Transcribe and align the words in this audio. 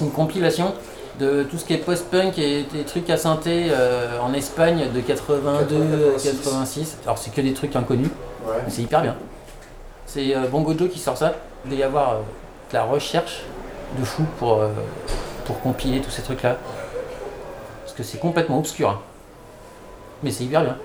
C'est 0.00 0.06
une 0.06 0.12
compilation 0.12 0.72
de 1.18 1.42
tout 1.42 1.58
ce 1.58 1.66
qui 1.66 1.74
est 1.74 1.76
post-punk 1.76 2.38
et 2.38 2.62
des 2.72 2.84
trucs 2.84 3.10
à 3.10 3.18
synthé 3.18 3.66
euh, 3.68 4.18
en 4.18 4.32
Espagne 4.32 4.86
de 4.94 5.00
82 5.02 6.14
86. 6.14 6.96
Alors 7.04 7.18
c'est 7.18 7.30
que 7.34 7.42
des 7.42 7.52
trucs 7.52 7.76
inconnus, 7.76 8.08
mais 8.46 8.70
c'est 8.70 8.80
hyper 8.80 9.02
bien. 9.02 9.14
C'est 10.06 10.34
euh, 10.34 10.46
Bongo 10.50 10.72
Joe 10.78 10.88
qui 10.88 10.98
sort 10.98 11.18
ça. 11.18 11.34
Il 11.66 11.72
doit 11.72 11.80
y 11.80 11.82
avoir 11.82 12.12
euh, 12.12 12.14
de 12.70 12.74
la 12.78 12.84
recherche 12.84 13.42
de 13.98 14.02
fou 14.02 14.22
pour, 14.38 14.62
euh, 14.62 14.68
pour 15.44 15.60
compiler 15.60 16.00
tous 16.00 16.10
ces 16.10 16.22
trucs-là. 16.22 16.56
Parce 17.84 17.94
que 17.94 18.02
c'est 18.02 18.18
complètement 18.18 18.58
obscur. 18.58 18.88
hein. 18.88 19.00
Mais 20.22 20.30
c'est 20.30 20.44
hyper 20.44 20.62
bien. 20.62 20.78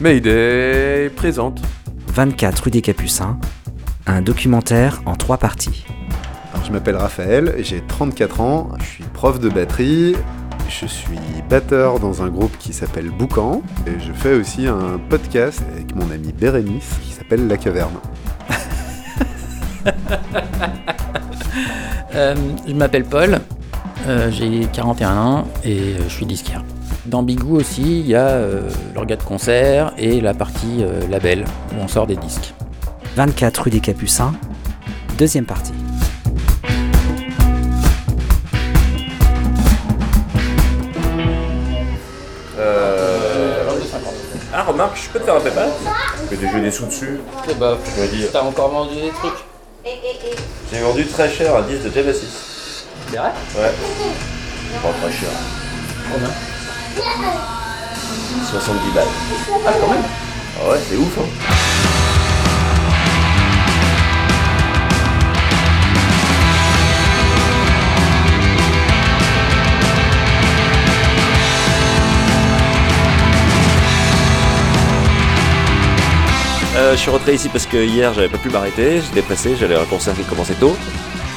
Mayday 0.00 1.10
présente. 1.10 1.60
24 2.12 2.64
rue 2.64 2.70
des 2.72 2.82
Capucins, 2.82 3.38
un 4.10 4.22
documentaire 4.22 5.02
en 5.06 5.14
trois 5.14 5.38
parties. 5.38 5.84
Alors, 6.52 6.64
je 6.64 6.72
m'appelle 6.72 6.96
Raphaël, 6.96 7.54
j'ai 7.60 7.80
34 7.80 8.40
ans, 8.40 8.68
je 8.80 8.84
suis 8.84 9.04
prof 9.04 9.38
de 9.38 9.48
batterie, 9.48 10.16
je 10.68 10.86
suis 10.86 11.18
batteur 11.48 12.00
dans 12.00 12.22
un 12.22 12.28
groupe 12.28 12.56
qui 12.58 12.72
s'appelle 12.72 13.10
Boucan, 13.10 13.62
et 13.86 14.00
je 14.00 14.12
fais 14.12 14.34
aussi 14.34 14.66
un 14.66 14.98
podcast 15.08 15.62
avec 15.74 15.94
mon 15.94 16.10
ami 16.10 16.32
Bérénice 16.32 16.98
qui 17.02 17.12
s'appelle 17.12 17.46
La 17.46 17.56
Caverne. 17.56 17.94
Euh, 22.12 22.34
je 22.66 22.74
m'appelle 22.74 23.04
Paul, 23.04 23.38
euh, 24.08 24.32
j'ai 24.32 24.66
41 24.72 25.16
ans 25.16 25.44
et 25.62 25.78
euh, 25.78 25.98
je 26.08 26.12
suis 26.12 26.26
disquaire. 26.26 26.64
Dans 27.06 27.22
Bigou 27.22 27.56
aussi, 27.56 28.00
il 28.00 28.06
y 28.06 28.16
a 28.16 28.26
euh, 28.26 28.68
l'orga 28.94 29.14
de 29.14 29.22
concert 29.22 29.92
et 29.96 30.20
la 30.20 30.34
partie 30.34 30.82
euh, 30.82 31.06
label 31.08 31.44
où 31.72 31.80
on 31.80 31.86
sort 31.88 32.08
des 32.08 32.16
disques. 32.16 32.52
24 33.16 33.62
rue 33.64 33.70
des 33.70 33.80
Capucins, 33.80 34.32
deuxième 35.18 35.44
partie. 35.46 35.72
Ah, 44.52 44.64
remarque, 44.64 44.96
je 44.96 45.08
peux 45.10 45.20
te 45.20 45.24
faire 45.24 45.36
un 45.36 45.40
PayPal 45.40 45.70
Je 46.30 46.36
vais 46.36 46.50
jouer 46.50 46.60
des 46.60 46.70
sous 46.70 46.86
dessus. 46.86 47.20
Eh 47.48 47.54
bah, 47.54 47.78
Je 47.96 48.02
me 48.02 48.08
dis, 48.08 48.26
t'as 48.32 48.42
encore 48.42 48.68
vendu 48.70 48.94
des 48.96 49.10
trucs 49.10 49.44
j'ai 50.72 50.80
vendu 50.80 51.06
très 51.06 51.28
cher 51.28 51.56
un 51.56 51.62
disque 51.62 51.84
de 51.84 51.90
Genesis. 51.90 52.84
C'est 53.10 53.16
vrai? 53.16 53.30
Ouais. 53.56 53.72
Pas 54.82 54.88
très 55.02 55.12
cher. 55.12 55.30
Combien 56.12 56.30
70 58.50 58.94
balles. 58.94 59.06
Ah, 59.66 59.72
quand 59.80 59.88
même 59.88 60.02
Ah 60.60 60.70
ouais, 60.70 60.78
c'est 60.88 60.96
ouf, 60.96 61.18
hein. 61.18 61.59
Euh, 76.80 76.92
je 76.92 77.00
suis 77.00 77.10
rentré 77.10 77.34
ici 77.34 77.50
parce 77.50 77.66
que 77.66 77.76
hier 77.76 78.14
j'avais 78.14 78.30
pas 78.30 78.38
pu 78.38 78.48
m'arrêter, 78.48 79.02
j'étais 79.02 79.20
pressé, 79.20 79.54
j'allais 79.54 79.74
à 79.74 79.82
un 79.82 79.84
concert 79.84 80.14
qui 80.14 80.22
commençait 80.22 80.54
tôt. 80.54 80.74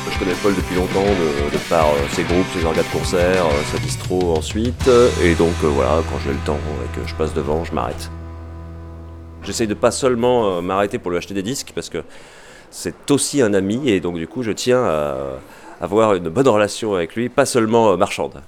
Je 0.10 0.18
connais 0.18 0.36
Paul 0.42 0.56
depuis 0.56 0.74
longtemps 0.74 1.04
de, 1.04 1.58
par 1.70 1.88
euh, 1.88 1.98
ses 2.12 2.24
groupes, 2.24 2.46
ses 2.58 2.64
organes 2.64 2.86
de 2.86 2.98
concert, 2.98 3.46
euh, 3.46 3.64
sa 3.74 3.78
distro 3.80 4.38
ensuite. 4.38 4.90
Et 5.22 5.36
donc 5.36 5.52
voilà, 5.62 6.02
quand 6.10 6.18
j'ai 6.24 6.32
le 6.32 6.40
temps 6.46 6.60
et 6.86 6.98
que 6.98 7.06
je 7.06 7.14
passe 7.16 7.34
devant, 7.34 7.66
je 7.66 7.74
m'arrête. 7.74 8.10
J'essaye 9.42 9.68
de 9.68 9.74
pas 9.74 9.92
seulement 9.92 10.62
m'arrêter 10.62 10.98
pour 10.98 11.12
lui 11.12 11.18
acheter 11.18 11.34
des 11.34 11.44
disques 11.44 11.74
parce 11.76 11.90
que 11.90 12.04
c'est 12.72 13.12
aussi 13.12 13.42
un 13.42 13.54
ami 13.54 13.90
et 13.90 14.00
donc 14.00 14.16
du 14.16 14.28
coup 14.28 14.44
je 14.44 14.52
tiens 14.52 14.82
à 14.86 15.18
avoir 15.82 16.14
une 16.14 16.30
bonne 16.30 16.48
relation 16.48 16.96
avec 16.96 17.18
lui, 17.18 17.28
pas 17.28 17.46
seulement 17.46 17.98
marchande. 17.98 18.42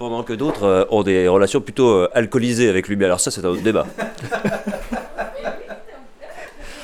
Pendant 0.00 0.22
que 0.22 0.32
d'autres 0.32 0.64
euh, 0.64 0.84
ont 0.88 1.02
des 1.02 1.28
relations 1.28 1.60
plutôt 1.60 1.90
euh, 1.90 2.08
alcoolisées 2.14 2.70
avec 2.70 2.88
lui, 2.88 2.96
mais 2.96 3.04
alors 3.04 3.20
ça 3.20 3.30
c'est 3.30 3.44
un 3.44 3.50
autre 3.50 3.60
débat. 3.60 3.84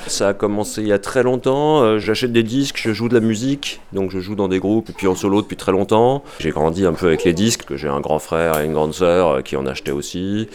Ça 0.05 0.27
a 0.27 0.33
commencé 0.35 0.81
il 0.83 0.87
y 0.87 0.93
a 0.93 0.99
très 0.99 1.23
longtemps, 1.23 1.81
euh, 1.81 1.97
j'achète 1.97 2.31
des 2.31 2.43
disques, 2.43 2.79
je 2.79 2.93
joue 2.93 3.09
de 3.09 3.15
la 3.15 3.19
musique, 3.19 3.81
donc 3.91 4.11
je 4.11 4.19
joue 4.19 4.35
dans 4.35 4.47
des 4.47 4.59
groupes 4.59 4.91
et 4.91 4.93
puis 4.93 5.07
en 5.07 5.15
solo 5.15 5.41
depuis 5.41 5.57
très 5.57 5.71
longtemps. 5.71 6.23
J'ai 6.39 6.51
grandi 6.51 6.85
un 6.85 6.93
peu 6.93 7.07
avec 7.07 7.23
les 7.23 7.33
disques, 7.33 7.65
que 7.65 7.75
j'ai 7.75 7.87
un 7.87 8.01
grand 8.01 8.19
frère 8.19 8.59
et 8.59 8.65
une 8.65 8.73
grande 8.73 8.93
sœur 8.93 9.41
qui 9.41 9.57
en 9.57 9.65
achetaient 9.65 9.91
aussi. 9.91 10.47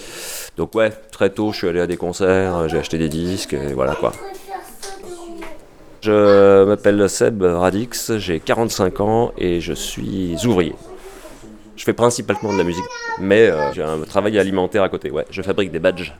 Donc 0.56 0.76
ouais, 0.76 0.90
très 1.10 1.30
tôt 1.30 1.50
je 1.50 1.56
suis 1.56 1.68
allé 1.68 1.80
à 1.80 1.88
des 1.88 1.96
concerts, 1.96 2.68
j'ai 2.68 2.78
acheté 2.78 2.96
des 2.96 3.08
disques 3.08 3.54
et 3.54 3.72
voilà 3.74 3.96
quoi. 3.96 4.12
Je 6.00 6.64
m'appelle 6.64 7.10
Seb 7.10 7.42
Radix, 7.42 8.16
j'ai 8.18 8.38
45 8.38 9.00
ans 9.00 9.32
et 9.36 9.60
je 9.60 9.72
suis 9.72 10.36
ouvrier. 10.46 10.74
Je 11.82 11.84
fais 11.84 11.94
principalement 11.94 12.52
de 12.52 12.58
la 12.58 12.62
musique, 12.62 12.84
mais 13.18 13.50
euh, 13.50 13.72
j'ai 13.72 13.82
un 13.82 13.98
travail 14.02 14.38
alimentaire 14.38 14.84
à 14.84 14.88
côté, 14.88 15.10
ouais. 15.10 15.26
Je 15.30 15.42
fabrique 15.42 15.72
des 15.72 15.80
badges. 15.80 16.14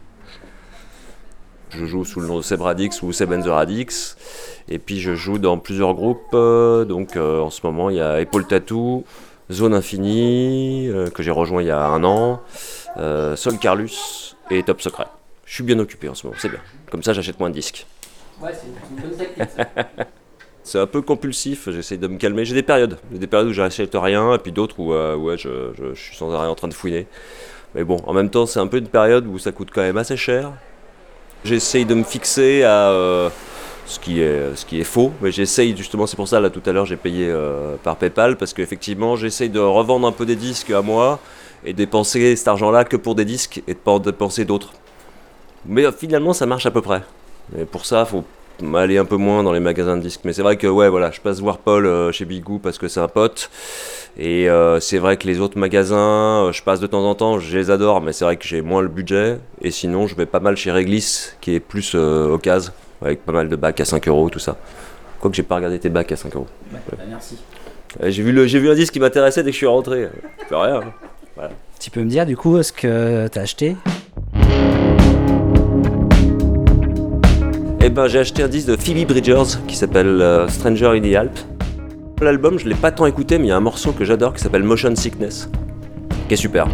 Je 1.71 1.87
joue 1.87 2.05
sous 2.05 2.19
le 2.19 2.27
nom 2.27 2.39
de 2.39 2.43
Seb 2.43 2.63
Radix 2.63 3.01
ou 3.01 3.13
Seb 3.13 3.31
and 3.31 3.43
the 3.43 3.47
Radix. 3.47 4.17
Et 4.69 4.81
puis 4.81 4.99
je 4.99 5.15
joue 5.15 5.39
dans 5.39 5.59
plusieurs 5.59 5.95
groupes. 5.95 6.35
euh, 6.35 6.85
donc 6.85 7.15
euh, 7.15 7.39
en 7.39 7.51
ce 7.51 7.61
moment, 7.63 7.91
il 7.91 7.97
y 7.99 8.01
a 8.01 8.21
Épaule 8.21 8.45
Tattoo, 8.45 9.05
Zone 9.53 9.75
Infinie, 9.75 10.89
euh, 10.89 11.11
que 11.11 11.23
j'ai 11.23 11.31
rejoint 11.31 11.63
il 11.63 11.69
y 11.69 11.71
a 11.71 11.87
un 11.87 12.03
an, 12.03 12.43
Sol 13.37 13.57
Carlus 13.61 14.35
et 14.51 14.65
Top 14.65 14.83
Secret. 14.83 15.07
Je 15.47 15.55
suis 15.55 15.63
bien 15.63 15.79
occupé 15.79 16.09
en 16.09 16.17
ce 16.17 16.27
moment, 16.27 16.37
c'est 16.41 16.49
bien. 16.49 16.61
Comme 16.91 17.05
ça, 17.05 17.13
j'achète 17.13 17.39
moins 17.39 17.51
de 17.51 17.55
disques. 17.55 17.87
Ouais, 18.41 18.51
c'est 18.53 18.67
une 18.67 19.01
bonne 19.01 19.17
technique. 19.17 19.49
C'est 20.65 20.79
un 20.79 20.87
peu 20.87 21.03
compulsif, 21.03 21.69
j'essaie 21.71 21.97
de 21.97 22.07
me 22.07 22.19
calmer. 22.19 22.45
J'ai 22.45 22.55
des 22.55 22.63
périodes. 22.63 22.99
J'ai 23.13 23.19
des 23.19 23.27
périodes 23.27 23.49
où 23.49 23.53
j'achète 23.53 23.95
rien, 23.95 24.35
et 24.35 24.39
puis 24.39 24.53
d'autres 24.53 24.79
où 24.79 24.93
euh, 24.93 25.37
je, 25.37 25.95
suis 25.95 26.17
sans 26.17 26.33
arrêt 26.33 26.47
en 26.47 26.55
train 26.55 26.69
de 26.69 26.75
fouiner. 26.75 27.07
Mais 27.75 27.85
bon, 27.85 27.97
en 28.07 28.13
même 28.13 28.31
temps, 28.31 28.47
c'est 28.47 28.61
un 28.61 28.67
peu 28.67 28.77
une 28.77 28.89
période 28.89 29.27
où 29.27 29.39
ça 29.39 29.51
coûte 29.51 29.71
quand 29.75 29.81
même 29.81 29.97
assez 29.97 30.17
cher. 30.17 30.53
J'essaye 31.45 31.85
de 31.85 31.95
me 31.95 32.05
fixer 32.05 32.63
à 32.63 32.91
euh, 32.91 33.29
ce, 33.87 33.99
qui 33.99 34.21
est, 34.21 34.85
faux, 34.85 35.13
mais 35.21 35.33
j'essaye 35.33 35.77
justement, 35.77 36.07
c'est 36.07 36.17
pour 36.17 36.29
ça, 36.29 36.39
là 36.39 36.51
tout 36.51 36.63
à 36.65 36.71
l'heure, 36.71 36.87
j'ai 36.87 36.97
payé 36.97 37.27
euh, 37.29 37.75
par 37.83 37.97
PayPal, 37.97 38.37
parce 38.37 38.53
qu'effectivement, 38.53 39.17
j'essaye 39.17 39.51
de 39.51 39.59
revendre 39.59 40.07
un 40.07 40.13
peu 40.13 40.27
des 40.27 40.37
disques 40.37 40.71
à 40.71 40.83
moi 40.83 41.19
et 41.65 41.73
dépenser 41.73 42.37
cet 42.37 42.47
argent-là 42.47 42.85
que 42.85 42.97
pour 42.97 43.17
des 43.17 43.25
disques 43.25 43.63
et 43.67 43.75
de 43.75 43.79
pas 43.79 43.93
en 43.93 43.99
dépenser 43.99 44.45
d'autres. 44.45 44.73
Mais 45.67 45.91
finalement, 45.91 46.33
ça 46.33 46.47
marche 46.47 46.67
à 46.67 46.71
peu 46.71 46.83
près. 46.83 47.03
Et 47.59 47.65
pour 47.65 47.85
ça, 47.85 48.05
faut 48.05 48.25
aller 48.75 48.99
un 48.99 49.05
peu 49.05 49.17
moins 49.17 49.43
dans 49.43 49.53
les 49.53 49.61
magasins 49.61 49.97
de 49.97 50.03
disques. 50.03 50.21
Mais 50.25 50.33
c'est 50.33 50.43
vrai 50.43 50.57
que 50.57 50.67
ouais, 50.67 50.89
voilà, 50.89 51.11
je 51.11 51.21
passe 51.21 51.41
voir 51.41 51.59
Paul 51.59 51.87
euh, 51.87 52.13
chez 52.13 52.25
Bigou 52.25 52.59
parce 52.59 52.79
que 52.79 52.89
c'est 52.89 53.01
un 53.01 53.09
pote. 53.09 53.51
Et 54.19 54.49
euh, 54.51 54.79
c'est 54.81 54.99
vrai 54.99 55.17
que 55.17 55.27
les 55.27 55.41
autres 55.41 55.59
magasins, 55.59 56.45
euh, 56.47 56.53
je 56.53 56.63
passe 56.63 56.81
de 56.81 56.87
temps 56.87 57.03
en 57.09 57.15
temps, 57.15 57.39
je 57.39 57.57
les 57.57 57.71
adore, 57.71 58.01
mais 58.03 58.13
c'est 58.13 58.25
vrai 58.27 58.37
que 58.37 58.45
j'ai 58.47 58.61
moins 58.61 58.83
le 58.83 58.89
budget. 58.89 59.39
Et 59.63 59.71
sinon, 59.71 60.07
je 60.07 60.15
vais 60.15 60.27
pas 60.27 60.41
mal 60.41 60.57
chez 60.57 60.71
Réglisse, 60.71 61.37
qui 61.41 61.55
est 61.55 61.61
plus 61.61 61.93
euh, 61.95 62.27
occasion, 62.35 62.73
avec 63.01 63.25
pas 63.25 63.33
mal 63.33 63.49
de 63.49 63.57
bacs 63.57 63.81
à 63.81 63.85
5 63.87 64.07
euros, 64.09 64.29
tout 64.29 64.39
ça. 64.39 64.57
Quoique 65.21 65.35
j'ai 65.37 65.43
pas 65.43 65.57
regardé 65.57 65.79
tes 65.79 65.89
bacs 65.89 66.13
à 66.13 66.17
5 66.17 66.35
euros. 66.37 66.47
Bah, 66.71 66.79
bah, 66.91 66.99
merci. 67.09 67.39
J'ai 68.03 68.23
vu, 68.23 68.33
le- 68.33 68.47
j'ai 68.47 68.59
vu 68.59 68.71
un 68.71 68.75
disque 68.75 68.93
qui 68.93 69.01
m'intéressait 69.01 69.43
dès 69.43 69.51
que 69.51 69.55
je 69.55 69.59
suis 69.59 69.67
rentré. 69.67 70.09
Rien. 70.51 70.83
hein. 71.39 71.49
Tu 71.81 71.91
peux 71.91 72.01
me 72.01 72.09
dire 72.11 72.27
du 72.27 72.37
coup 72.37 72.63
ce 72.63 72.73
que 72.73 73.29
t'as 73.29 73.41
acheté? 73.43 73.77
Eh 77.85 77.91
ben, 77.91 78.07
j'ai 78.07 78.21
acheté 78.21 78.45
un 78.45 78.49
disque 78.49 78.69
de 78.69 78.77
Phoebe 78.77 79.09
Bridgers 79.09 79.59
qui 79.67 79.75
s'appelle 79.75 80.23
euh, 80.23 80.47
Stranger 80.47 80.93
in 80.95 81.01
the 81.01 81.17
Alps. 81.17 81.45
L'album, 82.21 82.57
je 82.57 82.69
l'ai 82.69 82.77
pas 82.77 82.93
tant 82.93 83.07
écouté, 83.07 83.39
mais 83.39 83.47
il 83.47 83.49
y 83.49 83.53
a 83.53 83.57
un 83.57 83.61
morceau 83.61 83.91
que 83.91 84.05
j'adore 84.05 84.35
qui 84.35 84.41
s'appelle 84.41 84.63
Motion 84.63 84.95
Sickness, 84.95 85.51
qui 86.29 86.35
est 86.35 86.37
super. 86.37 86.69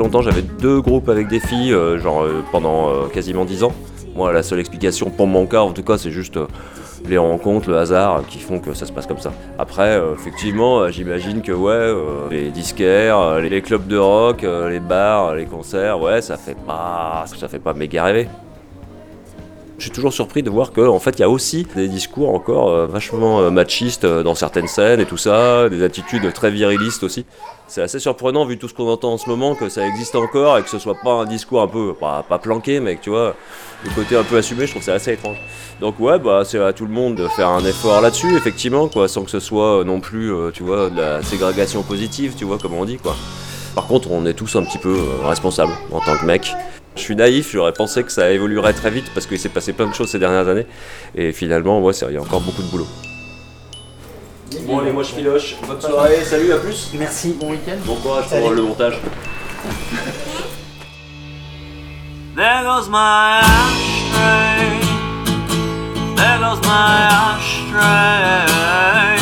Longtemps, 0.00 0.22
j'avais 0.22 0.42
deux 0.42 0.80
groupes 0.80 1.08
avec 1.08 1.28
des 1.28 1.40
filles, 1.40 1.72
euh, 1.72 1.98
genre 2.00 2.22
euh, 2.22 2.42
pendant 2.50 2.88
euh, 2.88 3.06
quasiment 3.06 3.44
dix 3.44 3.62
ans. 3.62 3.72
Moi, 4.16 4.32
la 4.32 4.42
seule 4.42 4.58
explication 4.58 5.10
pour 5.10 5.26
mon 5.26 5.46
cas, 5.46 5.60
en 5.60 5.72
tout 5.72 5.82
cas, 5.82 5.98
c'est 5.98 6.10
juste 6.10 6.38
les 7.08 7.16
rencontres, 7.16 7.70
le 7.70 7.78
hasard 7.78 8.26
qui 8.26 8.38
font 8.38 8.58
que 8.58 8.74
ça 8.74 8.86
se 8.86 8.92
passe 8.92 9.06
comme 9.06 9.18
ça. 9.18 9.32
Après, 9.58 9.98
effectivement, 10.12 10.90
j'imagine 10.90 11.42
que 11.42 11.52
ouais, 11.52 11.94
les 12.30 12.50
disquaires, 12.50 13.38
les 13.38 13.62
clubs 13.62 13.86
de 13.86 13.96
rock, 13.96 14.42
les 14.42 14.80
bars, 14.80 15.34
les 15.36 15.46
concerts, 15.46 16.00
ouais, 16.02 16.20
ça 16.20 16.36
fait 16.36 16.56
pas, 16.66 17.24
ça 17.26 17.48
fait 17.48 17.60
pas 17.60 17.72
méga 17.72 18.04
rêver. 18.04 18.28
Je 19.80 19.84
suis 19.84 19.92
toujours 19.92 20.12
surpris 20.12 20.42
de 20.42 20.50
voir 20.50 20.72
qu'en 20.72 20.94
en 20.94 20.98
fait, 20.98 21.12
il 21.12 21.20
y 21.20 21.24
a 21.24 21.30
aussi 21.30 21.66
des 21.74 21.88
discours 21.88 22.34
encore 22.34 22.68
euh, 22.68 22.86
vachement 22.86 23.40
euh, 23.40 23.50
machistes 23.50 24.04
euh, 24.04 24.22
dans 24.22 24.34
certaines 24.34 24.68
scènes 24.68 25.00
et 25.00 25.06
tout 25.06 25.16
ça, 25.16 25.70
des 25.70 25.82
attitudes 25.82 26.30
très 26.34 26.50
virilistes 26.50 27.02
aussi. 27.02 27.24
C'est 27.66 27.80
assez 27.80 27.98
surprenant 27.98 28.44
vu 28.44 28.58
tout 28.58 28.68
ce 28.68 28.74
qu'on 28.74 28.90
entend 28.90 29.14
en 29.14 29.16
ce 29.16 29.26
moment 29.30 29.54
que 29.54 29.70
ça 29.70 29.86
existe 29.86 30.16
encore 30.16 30.58
et 30.58 30.62
que 30.62 30.68
ce 30.68 30.78
soit 30.78 30.98
pas 31.02 31.12
un 31.12 31.24
discours 31.24 31.62
un 31.62 31.66
peu, 31.66 31.94
pas, 31.94 32.22
planqué, 32.42 32.78
mais 32.78 32.96
que 32.96 33.04
tu 33.04 33.08
vois, 33.08 33.34
le 33.82 33.90
côté 33.94 34.18
un 34.18 34.22
peu 34.22 34.36
assumé, 34.36 34.66
je 34.66 34.72
trouve 34.72 34.82
ça 34.82 34.92
assez 34.92 35.14
étrange. 35.14 35.38
Donc 35.80 35.98
ouais, 35.98 36.18
bah 36.18 36.42
c'est 36.44 36.62
à 36.62 36.74
tout 36.74 36.84
le 36.84 36.92
monde 36.92 37.14
de 37.14 37.26
faire 37.28 37.48
un 37.48 37.64
effort 37.64 38.02
là-dessus, 38.02 38.36
effectivement, 38.36 38.86
quoi, 38.88 39.08
sans 39.08 39.24
que 39.24 39.30
ce 39.30 39.40
soit 39.40 39.82
non 39.86 40.00
plus, 40.00 40.30
tu 40.52 40.62
vois, 40.62 40.90
de 40.90 41.00
la 41.00 41.22
ségrégation 41.22 41.82
positive, 41.82 42.34
tu 42.36 42.44
vois, 42.44 42.58
comme 42.58 42.74
on 42.74 42.84
dit, 42.84 42.98
quoi. 42.98 43.16
Par 43.74 43.86
contre, 43.86 44.10
on 44.10 44.26
est 44.26 44.34
tous 44.34 44.56
un 44.56 44.62
petit 44.62 44.78
peu 44.78 44.94
responsables 45.24 45.72
en 45.90 46.00
tant 46.00 46.18
que 46.18 46.26
mec. 46.26 46.54
Je 46.96 47.00
suis 47.00 47.16
naïf, 47.16 47.52
j'aurais 47.52 47.72
pensé 47.72 48.02
que 48.02 48.12
ça 48.12 48.30
évoluerait 48.30 48.72
très 48.72 48.90
vite 48.90 49.10
parce 49.14 49.26
qu'il 49.26 49.38
s'est 49.38 49.48
passé 49.48 49.72
plein 49.72 49.86
de 49.86 49.94
choses 49.94 50.10
ces 50.10 50.18
dernières 50.18 50.48
années. 50.48 50.66
Et 51.14 51.32
finalement, 51.32 51.80
ouais, 51.80 51.94
il 51.94 52.14
y 52.14 52.16
a 52.16 52.20
encore 52.20 52.40
beaucoup 52.40 52.62
de 52.62 52.68
boulot. 52.68 52.86
Bon, 54.66 54.80
allez, 54.80 54.92
moi 54.92 55.02
je 55.02 55.12
filoche. 55.12 55.56
Bonne 55.66 55.80
soirée, 55.80 56.24
salut, 56.24 56.52
à 56.52 56.58
plus. 56.58 56.90
Merci, 56.98 57.36
bon 57.40 57.50
week-end. 57.50 57.76
Bon 57.84 57.94
courage 57.96 58.28
pour 58.28 58.50
le 58.50 58.62
montage. 58.62 58.98
There 62.36 62.62
goes 62.64 62.88
my 62.88 63.40
ashtray. 63.42 64.80
There 66.16 66.38
goes 66.38 66.60
my 66.66 67.08
ashtray. 67.36 69.19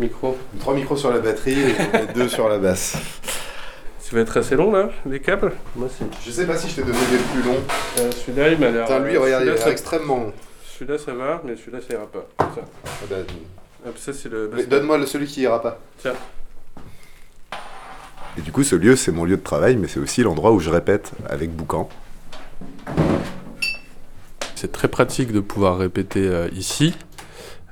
micros. 0.00 0.36
3 0.58 0.74
micros 0.74 0.96
sur 0.96 1.10
la 1.10 1.18
batterie 1.18 1.60
et 1.60 2.12
2 2.14 2.28
sur 2.28 2.48
la 2.48 2.58
basse. 2.58 2.96
Tu 4.10 4.16
vas 4.16 4.22
être 4.22 4.36
assez 4.36 4.56
long 4.56 4.72
là, 4.72 4.90
les 5.06 5.20
câbles 5.20 5.52
Moi, 5.76 5.86
Je 6.26 6.32
sais 6.32 6.44
pas 6.44 6.56
si 6.56 6.68
je 6.68 6.74
t'ai 6.74 6.82
donné 6.82 6.98
des 7.12 7.18
plus 7.32 7.48
longs. 7.48 7.60
Euh, 8.00 8.10
celui-là, 8.10 8.48
il 8.48 8.58
m'a 8.58 8.70
l'air. 8.70 8.86
Putain, 8.86 8.98
lui, 8.98 9.14
euh, 9.14 9.20
regarde, 9.20 9.44
il 9.44 9.50
est 9.50 9.68
extrêmement 9.68 10.16
long. 10.16 10.32
Celui-là, 10.64 10.98
ça 10.98 11.14
va, 11.14 11.40
mais 11.44 11.54
celui-là, 11.54 11.78
ça 11.80 11.94
ira 11.94 12.06
pas. 12.06 12.26
Ça, 12.36 12.46
ah, 12.56 12.88
bah, 13.08 13.16
euh, 13.20 13.24
ah 13.86 13.90
ça 13.94 14.12
c'est 14.12 14.28
le. 14.28 14.50
Donne-moi 14.68 15.06
celui 15.06 15.26
qui 15.26 15.42
ira 15.42 15.62
pas. 15.62 15.78
Tiens. 15.98 16.14
Et 18.36 18.40
du 18.40 18.50
coup, 18.50 18.64
ce 18.64 18.74
lieu, 18.74 18.96
c'est 18.96 19.12
mon 19.12 19.24
lieu 19.24 19.36
de 19.36 19.44
travail, 19.44 19.76
mais 19.76 19.86
c'est 19.86 20.00
aussi 20.00 20.24
l'endroit 20.24 20.50
où 20.50 20.58
je 20.58 20.70
répète 20.70 21.12
avec 21.28 21.54
Boucan. 21.54 21.88
C'est 24.56 24.72
très 24.72 24.88
pratique 24.88 25.30
de 25.30 25.38
pouvoir 25.38 25.78
répéter 25.78 26.48
ici, 26.52 26.96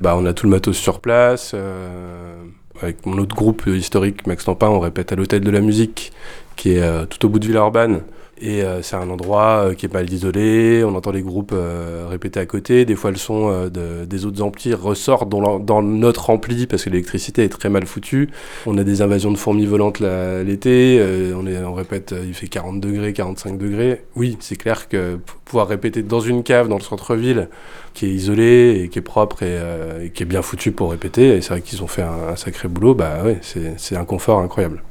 bah, 0.00 0.15
on 0.17 0.25
a 0.27 0.33
tout 0.33 0.47
le 0.47 0.50
matos 0.50 0.77
sur 0.77 1.00
place. 1.00 1.53
euh, 1.55 2.45
avec 2.81 3.05
mon 3.06 3.19
autre 3.19 3.35
groupe 3.35 3.67
historique, 3.67 4.27
Max 4.27 4.45
Tampin, 4.45 4.69
on 4.69 4.79
répète 4.79 5.12
à 5.12 5.17
l'Hôtel 5.17 5.41
de 5.41 5.50
la 5.50 5.61
Musique, 5.61 6.12
qui 6.55 6.73
est 6.75 6.83
euh, 6.83 7.06
tout 7.06 7.27
au 7.27 7.29
bout 7.29 7.41
de 7.41 7.47
Villeurbanne. 7.47 8.03
Et 8.40 8.62
euh, 8.62 8.82
c'est 8.82 8.96
un 8.96 9.08
endroit 9.11 9.64
euh, 9.70 9.75
qui 9.75 9.87
est 9.87 9.93
mal 9.93 10.11
isolé. 10.12 10.82
On 10.85 10.94
entend 10.94 11.11
les 11.11 11.23
groupes 11.23 11.52
euh, 11.55 12.06
répéter 12.08 12.38
à 12.40 12.46
côté. 12.46 12.85
Des 12.85 12.94
fois, 12.94 13.11
le 13.11 13.17
son 13.17 13.50
euh, 13.50 13.69
de- 13.69 14.05
des 14.05 14.26
autres 14.26 14.43
amplis 14.43 14.75
ressort 14.75 15.26
dans, 15.26 15.58
dans 15.58 15.82
notre 15.82 16.31
ampli 16.31 16.67
parce 16.67 16.85
que 16.85 16.90
l'électricité 16.90 17.44
est 17.44 17.49
très 17.49 17.69
mal 17.69 17.87
foutue. 17.87 18.29
On 18.67 18.79
a 18.79 18.85
des 18.85 19.02
invasions 19.02 19.32
de 19.32 19.37
fourmis 19.37 19.67
volantes 19.67 20.00
la- 20.00 20.43
l'été. 20.43 20.99
euh, 21.00 21.35
on, 21.35 21.46
on 21.69 21.75
répète, 21.75 22.12
euh, 22.12 22.25
il 22.26 22.35
fait 22.35 22.49
40 22.49 22.81
degrés, 22.81 23.12
45 23.12 23.58
degrés. 23.58 24.05
Oui, 24.17 24.37
c'est 24.40 24.56
clair 24.56 24.88
que 24.88 25.19
pouvoir 25.44 25.67
répéter 25.69 26.02
dans 26.02 26.20
une 26.20 26.43
cave 26.43 26.69
dans 26.69 26.79
le 26.79 26.82
centre-ville 26.82 27.49
qui 27.94 28.06
est 28.06 28.11
isolée 28.11 28.82
et 28.85 28.88
qui 28.88 28.99
est 29.00 29.02
propre 29.02 29.43
et, 29.43 29.58
et 30.05 30.11
qui 30.11 30.23
est 30.23 30.26
bien 30.26 30.43
foutu 30.43 30.70
pour 30.73 30.90
répéter, 30.93 31.37
et 31.37 31.40
c'est 31.40 31.49
vrai 31.50 31.61
qu'ils 31.62 31.82
ont 31.82 31.87
fait 31.88 32.02
un, 32.02 32.37
sacré 32.37 32.69
boulot, 32.69 32.94
bah 32.94 33.23
ouais, 33.25 33.38
c'est 33.76 33.96
un 33.96 34.05
confort 34.05 34.38
incroyable. 34.40 34.82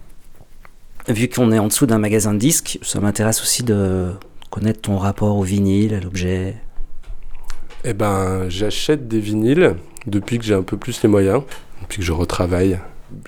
Vu 1.07 1.29
qu'on 1.29 1.51
est 1.51 1.59
en 1.59 1.67
dessous 1.67 1.85
d'un 1.85 1.99
magasin 1.99 2.33
de 2.33 2.39
disques, 2.39 2.79
ça 2.81 2.99
m'intéresse 2.99 3.41
aussi 3.41 3.63
de 3.63 4.07
connaître 4.49 4.81
ton 4.81 4.97
rapport 4.97 5.37
au 5.37 5.43
vinyle, 5.43 5.93
à 5.93 5.99
l'objet. 6.01 6.55
Eh 7.85 7.93
ben, 7.93 8.49
j'achète 8.49 9.07
des 9.07 9.19
vinyles 9.19 9.75
depuis 10.05 10.37
que 10.37 10.43
j'ai 10.43 10.53
un 10.53 10.63
peu 10.63 10.75
plus 10.75 11.01
les 11.03 11.09
moyens, 11.09 11.43
depuis 11.81 11.99
que 11.99 12.03
je 12.03 12.11
retravaille. 12.11 12.79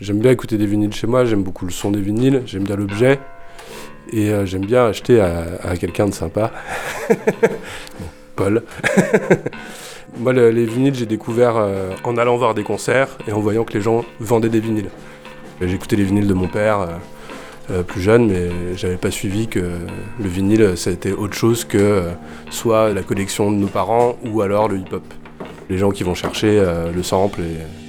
J'aime 0.01 0.19
bien 0.19 0.31
écouter 0.31 0.57
des 0.57 0.65
vinyles 0.65 0.91
chez 0.93 1.07
moi, 1.07 1.23
j'aime 1.23 1.43
beaucoup 1.43 1.65
le 1.65 1.71
son 1.71 1.91
des 1.91 2.01
vinyles, 2.01 2.43
j'aime 2.45 2.63
bien 2.65 2.75
l'objet, 2.75 3.17
et 4.11 4.29
euh, 4.29 4.45
j'aime 4.45 4.65
bien 4.65 4.85
acheter 4.87 5.21
à, 5.21 5.77
quelqu'un 5.79 6.07
de 6.07 6.13
sympa. 6.13 6.51
Paul. 8.35 8.63
Moi, 10.17 10.33
le- 10.33 10.49
les 10.49 10.65
vinyles, 10.65 10.95
j'ai 10.95 11.05
découvert 11.05 11.55
euh, 11.55 11.91
en 12.03 12.17
allant 12.17 12.35
voir 12.35 12.55
des 12.55 12.63
concerts 12.63 13.17
et 13.27 13.31
en 13.31 13.39
voyant 13.39 13.63
que 13.63 13.73
les 13.73 13.81
gens 13.81 14.03
vendaient 14.19 14.49
des 14.49 14.59
vinyles. 14.59 14.89
J'écoutais 15.61 15.95
les 15.95 16.03
vinyles 16.03 16.27
de 16.27 16.33
mon 16.33 16.47
père. 16.47 16.79
euh, 16.81 16.87
euh, 17.71 17.83
plus 17.83 18.01
jeune, 18.01 18.27
mais 18.27 18.49
j'avais 18.75 18.97
pas 18.97 19.11
suivi 19.11 19.47
que 19.47 19.59
le 19.59 20.27
vinyle, 20.27 20.73
ça 20.75 20.89
a 20.89 21.09
autre 21.19 21.35
chose 21.35 21.65
que 21.65 21.77
euh, 21.77 22.11
soit 22.49 22.93
la 22.93 23.03
collection 23.03 23.51
de 23.51 23.57
nos 23.57 23.67
parents 23.67 24.17
ou 24.25 24.41
alors 24.41 24.67
le 24.67 24.77
hip-hop. 24.77 25.03
Les 25.69 25.77
gens 25.77 25.91
qui 25.91 26.03
vont 26.03 26.15
chercher 26.15 26.59
euh, 26.59 26.91
le 26.91 27.03
sample 27.03 27.41
et. 27.41 27.88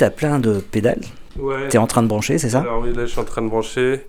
T'as 0.00 0.08
plein 0.08 0.38
de 0.38 0.60
pédales. 0.60 1.02
Ouais. 1.38 1.68
T'es 1.68 1.76
en 1.76 1.86
train 1.86 2.02
de 2.02 2.08
brancher, 2.08 2.38
c'est 2.38 2.48
ça? 2.48 2.60
Alors 2.60 2.80
oui, 2.80 2.94
là 2.94 3.04
je 3.04 3.10
suis 3.10 3.20
en 3.20 3.24
train 3.24 3.42
de 3.42 3.48
brancher 3.48 4.06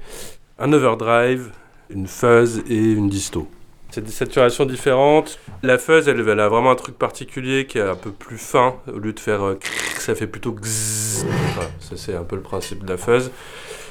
un 0.58 0.72
overdrive, 0.72 1.52
une 1.90 2.08
fuzz 2.08 2.64
et 2.70 2.94
une 2.94 3.10
disto. 3.10 3.50
C'est 3.90 4.00
des 4.00 4.10
saturations 4.10 4.64
différentes. 4.64 5.38
La 5.64 5.78
fuzz, 5.78 6.08
elle, 6.08 6.26
elle 6.26 6.40
a 6.40 6.48
vraiment 6.48 6.72
un 6.72 6.76
truc 6.76 6.98
particulier 6.98 7.66
qui 7.66 7.78
est 7.78 7.82
un 7.82 7.98
peu 7.98 8.12
plus 8.12 8.38
fin. 8.38 8.76
Au 8.88 9.00
lieu 9.00 9.12
de 9.12 9.20
faire 9.20 9.44
euh, 9.44 9.60
ça 9.98 10.16
fait 10.16 10.28
plutôt 10.28 10.54
gzzz. 10.54 11.26
Voilà, 11.56 11.70
ça 11.82 11.98
c'est 11.98 12.16
un 12.16 12.24
peu 12.24 12.38
le 12.38 12.42
principe 12.42 12.86
de 12.86 12.90
la 12.90 12.96
fuzz. 12.96 13.30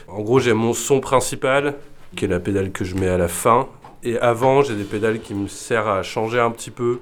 En 0.08 0.22
gros, 0.22 0.40
j'ai 0.40 0.54
mon 0.54 0.72
son 0.72 1.00
principal, 1.00 1.74
qui 2.16 2.24
est 2.24 2.28
la 2.28 2.40
pédale 2.40 2.72
que 2.72 2.86
je 2.86 2.94
mets 2.94 3.08
à 3.08 3.18
la 3.18 3.28
fin. 3.28 3.68
Et 4.04 4.18
avant, 4.18 4.62
j'ai 4.62 4.74
des 4.74 4.84
pédales 4.84 5.20
qui 5.20 5.34
me 5.34 5.48
servent 5.48 5.90
à 5.90 6.02
changer 6.02 6.40
un 6.40 6.50
petit 6.50 6.70
peu 6.70 7.00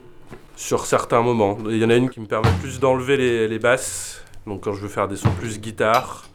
sur 0.57 0.87
certains 0.87 1.23
moments. 1.23 1.57
Il 1.67 1.77
y 1.77 1.85
en 1.85 1.91
a 1.91 1.95
une 1.95 2.11
qui 2.11 2.19
me 2.19 2.27
permet 2.27 2.51
plus 2.61 2.81
d'enlever 2.81 3.17
les, 3.17 3.47
les 3.47 3.59
basses, 3.61 4.25
donc 4.49 4.63
quand 4.65 4.73
je 4.73 4.81
veux 4.81 4.89
faire 4.89 5.07
des 5.07 5.17
sons 5.17 5.31
plus 5.31 5.61
guitare, 5.61 6.29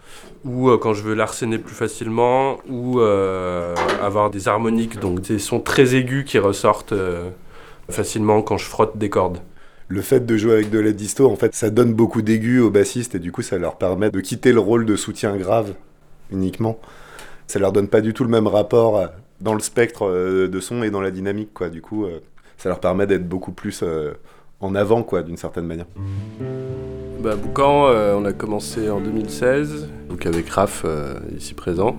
ou 0.45 0.69
euh, 0.69 0.77
quand 0.77 0.93
je 0.93 1.03
veux 1.03 1.15
l'arsener 1.15 1.57
plus 1.57 1.75
facilement, 1.75 2.59
ou 2.69 2.99
euh, 2.99 3.75
avoir 4.01 4.29
des 4.29 4.47
harmoniques, 4.47 4.99
donc 4.99 5.21
des 5.21 5.39
sons 5.39 5.59
très 5.59 5.95
aigus 5.95 6.23
qui 6.25 6.37
ressortent 6.37 6.93
euh, 6.93 7.29
facilement 7.89 8.41
quand 8.41 8.57
je 8.57 8.65
frotte 8.65 8.97
des 8.97 9.09
cordes. 9.09 9.39
Le 9.89 10.01
fait 10.01 10.25
de 10.25 10.37
jouer 10.37 10.53
avec 10.53 10.69
de 10.69 10.79
la 10.79 10.91
disto, 10.91 11.29
en 11.29 11.35
fait, 11.35 11.53
ça 11.53 11.69
donne 11.69 11.93
beaucoup 11.93 12.21
d'aigus 12.21 12.61
aux 12.61 12.71
bassistes 12.71 13.15
et 13.15 13.19
du 13.19 13.31
coup, 13.31 13.41
ça 13.41 13.57
leur 13.57 13.77
permet 13.77 14.09
de 14.09 14.19
quitter 14.21 14.53
le 14.53 14.59
rôle 14.59 14.85
de 14.85 14.95
soutien 14.95 15.35
grave 15.35 15.73
uniquement. 16.31 16.79
Ça 17.47 17.59
leur 17.59 17.71
donne 17.71 17.89
pas 17.89 18.01
du 18.01 18.13
tout 18.13 18.23
le 18.23 18.29
même 18.29 18.47
rapport 18.47 19.07
dans 19.41 19.53
le 19.53 19.59
spectre 19.59 20.09
de 20.47 20.59
son 20.61 20.83
et 20.83 20.89
dans 20.89 21.01
la 21.01 21.11
dynamique, 21.11 21.53
quoi. 21.53 21.69
Du 21.69 21.81
coup, 21.81 22.07
ça 22.57 22.69
leur 22.69 22.79
permet 22.79 23.05
d'être 23.05 23.27
beaucoup 23.27 23.51
plus 23.51 23.83
en 24.63 24.75
avant, 24.75 25.03
quoi, 25.03 25.23
d'une 25.23 25.37
certaine 25.37 25.65
manière. 25.65 25.85
Bah, 27.23 27.35
Boucan, 27.35 27.87
euh, 27.87 28.15
on 28.17 28.25
a 28.25 28.33
commencé 28.33 28.89
en 28.89 28.99
2016, 28.99 29.87
donc 30.09 30.25
avec 30.25 30.49
Raph 30.49 30.83
euh, 30.83 31.15
ici 31.37 31.53
présent, 31.53 31.95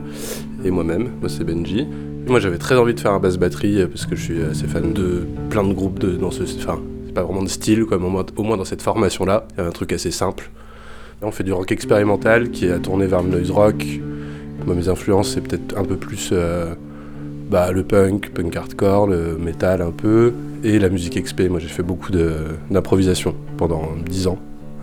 et 0.64 0.70
moi-même, 0.70 1.12
moi 1.20 1.30
c'est 1.30 1.44
Benji. 1.44 1.88
Moi 2.26 2.40
j'avais 2.40 2.58
très 2.58 2.76
envie 2.76 2.94
de 2.94 3.00
faire 3.00 3.12
un 3.12 3.20
basse 3.20 3.38
batterie 3.38 3.80
euh, 3.80 3.86
parce 3.86 4.04
que 4.04 4.16
je 4.16 4.22
suis 4.22 4.42
assez 4.42 4.66
fan 4.66 4.92
de 4.92 5.26
plein 5.48 5.64
de 5.64 5.72
groupes 5.72 5.98
de, 5.98 6.10
dans 6.10 6.30
ce. 6.30 6.42
Enfin, 6.42 6.78
c'est 7.06 7.14
pas 7.14 7.22
vraiment 7.22 7.42
de 7.42 7.48
style, 7.48 7.86
quoi, 7.86 7.98
mais 7.98 8.04
au 8.04 8.42
moins, 8.42 8.56
dans 8.58 8.64
cette 8.64 8.82
formation-là, 8.82 9.46
il 9.52 9.56
y 9.56 9.60
avait 9.60 9.68
un 9.70 9.72
truc 9.72 9.92
assez 9.94 10.10
simple. 10.10 10.50
On 11.22 11.30
fait 11.30 11.44
du 11.44 11.54
rock 11.54 11.72
expérimental 11.72 12.50
qui 12.50 12.66
est 12.66 12.78
tourné 12.80 13.06
vers 13.06 13.22
le 13.22 13.30
noise 13.30 13.50
rock. 13.50 13.82
Moi, 14.66 14.74
mes 14.74 14.90
influences, 14.90 15.32
c'est 15.32 15.40
peut-être 15.40 15.78
un 15.78 15.84
peu 15.84 15.96
plus 15.96 16.34
bah, 17.54 17.70
le 17.70 17.84
punk, 17.84 18.30
punk 18.34 18.56
hardcore, 18.56 19.06
le 19.06 19.36
metal 19.38 19.80
un 19.80 19.92
peu, 19.92 20.32
et 20.64 20.80
la 20.80 20.88
musique 20.88 21.22
XP. 21.22 21.42
Moi 21.48 21.60
j'ai 21.60 21.68
fait 21.68 21.84
beaucoup 21.84 22.10
d'improvisation 22.10 23.36
pendant 23.56 23.90
10 24.08 24.26
ans 24.26 24.38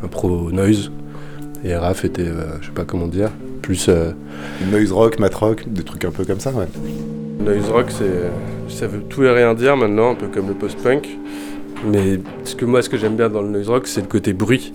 impro 0.06 0.50
noise. 0.54 0.90
Et 1.66 1.76
Raph 1.76 2.06
était, 2.06 2.22
euh, 2.30 2.62
je 2.62 2.68
sais 2.68 2.72
pas 2.72 2.86
comment 2.86 3.08
dire, 3.08 3.30
plus. 3.62 3.88
euh, 3.90 4.14
Noise 4.72 4.94
rock, 4.94 5.20
mat 5.20 5.36
rock, 5.36 5.66
des 5.68 5.84
trucs 5.84 6.06
un 6.06 6.12
peu 6.12 6.24
comme 6.24 6.40
ça, 6.40 6.52
ouais. 6.52 6.66
noise 7.44 7.70
rock, 7.70 7.88
c'est, 7.90 8.74
ça 8.74 8.88
veut 8.88 9.02
tout 9.02 9.22
et 9.24 9.30
rien 9.32 9.54
dire 9.54 9.76
maintenant, 9.76 10.12
un 10.12 10.16
peu 10.16 10.28
comme 10.28 10.48
le 10.48 10.54
post-punk. 10.54 11.10
Mais 11.86 12.22
ce 12.46 12.56
que 12.56 12.64
moi, 12.64 12.82
ce 12.82 12.88
que 12.88 12.96
j'aime 12.98 13.18
bien 13.18 13.28
dans 13.28 13.42
le 13.42 13.50
noise 13.50 13.68
rock, 13.68 13.86
c'est 13.86 14.02
le 14.02 14.08
côté 14.08 14.32
bruit. 14.32 14.72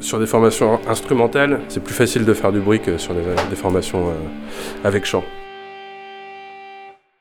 Sur 0.00 0.20
des 0.20 0.26
formations 0.26 0.80
instrumentales, 0.86 1.60
c'est 1.68 1.82
plus 1.82 1.94
facile 1.94 2.26
de 2.26 2.34
faire 2.34 2.52
du 2.52 2.60
bruit 2.60 2.80
que 2.80 2.98
sur 2.98 3.14
des, 3.14 3.20
des 3.48 3.56
formations 3.56 4.08
euh, 4.10 4.12
avec 4.86 5.06
chant. 5.06 5.24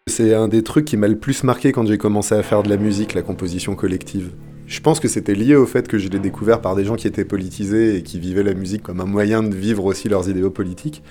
C'est 0.08 0.34
un 0.34 0.48
des 0.48 0.64
trucs 0.64 0.86
qui 0.86 0.98
m'a 0.98 1.08
le 1.08 1.18
plus 1.18 1.44
marqué 1.44 1.72
quand 1.72 1.86
j'ai 1.86 2.00
commencé 2.00 2.34
à 2.34 2.42
faire 2.42 2.64
de 2.64 2.70
la 2.70 2.78
musique, 2.78 3.14
la 3.14 3.22
composition 3.22 3.76
collective. 3.76 4.32
Je 4.66 4.80
pense 4.82 5.00
que 5.00 5.08
c'était 5.08 5.36
lié 5.36 5.56
au 5.56 5.68
fait 5.68 5.88
que 5.88 6.00
je 6.00 6.10
l'ai 6.10 6.18
découvert 6.18 6.60
par 6.60 6.76
des 6.76 6.84
gens 6.84 6.96
qui 6.96 7.06
étaient 7.06 7.24
politisés 7.24 7.98
et 7.98 8.04
qui 8.04 8.20
vivaient 8.20 8.42
la 8.42 8.56
musique 8.56 8.82
comme 8.82 9.00
un 9.00 9.06
moyen 9.06 9.44
de 9.44 9.56
vivre 9.56 9.86
aussi 9.86 10.10
leurs 10.10 10.28
idéaux 10.28 10.50
politiques. 10.50 11.04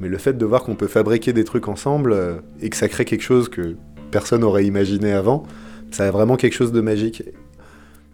Mais 0.00 0.08
le 0.08 0.16
fait 0.16 0.32
de 0.32 0.46
voir 0.46 0.64
qu'on 0.64 0.76
peut 0.76 0.86
fabriquer 0.86 1.34
des 1.34 1.44
trucs 1.44 1.68
ensemble 1.68 2.14
euh, 2.14 2.36
et 2.62 2.70
que 2.70 2.76
ça 2.76 2.88
crée 2.88 3.04
quelque 3.04 3.22
chose 3.22 3.50
que 3.50 3.76
personne 4.10 4.40
n'aurait 4.40 4.64
imaginé 4.64 5.12
avant, 5.12 5.42
ça 5.90 6.08
a 6.08 6.10
vraiment 6.10 6.36
quelque 6.36 6.54
chose 6.54 6.72
de 6.72 6.80
magique. 6.80 7.22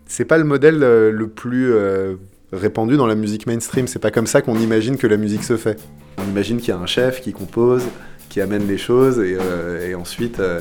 C'est 0.07 0.25
pas 0.25 0.37
le 0.37 0.45
modèle 0.45 0.83
euh, 0.83 1.13
le 1.13 1.29
plus 1.29 1.73
euh, 1.73 2.17
répandu 2.53 2.97
dans 2.97 3.07
la 3.07 3.15
musique 3.15 3.47
mainstream, 3.47 3.87
c'est 3.87 4.01
pas 4.01 4.11
comme 4.11 4.27
ça 4.27 4.43
qu'on 4.43 4.59
imagine 4.59 4.97
que 4.97 5.07
la 5.07 5.17
musique 5.17 5.45
se 5.45 5.57
fait. 5.57 5.81
On 6.19 6.29
imagine 6.29 6.59
qu'il 6.59 6.71
y 6.71 6.73
a 6.73 6.79
un 6.79 6.87
chef 6.87 7.21
qui 7.21 7.33
compose, 7.33 7.85
qui 8.29 8.41
amène 8.41 8.67
les 8.67 8.79
choses 8.79 9.19
et, 9.21 9.37
euh, 9.41 9.97
ensuite 9.99 10.41
euh, 10.41 10.61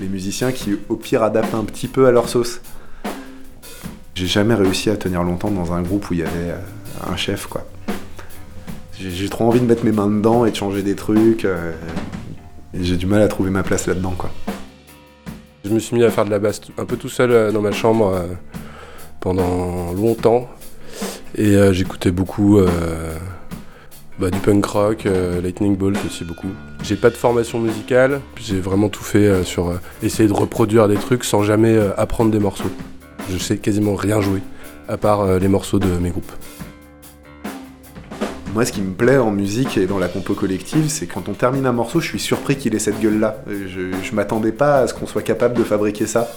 les 0.00 0.08
musiciens 0.08 0.52
qui 0.52 0.76
au 0.88 0.96
pire 0.96 1.22
adaptent 1.22 1.54
un 1.54 1.64
petit 1.64 1.88
peu 1.88 2.06
à 2.06 2.10
leur 2.10 2.28
sauce. 2.28 2.60
J'ai 4.14 4.26
jamais 4.26 4.54
réussi 4.54 4.90
à 4.90 4.96
tenir 4.96 5.22
longtemps 5.22 5.50
dans 5.50 5.72
un 5.72 5.82
groupe 5.82 6.10
où 6.10 6.14
il 6.14 6.20
y 6.20 6.22
avait 6.22 6.50
euh, 6.50 7.10
un 7.10 7.16
chef 7.16 7.46
quoi. 7.46 7.66
J'ai 8.98 9.28
trop 9.28 9.46
envie 9.48 9.60
de 9.60 9.64
mettre 9.64 9.84
mes 9.84 9.90
mains 9.90 10.06
dedans 10.06 10.46
et 10.46 10.52
de 10.52 10.56
changer 10.56 10.82
des 10.82 10.94
trucs. 10.94 11.44
j'ai 12.72 12.96
du 12.96 13.06
mal 13.06 13.20
à 13.20 13.26
trouver 13.26 13.50
ma 13.50 13.64
place 13.64 13.88
là-dedans 13.88 14.14
quoi. 14.16 14.30
Je 15.64 15.70
me 15.70 15.80
suis 15.80 15.96
mis 15.96 16.04
à 16.04 16.10
faire 16.10 16.24
de 16.24 16.30
la 16.30 16.38
basse 16.38 16.60
un 16.78 16.84
peu 16.84 16.96
tout 16.96 17.08
seul 17.08 17.52
dans 17.52 17.62
ma 17.62 17.72
chambre 17.72 18.24
pendant 19.18 19.92
longtemps. 19.92 20.48
Et 21.34 21.56
j'écoutais 21.72 22.12
beaucoup 22.12 22.60
bah, 24.18 24.30
du 24.30 24.38
punk 24.38 24.64
rock, 24.66 25.06
euh, 25.06 25.40
Lightning 25.40 25.76
Bolt 25.76 25.98
aussi 26.06 26.24
beaucoup. 26.24 26.50
J'ai 26.82 26.96
pas 26.96 27.10
de 27.10 27.16
formation 27.16 27.58
musicale, 27.58 28.20
j'ai 28.36 28.60
vraiment 28.60 28.88
tout 28.88 29.02
fait 29.02 29.26
euh, 29.26 29.42
sur 29.42 29.70
euh, 29.70 29.80
essayer 30.02 30.28
de 30.28 30.34
reproduire 30.34 30.86
des 30.86 30.96
trucs 30.96 31.24
sans 31.24 31.42
jamais 31.42 31.78
apprendre 31.96 32.30
des 32.30 32.38
morceaux. 32.38 32.70
Je 33.30 33.38
sais 33.38 33.56
quasiment 33.56 33.94
rien 33.94 34.20
jouer, 34.20 34.42
à 34.88 34.96
part 34.96 35.38
les 35.38 35.48
morceaux 35.48 35.78
de 35.78 35.86
mes 35.86 36.10
groupes. 36.10 36.32
Moi, 38.52 38.66
ce 38.66 38.72
qui 38.72 38.82
me 38.82 38.92
plaît 38.92 39.16
en 39.16 39.30
musique 39.30 39.78
et 39.78 39.86
dans 39.86 39.98
la 39.98 40.08
compo 40.08 40.34
collective, 40.34 40.88
c'est 40.88 41.06
quand 41.06 41.28
on 41.28 41.32
termine 41.32 41.64
un 41.64 41.72
morceau, 41.72 42.00
je 42.00 42.08
suis 42.08 42.18
surpris 42.18 42.56
qu'il 42.56 42.74
ait 42.74 42.80
cette 42.80 43.00
gueule-là. 43.00 43.42
Je, 43.48 43.92
je 44.02 44.14
m'attendais 44.14 44.52
pas 44.52 44.80
à 44.80 44.86
ce 44.88 44.92
qu'on 44.94 45.06
soit 45.06 45.22
capable 45.22 45.54
de 45.56 45.62
fabriquer 45.62 46.06
ça. 46.06 46.28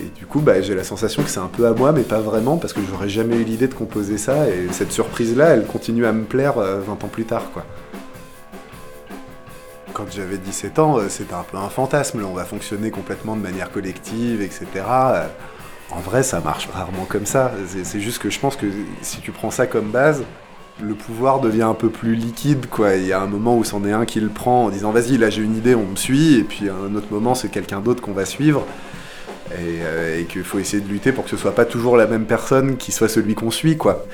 Et 0.00 0.04
du 0.16 0.26
coup, 0.26 0.40
bah, 0.40 0.60
j'ai 0.62 0.74
la 0.76 0.84
sensation 0.84 1.22
que 1.24 1.28
c'est 1.30 1.40
un 1.40 1.48
peu 1.48 1.66
à 1.66 1.72
moi, 1.72 1.90
mais 1.92 2.02
pas 2.02 2.20
vraiment, 2.20 2.56
parce 2.56 2.72
que 2.72 2.80
j'aurais 2.88 3.08
jamais 3.08 3.36
eu 3.36 3.42
l'idée 3.44 3.66
de 3.66 3.74
composer 3.74 4.16
ça, 4.16 4.48
et 4.48 4.68
cette 4.70 4.92
surprise-là, 4.92 5.46
elle 5.48 5.66
continue 5.66 6.06
à 6.06 6.12
me 6.12 6.24
plaire 6.24 6.58
euh, 6.58 6.80
20 6.80 6.92
ans 7.04 7.08
plus 7.08 7.24
tard, 7.24 7.50
quoi. 7.52 7.64
Quand 9.92 10.04
j'avais 10.14 10.36
17 10.38 10.78
ans, 10.78 10.98
euh, 10.98 11.08
c'était 11.08 11.34
un 11.34 11.42
peu 11.50 11.56
un 11.56 11.68
fantasme, 11.68 12.20
là, 12.20 12.26
on 12.30 12.34
va 12.34 12.44
fonctionner 12.44 12.90
complètement 12.90 13.34
de 13.36 13.42
manière 13.42 13.70
collective, 13.70 14.42
etc. 14.42 14.66
Euh, 14.88 15.26
En 15.90 16.00
vrai, 16.00 16.22
ça 16.22 16.40
marche 16.40 16.68
rarement 16.70 17.06
comme 17.08 17.24
ça. 17.24 17.50
C'est- 17.66 17.82
C'est 17.82 17.98
juste 18.00 18.18
que 18.18 18.28
je 18.28 18.38
pense 18.38 18.56
que 18.56 18.66
si 19.00 19.20
tu 19.22 19.32
prends 19.32 19.50
ça 19.50 19.66
comme 19.66 19.86
base, 19.90 20.22
le 20.82 20.94
pouvoir 20.94 21.40
devient 21.40 21.62
un 21.62 21.72
peu 21.72 21.88
plus 21.88 22.14
liquide, 22.14 22.66
quoi. 22.68 22.94
Il 22.96 23.06
y 23.06 23.12
a 23.14 23.20
un 23.22 23.26
moment 23.26 23.56
où 23.56 23.64
c'en 23.64 23.82
est 23.86 23.92
un 23.92 24.04
qui 24.04 24.20
le 24.20 24.28
prend 24.28 24.66
en 24.66 24.68
disant 24.68 24.90
vas-y, 24.92 25.16
là 25.16 25.30
j'ai 25.30 25.40
une 25.42 25.56
idée, 25.56 25.74
on 25.74 25.86
me 25.86 25.96
suit, 25.96 26.34
et 26.34 26.42
puis 26.44 26.68
à 26.68 26.74
un 26.74 26.94
autre 26.94 27.06
moment 27.10 27.34
c'est 27.34 27.48
quelqu'un 27.48 27.80
d'autre 27.80 28.02
qu'on 28.02 28.12
va 28.12 28.26
suivre, 28.26 28.66
et, 29.52 29.80
euh, 29.82 30.20
et 30.20 30.24
qu'il 30.24 30.44
faut 30.44 30.58
essayer 30.58 30.82
de 30.82 30.88
lutter 30.88 31.12
pour 31.12 31.24
que 31.24 31.30
ce 31.30 31.36
soit 31.36 31.54
pas 31.54 31.64
toujours 31.64 31.96
la 31.96 32.06
même 32.06 32.26
personne 32.26 32.76
qui 32.76 32.92
soit 32.92 33.08
celui 33.08 33.34
qu'on 33.34 33.50
suit, 33.50 33.76
quoi. 33.76 34.06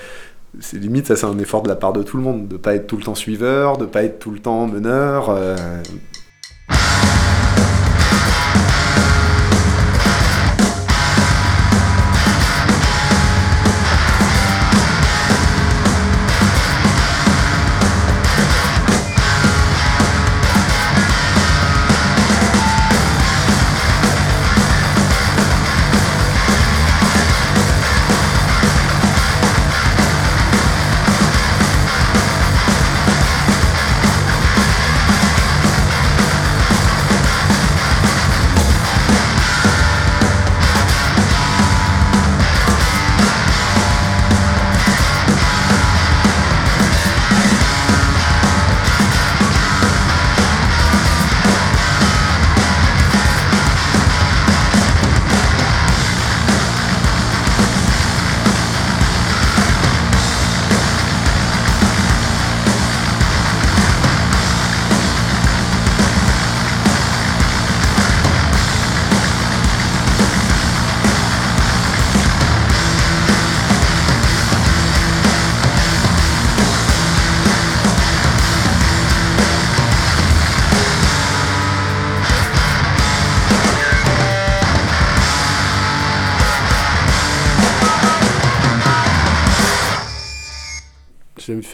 C'est 0.61 0.79
limite, 0.79 1.09
ça 1.09 1.17
c'est 1.17 1.27
un 1.27 1.39
effort 1.39 1.63
de 1.63 1.69
la 1.69 1.75
part 1.75 1.93
de 1.93 2.03
tout 2.05 2.17
le 2.17 2.23
monde, 2.23 2.47
de 2.47 2.57
pas 2.57 2.75
être 2.77 2.87
tout 2.87 2.97
le 2.97 3.03
temps 3.03 3.17
suiveur, 3.17 3.77
de 3.77 3.87
pas 3.87 4.05
être 4.05 4.21
tout 4.21 4.31
le 4.31 4.39
temps 4.39 4.67
meneur. 4.67 5.31
euh, 5.31 5.57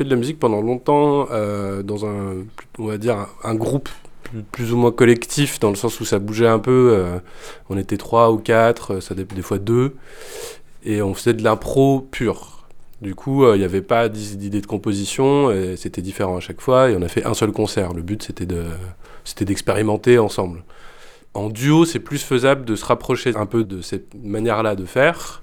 de 0.05 0.11
la 0.11 0.17
musique 0.17 0.39
pendant 0.39 0.61
longtemps 0.61 1.29
euh, 1.31 1.83
dans 1.83 2.07
un, 2.07 2.45
on 2.79 2.87
va 2.87 2.99
dire, 2.99 3.27
un, 3.45 3.55
groupe 3.55 3.89
plus, 4.53 4.73
ou 4.73 4.77
moins 4.77 4.93
collectif 4.93 5.59
dans 5.61 5.71
le 5.71 5.77
sens 5.77 6.01
où 6.01 6.05
ça 6.05 6.19
bougeait 6.19 6.47
un 6.47 6.59
peu. 6.59 6.91
euh, 6.93 7.19
on 7.69 7.77
était 7.79 7.97
trois 7.97 8.31
ou 8.33 8.39
quatre, 8.39 8.95
euh, 8.95 9.01
ça 9.01 9.15
dé- 9.15 9.25
des 9.25 9.43
fois 9.43 9.59
deux, 9.59 9.97
et 10.85 11.03
on 11.03 11.15
faisait 11.15 11.35
de 11.35 11.43
l'impro 11.43 12.01
pure. 12.11 12.67
Du 13.03 13.15
coup, 13.15 13.45
euh, 13.45 13.57
il 13.57 13.61
n'y 13.61 13.65
avait 13.65 13.83
pas 13.83 14.09
d'i- 14.09 14.37
d'idée 14.37 14.61
de 14.61 14.67
composition, 14.67 15.51
c'était 15.77 16.03
différent 16.03 16.37
à 16.37 16.41
chaque 16.41 16.61
fois, 16.61 16.91
et 16.91 16.97
on 16.97 17.03
a 17.03 17.09
fait 17.09 17.25
un 17.25 17.35
seul 17.35 17.53
concert. 17.53 17.93
Le 17.95 18.03
but, 18.03 18.23
c'était 18.23 18.47
de, 18.47 18.65
c'était 19.25 19.45
d'expérimenter 19.45 20.19
ensemble. 20.19 20.63
En 21.35 21.49
duo, 21.49 21.85
c'est 21.85 22.01
plus 22.01 22.23
faisable 22.23 22.65
de 22.65 22.75
se 22.77 22.85
rapprocher 22.85 23.37
un 23.37 23.47
peu 23.47 23.65
de 23.65 23.83
cette 23.83 24.15
manière-là 24.15 24.75
de 24.75 24.85
faire, 24.85 25.41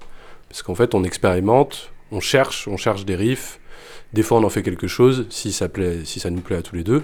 parce 0.48 0.62
qu'en 0.62 0.74
fait, 0.74 0.94
on 0.94 1.02
expérimente, 1.02 1.90
on 2.12 2.20
cherche, 2.20 2.68
on 2.68 2.76
cherche 2.76 3.04
des 3.04 3.16
riffs. 3.16 3.58
Des 4.12 4.22
fois, 4.22 4.38
on 4.38 4.44
en 4.44 4.48
fait 4.48 4.62
quelque 4.62 4.86
chose, 4.86 5.26
si 5.28 5.52
ça, 5.52 5.68
nous 6.30 6.40
plaît 6.40 6.56
à 6.56 6.62
tous 6.62 6.74
les 6.74 6.84
deux. 6.84 7.02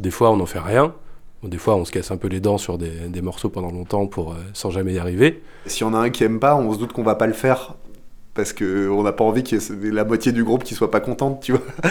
Des 0.00 0.10
fois, 0.10 0.30
on 0.30 0.36
n'en 0.36 0.46
fait 0.46 0.58
rien. 0.58 0.94
Des 1.42 1.58
fois, 1.58 1.76
on 1.76 1.84
se 1.84 1.92
casse 1.92 2.10
un 2.10 2.16
peu 2.16 2.28
les 2.28 2.40
dents 2.40 2.58
sur 2.58 2.78
des, 2.78 3.22
morceaux 3.22 3.50
pendant 3.50 3.70
longtemps 3.70 4.06
pour, 4.06 4.32
euh, 4.32 4.36
sans 4.52 4.70
jamais 4.70 4.94
y 4.94 4.98
arriver. 4.98 5.42
Si 5.66 5.84
on 5.84 5.92
a 5.92 5.98
un 5.98 6.10
qui 6.10 6.24
aime 6.24 6.40
pas, 6.40 6.56
on 6.56 6.72
se 6.72 6.78
doute 6.78 6.92
qu'on 6.92 7.02
va 7.02 7.14
pas 7.14 7.26
le 7.26 7.34
faire 7.34 7.74
parce 8.34 8.52
que 8.52 8.88
on 8.90 9.02
n'a 9.02 9.12
pas 9.12 9.24
envie 9.24 9.42
ait 9.54 9.90
la 9.90 10.04
moitié 10.04 10.30
du 10.30 10.44
groupe 10.44 10.62
qui 10.62 10.74
soit 10.74 10.90
pas 10.90 11.00
contente, 11.00 11.42
tu 11.42 11.52
vois. 11.52 11.62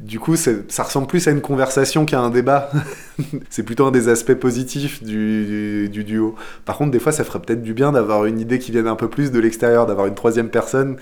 Du 0.00 0.18
coup, 0.18 0.34
ça 0.34 0.82
ressemble 0.82 1.06
plus 1.06 1.28
à 1.28 1.30
une 1.30 1.42
conversation 1.42 2.06
qu'à 2.06 2.18
un 2.18 2.30
débat. 2.30 2.70
c'est 3.50 3.62
plutôt 3.62 3.86
un 3.86 3.92
des 3.92 4.08
aspects 4.08 4.34
positifs 4.34 5.00
du 5.04 5.88
duo. 5.90 6.34
Par 6.64 6.76
contre, 6.76 6.90
des 6.90 6.98
fois, 6.98 7.12
ça 7.12 7.22
ferait 7.22 7.40
peut-être 7.40 7.62
du 7.62 7.72
bien 7.72 7.92
d'avoir 7.92 8.24
une 8.24 8.40
idée 8.40 8.58
qui 8.58 8.72
vienne 8.72 8.88
un 8.88 8.96
peu 8.96 9.08
plus 9.08 9.30
de 9.30 9.38
l'extérieur, 9.38 9.86
d'avoir 9.86 10.08
une 10.08 10.16
troisième 10.16 10.48
personne 10.48 10.96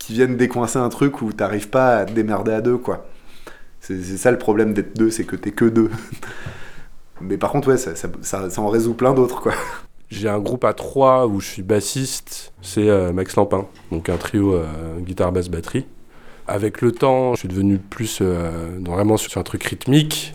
qui 0.00 0.14
vienne 0.14 0.36
décoincer 0.36 0.78
un 0.78 0.88
truc 0.88 1.22
où 1.22 1.32
t'arrives 1.32 1.68
pas 1.68 1.98
à 1.98 2.04
te 2.06 2.12
démerder 2.12 2.50
à 2.50 2.60
deux, 2.60 2.78
quoi. 2.78 3.06
C'est 3.80 4.02
ça 4.02 4.30
le 4.30 4.38
problème 4.38 4.74
d'être 4.74 4.96
deux, 4.96 5.10
c'est 5.10 5.24
que 5.24 5.36
t'es 5.36 5.52
que 5.52 5.66
deux. 5.66 5.90
Mais 7.20 7.36
par 7.36 7.52
contre, 7.52 7.68
ouais, 7.68 7.76
ça, 7.76 8.48
en 8.56 8.68
résout 8.68 8.94
plein 8.94 9.14
d'autres, 9.14 9.40
quoi. 9.40 9.52
J'ai 10.10 10.28
un 10.28 10.40
groupe 10.40 10.64
à 10.64 10.72
trois 10.72 11.26
où 11.26 11.38
je 11.38 11.46
suis 11.46 11.62
bassiste, 11.62 12.52
c'est 12.62 12.88
euh, 12.88 13.12
Max 13.12 13.36
Lampin, 13.36 13.66
donc 13.92 14.08
un 14.08 14.16
trio 14.16 14.54
euh, 14.54 14.66
guitare, 15.00 15.30
basse, 15.30 15.48
batterie. 15.48 15.86
Avec 16.48 16.80
le 16.80 16.92
temps, 16.92 17.34
je 17.34 17.40
suis 17.40 17.48
devenu 17.48 17.78
plus 17.78 18.18
euh, 18.20 18.78
vraiment 18.84 19.16
sur 19.16 19.38
un 19.38 19.44
truc 19.44 19.62
rythmique, 19.62 20.34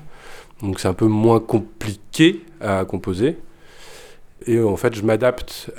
donc 0.62 0.80
c'est 0.80 0.88
un 0.88 0.94
peu 0.94 1.08
moins 1.08 1.40
compliqué 1.40 2.46
à 2.62 2.86
composer. 2.86 3.38
Et 4.48 4.62
en 4.62 4.78
fait, 4.78 4.96
je 4.96 5.02
m'adapte 5.02 5.72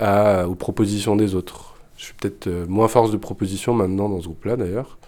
aux 0.47 0.55
propositions 0.57 1.15
des 1.15 1.37
autres. 1.37 1.76
Je 1.97 2.05
suis 2.05 2.15
peut-être 2.15 2.47
euh, 2.47 2.67
moins 2.69 2.89
force 2.89 3.11
de 3.11 3.17
proposition 3.17 3.73
maintenant 3.75 4.09
dans 4.09 4.21
ce 4.21 4.27
groupe-là 4.27 4.57
d'ailleurs. 4.57 4.99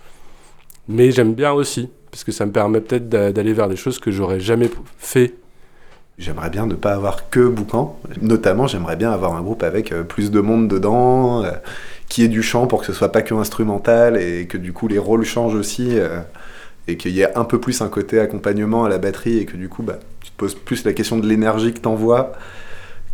Mais 0.88 1.10
j'aime 1.12 1.34
bien 1.34 1.52
aussi, 1.52 1.90
parce 2.10 2.24
que 2.24 2.32
ça 2.32 2.46
me 2.46 2.52
permet 2.52 2.80
peut-être 2.80 3.08
d'a- 3.08 3.32
d'aller 3.32 3.52
vers 3.52 3.68
des 3.68 3.76
choses 3.76 3.98
que 3.98 4.10
j'aurais 4.10 4.40
jamais 4.40 4.70
fait 4.98 5.34
J'aimerais 6.18 6.50
bien 6.50 6.66
ne 6.66 6.74
pas 6.74 6.94
avoir 6.94 7.28
que 7.30 7.46
Boucan. 7.46 7.96
Notamment, 8.22 8.66
j'aimerais 8.66 8.96
bien 8.96 9.12
avoir 9.12 9.36
un 9.36 9.40
groupe 9.42 9.62
avec 9.62 9.92
euh, 9.92 10.02
plus 10.02 10.32
de 10.32 10.40
monde 10.40 10.66
dedans, 10.66 11.44
euh, 11.44 11.52
qui 12.08 12.24
ait 12.24 12.28
du 12.28 12.42
chant 12.42 12.66
pour 12.66 12.80
que 12.80 12.86
ce 12.86 12.92
soit 12.92 13.12
pas 13.12 13.22
que 13.22 13.34
instrumental 13.34 14.16
et 14.20 14.46
que 14.46 14.56
du 14.58 14.72
coup 14.72 14.88
les 14.88 14.98
rôles 14.98 15.24
changent 15.24 15.54
aussi 15.54 15.92
et 16.88 16.96
qu'il 16.96 17.12
y 17.12 17.20
ait 17.20 17.36
un 17.36 17.44
peu 17.44 17.60
plus 17.60 17.82
un 17.82 17.88
côté 17.88 18.18
accompagnement 18.18 18.84
à 18.86 18.88
la 18.88 18.96
batterie 18.96 19.38
et 19.38 19.44
que 19.44 19.56
du 19.58 19.68
coup 19.68 19.82
bah, 19.82 19.98
tu 20.24 20.30
te 20.30 20.36
poses 20.36 20.54
plus 20.54 20.84
la 20.84 20.94
question 20.94 21.18
de 21.18 21.26
l'énergie 21.26 21.74
que 21.74 21.80
t'envoies 21.80 22.32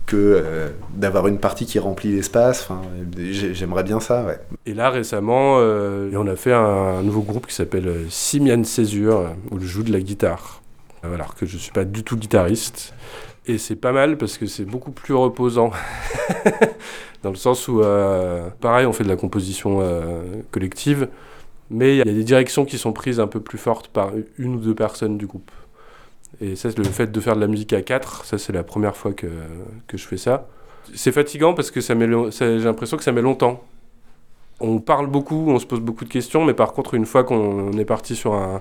que 0.06 0.16
euh, 0.16 0.68
d'avoir 0.94 1.26
une 1.28 1.38
partie 1.38 1.66
qui 1.66 1.78
remplit 1.78 2.14
l'espace. 2.14 2.68
J'aimerais 3.16 3.84
bien 3.84 4.00
ça. 4.00 4.26
Et 4.66 4.74
là, 4.74 4.90
récemment, 4.90 5.56
euh, 5.58 6.10
on 6.14 6.26
a 6.26 6.36
fait 6.36 6.52
un, 6.52 7.02
nouveau 7.02 7.22
groupe 7.22 7.46
qui 7.46 7.54
s'appelle 7.54 7.88
euh, 7.88 8.04
Simian 8.10 8.64
Césure, 8.64 9.34
où 9.50 9.58
je 9.58 9.66
joue 9.66 9.82
de 9.82 9.92
la 9.92 10.00
guitare. 10.00 10.62
Alors 11.02 11.34
que 11.34 11.44
je 11.44 11.58
suis 11.58 11.72
pas 11.72 11.84
du 11.84 12.02
tout 12.02 12.16
guitariste. 12.16 12.94
Et 13.46 13.58
c'est 13.58 13.76
pas 13.76 13.92
mal 13.92 14.16
parce 14.16 14.38
que 14.38 14.46
c'est 14.46 14.64
beaucoup 14.64 14.90
plus 14.90 15.14
reposant. 15.14 15.70
Dans 17.22 17.30
le 17.30 17.36
sens 17.36 17.68
où, 17.68 17.82
pareil, 18.60 18.86
on 18.86 18.92
fait 18.92 19.04
de 19.04 19.08
la 19.08 19.16
composition 19.16 19.80
collective, 20.50 21.08
mais 21.70 21.94
il 21.94 21.98
y 21.98 22.00
a 22.02 22.04
des 22.04 22.24
directions 22.24 22.64
qui 22.64 22.76
sont 22.76 22.92
prises 22.92 23.20
un 23.20 23.26
peu 23.26 23.40
plus 23.40 23.58
fortes 23.58 23.88
par 23.88 24.12
une 24.38 24.56
ou 24.56 24.58
deux 24.60 24.74
personnes 24.74 25.18
du 25.18 25.26
groupe. 25.26 25.50
Et 26.44 26.56
ça, 26.56 26.68
le 26.76 26.84
fait 26.84 27.10
de 27.10 27.20
faire 27.20 27.36
de 27.36 27.40
la 27.40 27.46
musique 27.46 27.72
à 27.72 27.80
quatre, 27.80 28.24
ça 28.26 28.36
c'est 28.36 28.52
la 28.52 28.64
première 28.64 28.96
fois 28.96 29.12
que, 29.14 29.28
que 29.86 29.96
je 29.96 30.06
fais 30.06 30.18
ça. 30.18 30.46
C'est 30.94 31.12
fatigant 31.12 31.54
parce 31.54 31.70
que 31.70 31.80
ça 31.80 31.94
ça- 32.30 32.58
j'ai 32.58 32.64
l'impression 32.64 32.96
que 32.98 33.02
ça 33.04 33.12
met 33.12 33.22
longtemps. 33.22 33.62
On 34.60 34.78
parle 34.78 35.06
beaucoup, 35.06 35.46
on 35.48 35.58
se 35.58 35.66
pose 35.66 35.80
beaucoup 35.80 36.04
de 36.04 36.10
questions, 36.10 36.44
mais 36.44 36.52
par 36.54 36.72
contre, 36.74 36.94
une 36.94 37.06
fois 37.06 37.24
qu'on 37.24 37.72
est 37.78 37.84
parti 37.86 38.14
sur 38.14 38.34
un, 38.34 38.60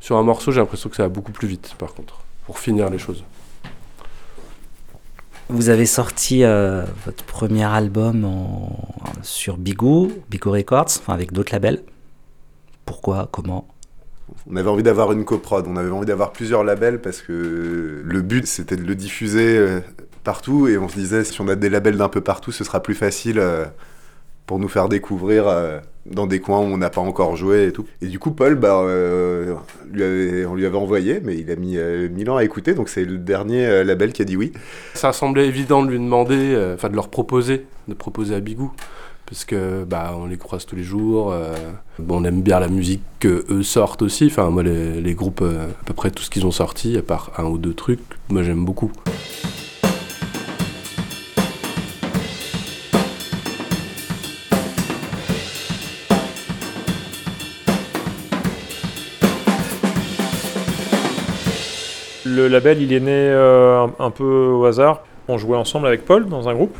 sur 0.00 0.16
un 0.16 0.22
morceau, 0.22 0.52
j'ai 0.52 0.60
l'impression 0.60 0.88
que 0.88 0.96
ça 0.96 1.02
va 1.04 1.08
beaucoup 1.08 1.32
plus 1.32 1.48
vite, 1.48 1.74
par 1.76 1.92
contre, 1.94 2.20
pour 2.46 2.58
finir 2.58 2.88
les 2.88 2.98
choses. 2.98 3.24
Vous 5.48 5.68
avez 5.68 5.86
sorti 5.86 6.44
euh, 6.44 6.84
votre 7.04 7.24
premier 7.24 7.64
album 7.64 8.26
sur 9.22 9.56
Bigou, 9.58 10.12
Bigou 10.30 10.52
Records, 10.52 10.86
enfin 11.00 11.12
avec 11.14 11.32
d'autres 11.32 11.52
labels. 11.52 11.82
Pourquoi? 12.86 13.28
Comment? 13.30 13.66
On 14.50 14.56
avait 14.56 14.68
envie 14.68 14.82
d'avoir 14.82 15.12
une 15.12 15.24
coprod, 15.24 15.66
on 15.66 15.76
avait 15.76 15.90
envie 15.90 16.06
d'avoir 16.06 16.32
plusieurs 16.32 16.64
labels 16.64 17.00
parce 17.00 17.22
que 17.22 18.02
le 18.04 18.20
but 18.20 18.46
c'était 18.46 18.76
de 18.76 18.82
le 18.82 18.94
diffuser 18.94 19.56
euh, 19.56 19.80
partout 20.24 20.66
et 20.66 20.78
on 20.78 20.88
se 20.88 20.94
disait 20.96 21.22
si 21.22 21.40
on 21.40 21.48
a 21.48 21.54
des 21.54 21.68
labels 21.68 21.96
d'un 21.96 22.08
peu 22.08 22.20
partout 22.20 22.50
ce 22.50 22.64
sera 22.64 22.82
plus 22.82 22.94
facile 22.94 23.38
euh, 23.38 23.66
pour 24.46 24.58
nous 24.58 24.68
faire 24.68 24.88
découvrir 24.88 25.46
euh, 25.46 25.78
dans 26.06 26.26
des 26.26 26.40
coins 26.40 26.58
où 26.58 26.64
on 26.64 26.76
n'a 26.76 26.90
pas 26.90 27.00
encore 27.00 27.36
joué 27.36 27.68
et 27.68 27.72
tout. 27.72 27.86
Et 28.02 28.08
du 28.08 28.18
coup 28.18 28.32
Paul, 28.32 28.56
bah, 28.56 28.76
on 28.82 30.54
lui 30.54 30.66
avait 30.66 30.76
envoyé 30.76 31.20
mais 31.22 31.36
il 31.36 31.50
a 31.50 31.56
mis 31.56 31.76
euh, 31.76 32.08
mille 32.08 32.28
ans 32.30 32.36
à 32.36 32.44
écouter 32.44 32.74
donc 32.74 32.88
c'est 32.88 33.04
le 33.04 33.18
dernier 33.18 33.84
label 33.84 34.12
qui 34.12 34.22
a 34.22 34.24
dit 34.24 34.36
oui. 34.36 34.52
Ça 34.94 35.12
semblait 35.12 35.46
évident 35.46 35.84
de 35.84 35.90
lui 35.90 35.98
demander, 35.98 36.72
enfin 36.74 36.88
de 36.88 36.96
leur 36.96 37.08
proposer, 37.08 37.66
de 37.88 37.94
proposer 37.94 38.34
à 38.34 38.40
Bigou, 38.40 38.72
parce 39.34 39.46
que 39.46 39.82
bah 39.82 40.14
on 40.16 40.26
les 40.26 40.36
croise 40.36 40.64
tous 40.64 40.76
les 40.76 40.84
jours. 40.84 41.32
euh, 41.32 41.56
bon, 41.98 42.20
on 42.20 42.24
aime 42.24 42.40
bien 42.40 42.60
la 42.60 42.68
musique 42.68 43.02
que 43.18 43.44
eux 43.50 43.64
sortent 43.64 44.02
aussi. 44.02 44.26
Enfin 44.26 44.48
moi 44.48 44.62
les, 44.62 45.14
groupes, 45.14 45.40
euh, 45.42 45.70
à 45.70 45.84
peu 45.84 45.92
près 45.92 46.12
tout 46.12 46.22
ce 46.22 46.30
qu'ils 46.30 46.46
ont 46.46 46.52
sorti, 46.52 46.96
à 46.96 47.02
part 47.02 47.32
un 47.36 47.42
ou 47.46 47.58
deux 47.58 47.74
trucs, 47.74 47.98
moi 48.28 48.44
j'aime 48.44 48.64
beaucoup. 48.64 48.92
Le 62.24 62.46
label, 62.46 62.80
il 62.80 62.92
est 62.92 63.00
né 63.00 63.10
euh, 63.10 63.88
un 63.98 64.10
peu 64.10 64.52
au 64.52 64.64
hasard. 64.64 65.02
On 65.26 65.38
jouait 65.38 65.56
ensemble 65.56 65.88
avec 65.88 66.04
Paul 66.04 66.28
dans 66.28 66.48
un 66.48 66.54
groupe 66.54 66.76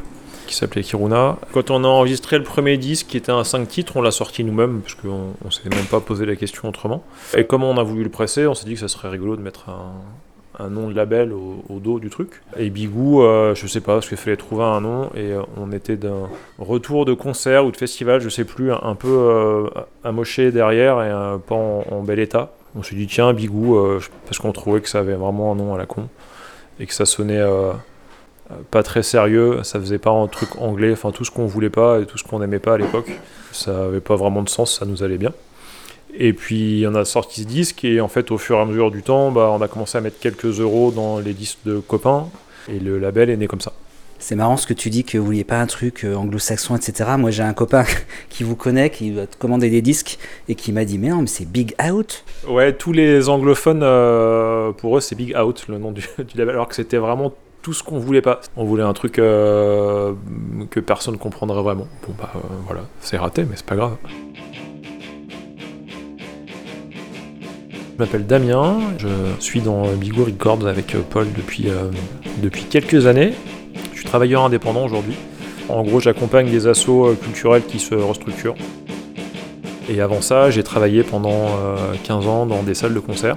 qui 0.54 0.60
s'appelait 0.60 0.82
Kiruna. 0.82 1.36
Quand 1.52 1.70
on 1.70 1.82
a 1.82 1.88
enregistré 1.88 2.38
le 2.38 2.44
premier 2.44 2.76
disque, 2.76 3.08
qui 3.08 3.16
était 3.16 3.32
un 3.32 3.42
5 3.42 3.66
titres, 3.66 3.96
on 3.96 4.02
l'a 4.02 4.12
sorti 4.12 4.44
nous-mêmes, 4.44 4.82
parce 4.82 4.94
qu'on 4.94 5.34
on 5.44 5.50
s'est 5.50 5.68
même 5.68 5.86
pas 5.86 6.00
posé 6.00 6.24
la 6.26 6.36
question 6.36 6.68
autrement. 6.68 7.02
Et 7.36 7.44
comme 7.44 7.64
on 7.64 7.76
a 7.76 7.82
voulu 7.82 8.04
le 8.04 8.08
presser, 8.08 8.46
on 8.46 8.54
s'est 8.54 8.66
dit 8.66 8.74
que 8.74 8.80
ça 8.80 8.88
serait 8.88 9.08
rigolo 9.08 9.36
de 9.36 9.42
mettre 9.42 9.68
un, 9.68 10.68
nom 10.70 10.88
de 10.88 10.94
label 10.94 11.32
au, 11.32 11.80
dos 11.80 11.98
du 11.98 12.08
truc. 12.08 12.40
Et 12.56 12.70
Bigou, 12.70 13.22
euh, 13.22 13.56
je 13.56 13.66
sais 13.66 13.80
pas, 13.80 13.94
parce 13.94 14.08
qu'il 14.08 14.16
fallait 14.16 14.36
trouver 14.36 14.62
un 14.62 14.80
nom, 14.80 15.10
et 15.16 15.32
euh, 15.32 15.42
on 15.56 15.72
était 15.72 15.96
d'un 15.96 16.28
retour 16.60 17.04
de 17.04 17.14
concert 17.14 17.66
ou 17.66 17.72
de 17.72 17.76
festival, 17.76 18.20
je 18.20 18.28
sais 18.28 18.44
plus, 18.44 18.70
un, 18.72 18.94
peu 18.94 19.08
euh, 19.08 19.66
amoché 20.04 20.52
derrière 20.52 21.02
et 21.02 21.10
euh, 21.10 21.38
pas 21.38 21.56
en, 21.56 21.84
en 21.90 22.02
bel 22.02 22.20
état. 22.20 22.52
On 22.76 22.84
s'est 22.84 22.94
dit, 22.94 23.08
tiens, 23.08 23.32
Bigou, 23.32 23.76
parce 24.26 24.38
qu'on 24.38 24.52
trouvait 24.52 24.80
que 24.80 24.88
ça 24.88 25.00
avait 25.00 25.14
vraiment 25.14 25.52
un 25.52 25.56
nom 25.56 25.74
à 25.74 25.78
la 25.78 25.86
con, 25.86 26.08
et 26.78 26.86
que 26.86 26.94
ça 26.94 27.06
sonnait 27.06 27.42
pas 28.70 28.82
très 28.82 29.02
sérieux, 29.02 29.62
ça 29.62 29.80
faisait 29.80 29.98
pas 29.98 30.10
un 30.10 30.26
truc 30.26 30.50
anglais, 30.60 30.92
enfin 30.92 31.10
tout 31.10 31.24
ce 31.24 31.30
qu'on 31.30 31.46
voulait 31.46 31.70
pas 31.70 32.00
et 32.00 32.06
tout 32.06 32.18
ce 32.18 32.24
qu'on 32.24 32.42
aimait 32.42 32.58
pas 32.58 32.74
à 32.74 32.78
l'époque. 32.78 33.10
Ça 33.52 33.84
avait 33.84 34.00
pas 34.00 34.16
vraiment 34.16 34.42
de 34.42 34.48
sens, 34.48 34.78
ça 34.78 34.86
nous 34.86 35.02
allait 35.02 35.18
bien. 35.18 35.32
Et 36.16 36.32
puis 36.32 36.84
on 36.88 36.94
a 36.94 37.04
sorti 37.04 37.42
ce 37.42 37.46
disque 37.46 37.84
et 37.84 38.00
en 38.00 38.08
fait 38.08 38.30
au 38.30 38.38
fur 38.38 38.56
et 38.56 38.60
à 38.60 38.64
mesure 38.64 38.90
du 38.90 39.02
temps, 39.02 39.32
bah, 39.32 39.50
on 39.52 39.60
a 39.60 39.68
commencé 39.68 39.98
à 39.98 40.00
mettre 40.00 40.18
quelques 40.20 40.60
euros 40.60 40.92
dans 40.92 41.18
les 41.18 41.32
disques 41.32 41.58
de 41.64 41.78
copains 41.78 42.28
et 42.68 42.78
le 42.78 42.98
label 42.98 43.30
est 43.30 43.36
né 43.36 43.46
comme 43.46 43.60
ça. 43.60 43.72
C'est 44.20 44.36
marrant 44.36 44.56
ce 44.56 44.66
que 44.66 44.74
tu 44.74 44.90
dis 44.90 45.04
que 45.04 45.18
vous 45.18 45.24
vouliez 45.26 45.44
pas 45.44 45.60
un 45.60 45.66
truc 45.66 46.04
euh, 46.04 46.14
anglo-saxon, 46.14 46.76
etc. 46.76 47.10
Moi 47.18 47.30
j'ai 47.30 47.42
un 47.42 47.52
copain 47.52 47.84
qui 48.30 48.44
vous 48.44 48.54
connaît, 48.54 48.90
qui 48.90 49.10
va 49.10 49.26
te 49.26 49.36
commander 49.36 49.70
des 49.70 49.82
disques 49.82 50.18
et 50.48 50.54
qui 50.54 50.72
m'a 50.72 50.84
dit 50.84 50.98
mais 50.98 51.08
non 51.08 51.22
mais 51.22 51.26
c'est 51.26 51.50
Big 51.50 51.74
Out. 51.84 52.24
Ouais, 52.48 52.72
tous 52.72 52.92
les 52.92 53.28
anglophones, 53.28 53.82
euh, 53.82 54.70
pour 54.70 54.96
eux 54.96 55.00
c'est 55.00 55.16
Big 55.16 55.36
Out 55.36 55.66
le 55.68 55.78
nom 55.78 55.90
du, 55.90 56.06
du 56.18 56.38
label, 56.38 56.54
alors 56.54 56.68
que 56.68 56.76
c'était 56.76 56.96
vraiment 56.96 57.34
tout 57.64 57.72
ce 57.72 57.82
qu'on 57.82 57.98
voulait 57.98 58.20
pas. 58.20 58.40
On 58.56 58.64
voulait 58.64 58.82
un 58.82 58.92
truc 58.92 59.18
euh, 59.18 60.12
que 60.70 60.78
personne 60.78 61.16
comprendrait 61.16 61.62
vraiment. 61.62 61.88
Bon 62.06 62.14
bah 62.16 62.30
euh, 62.36 62.38
voilà, 62.66 62.82
c'est 63.00 63.16
raté 63.16 63.44
mais 63.44 63.56
c'est 63.56 63.66
pas 63.66 63.74
grave. 63.74 63.96
Je 67.64 67.98
m'appelle 67.98 68.26
Damien, 68.26 68.78
je 68.98 69.08
suis 69.38 69.60
dans 69.60 69.86
Bigou 69.94 70.24
Records 70.24 70.66
avec 70.66 70.94
euh, 70.94 71.00
Paul 71.08 71.26
depuis, 71.34 71.68
depuis 72.42 72.64
quelques 72.64 73.06
années. 73.06 73.32
Je 73.92 74.00
suis 74.00 74.04
travailleur 74.04 74.44
indépendant 74.44 74.84
aujourd'hui. 74.84 75.14
En 75.70 75.82
gros, 75.84 76.00
j'accompagne 76.00 76.50
des 76.50 76.66
assos 76.66 77.14
culturels 77.22 77.64
qui 77.64 77.78
se 77.78 77.94
restructurent. 77.94 78.56
Et 79.88 80.00
avant 80.00 80.20
ça, 80.20 80.50
j'ai 80.50 80.62
travaillé 80.62 81.02
pendant 81.02 81.32
euh, 81.32 81.76
15 82.02 82.26
ans 82.26 82.46
dans 82.46 82.62
des 82.62 82.74
salles 82.74 82.94
de 82.94 83.00
concert, 83.00 83.36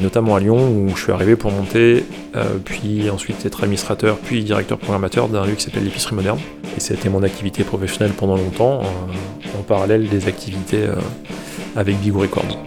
notamment 0.00 0.36
à 0.36 0.40
Lyon 0.40 0.58
où 0.58 0.90
je 0.96 1.02
suis 1.02 1.12
arrivé 1.12 1.34
pour 1.34 1.50
monter 1.50 2.04
euh, 2.36 2.58
puis 2.64 3.08
ensuite 3.10 3.44
être 3.46 3.62
administrateur, 3.62 4.18
puis 4.18 4.44
directeur 4.44 4.78
programmateur 4.78 5.28
d'un 5.28 5.46
lieu 5.46 5.54
qui 5.54 5.64
s'appelle 5.64 5.84
l'épicerie 5.84 6.14
moderne. 6.14 6.38
Et 6.76 6.80
c'était 6.80 7.08
mon 7.08 7.22
activité 7.22 7.64
professionnelle 7.64 8.12
pendant 8.12 8.36
longtemps, 8.36 8.82
en 9.58 9.62
parallèle 9.62 10.08
des 10.08 10.28
activités 10.28 10.84
euh, 10.84 10.94
avec 11.76 11.98
Bigou 12.00 12.20
Records. 12.20 12.58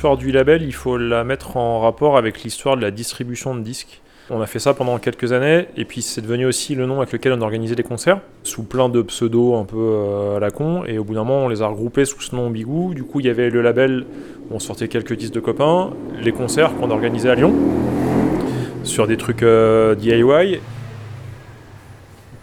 L'histoire 0.00 0.16
du 0.16 0.32
label, 0.32 0.62
il 0.62 0.72
faut 0.72 0.96
la 0.96 1.24
mettre 1.24 1.58
en 1.58 1.78
rapport 1.78 2.16
avec 2.16 2.42
l'histoire 2.42 2.74
de 2.74 2.80
la 2.80 2.90
distribution 2.90 3.54
de 3.54 3.60
disques. 3.60 4.00
On 4.30 4.40
a 4.40 4.46
fait 4.46 4.58
ça 4.58 4.72
pendant 4.72 4.96
quelques 4.96 5.32
années, 5.32 5.66
et 5.76 5.84
puis 5.84 6.00
c'est 6.00 6.22
devenu 6.22 6.46
aussi 6.46 6.74
le 6.74 6.86
nom 6.86 7.02
avec 7.02 7.12
lequel 7.12 7.34
on 7.34 7.42
organisait 7.42 7.74
des 7.74 7.82
concerts, 7.82 8.18
sous 8.42 8.62
plein 8.62 8.88
de 8.88 9.02
pseudos 9.02 9.56
un 9.56 9.66
peu 9.66 9.76
euh, 9.76 10.38
à 10.38 10.40
la 10.40 10.50
con, 10.50 10.84
et 10.86 10.96
au 10.96 11.04
bout 11.04 11.12
d'un 11.12 11.24
moment 11.24 11.44
on 11.44 11.48
les 11.50 11.60
a 11.60 11.66
regroupés 11.66 12.06
sous 12.06 12.22
ce 12.22 12.34
nom 12.34 12.48
Bigou. 12.48 12.94
Du 12.94 13.04
coup 13.04 13.20
il 13.20 13.26
y 13.26 13.28
avait 13.28 13.50
le 13.50 13.60
label 13.60 14.06
où 14.50 14.54
on 14.54 14.58
sortait 14.58 14.88
quelques 14.88 15.18
disques 15.18 15.34
de 15.34 15.40
copains, 15.40 15.90
les 16.18 16.32
concerts 16.32 16.74
qu'on 16.76 16.90
organisait 16.90 17.28
à 17.28 17.34
Lyon, 17.34 17.52
sur 18.84 19.06
des 19.06 19.18
trucs 19.18 19.42
euh, 19.42 19.94
DIY. 19.94 20.60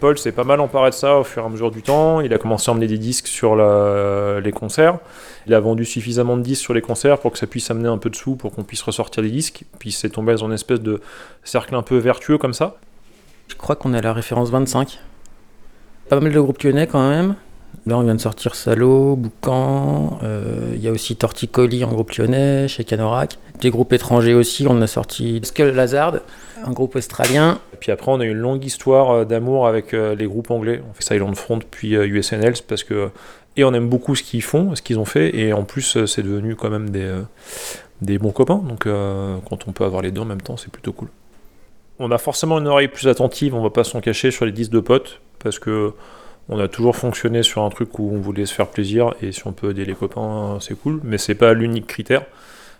Paul 0.00 0.16
s'est 0.18 0.32
pas 0.32 0.44
mal 0.44 0.60
emparé 0.60 0.90
de 0.90 0.94
ça 0.94 1.16
au 1.18 1.24
fur 1.24 1.42
et 1.42 1.46
à 1.46 1.48
mesure 1.48 1.70
du 1.70 1.82
temps. 1.82 2.20
Il 2.20 2.32
a 2.32 2.38
commencé 2.38 2.70
à 2.70 2.72
emmener 2.72 2.86
des 2.86 2.98
disques 2.98 3.26
sur 3.26 3.56
les 3.56 4.52
concerts. 4.52 4.98
Il 5.46 5.54
a 5.54 5.60
vendu 5.60 5.84
suffisamment 5.84 6.36
de 6.36 6.42
disques 6.42 6.62
sur 6.62 6.74
les 6.74 6.82
concerts 6.82 7.18
pour 7.18 7.32
que 7.32 7.38
ça 7.38 7.46
puisse 7.46 7.70
amener 7.70 7.88
un 7.88 7.98
peu 7.98 8.10
de 8.10 8.16
sous 8.16 8.36
pour 8.36 8.52
qu'on 8.54 8.62
puisse 8.64 8.82
ressortir 8.82 9.22
des 9.22 9.30
disques. 9.30 9.64
Puis 9.78 9.92
c'est 9.92 10.10
tombé 10.10 10.34
dans 10.34 10.46
une 10.46 10.52
espèce 10.52 10.80
de 10.80 11.00
cercle 11.44 11.74
un 11.74 11.82
peu 11.82 11.96
vertueux 11.96 12.38
comme 12.38 12.54
ça. 12.54 12.76
Je 13.48 13.54
crois 13.56 13.76
qu'on 13.76 13.94
est 13.94 13.98
à 13.98 14.02
la 14.02 14.12
référence 14.12 14.50
25. 14.50 14.98
Pas 16.08 16.20
mal 16.20 16.32
de 16.32 16.40
groupes 16.40 16.62
lyonnais 16.62 16.86
quand 16.86 17.08
même. 17.08 17.34
Là, 17.86 17.96
on 17.98 18.02
vient 18.02 18.14
de 18.14 18.20
sortir 18.20 18.54
Salo, 18.54 19.16
Boucan. 19.16 20.18
euh, 20.22 20.72
Il 20.74 20.82
y 20.82 20.88
a 20.88 20.90
aussi 20.92 21.16
Torticolis 21.16 21.84
en 21.84 21.88
groupe 21.88 22.12
lyonnais, 22.12 22.68
chez 22.68 22.84
Canorac. 22.84 23.38
Des 23.60 23.70
groupes 23.70 23.92
étrangers 23.92 24.34
aussi. 24.34 24.66
On 24.68 24.80
a 24.82 24.86
sorti 24.86 25.40
Skull 25.42 25.70
Lazard, 25.70 26.16
un 26.64 26.72
groupe 26.72 26.96
australien. 26.96 27.58
Et 27.72 27.76
puis 27.76 27.92
après, 27.92 28.10
on 28.10 28.20
a 28.20 28.24
une 28.24 28.38
longue 28.38 28.64
histoire 28.64 29.10
euh, 29.10 29.24
d'amour 29.24 29.66
avec 29.66 29.94
euh, 29.94 30.14
les 30.14 30.26
groupes 30.26 30.50
anglais. 30.50 30.82
On 30.88 30.94
fait 30.94 31.02
Silent 31.02 31.34
Front 31.34 31.60
puis 31.70 31.96
euh, 31.96 32.06
USNL 32.06 32.54
parce 32.66 32.84
que 32.84 33.10
et 33.58 33.64
on 33.64 33.74
aime 33.74 33.88
beaucoup 33.88 34.14
ce 34.14 34.22
qu'ils 34.22 34.42
font, 34.42 34.74
ce 34.76 34.82
qu'ils 34.82 35.00
ont 35.00 35.04
fait, 35.04 35.36
et 35.36 35.52
en 35.52 35.64
plus 35.64 35.96
euh, 35.96 36.06
c'est 36.06 36.22
devenu 36.22 36.54
quand 36.54 36.70
même 36.70 36.90
des, 36.90 37.02
euh, 37.02 37.22
des 38.00 38.16
bons 38.16 38.30
copains. 38.30 38.58
Donc 38.58 38.86
euh, 38.86 39.36
quand 39.48 39.66
on 39.66 39.72
peut 39.72 39.84
avoir 39.84 40.00
les 40.00 40.12
deux 40.12 40.20
en 40.20 40.26
même 40.26 40.40
temps, 40.40 40.56
c'est 40.56 40.70
plutôt 40.70 40.92
cool. 40.92 41.08
On 41.98 42.12
a 42.12 42.18
forcément 42.18 42.58
une 42.60 42.68
oreille 42.68 42.86
plus 42.86 43.08
attentive, 43.08 43.56
on 43.56 43.62
va 43.62 43.70
pas 43.70 43.82
s'en 43.82 44.00
cacher 44.00 44.30
sur 44.30 44.44
les 44.44 44.52
disques 44.52 44.70
de 44.70 44.78
potes 44.78 45.20
parce 45.40 45.58
que 45.58 45.92
on 46.48 46.60
a 46.60 46.68
toujours 46.68 46.94
fonctionné 46.94 47.42
sur 47.42 47.62
un 47.62 47.68
truc 47.68 47.98
où 47.98 48.10
on 48.14 48.20
voulait 48.20 48.46
se 48.46 48.54
faire 48.54 48.68
plaisir 48.68 49.12
et 49.20 49.32
si 49.32 49.44
on 49.44 49.52
peut 49.52 49.70
aider 49.70 49.84
les 49.84 49.94
copains, 49.94 50.58
c'est 50.60 50.80
cool, 50.80 51.00
mais 51.02 51.18
c'est 51.18 51.34
pas 51.34 51.52
l'unique 51.52 51.88
critère. 51.88 52.22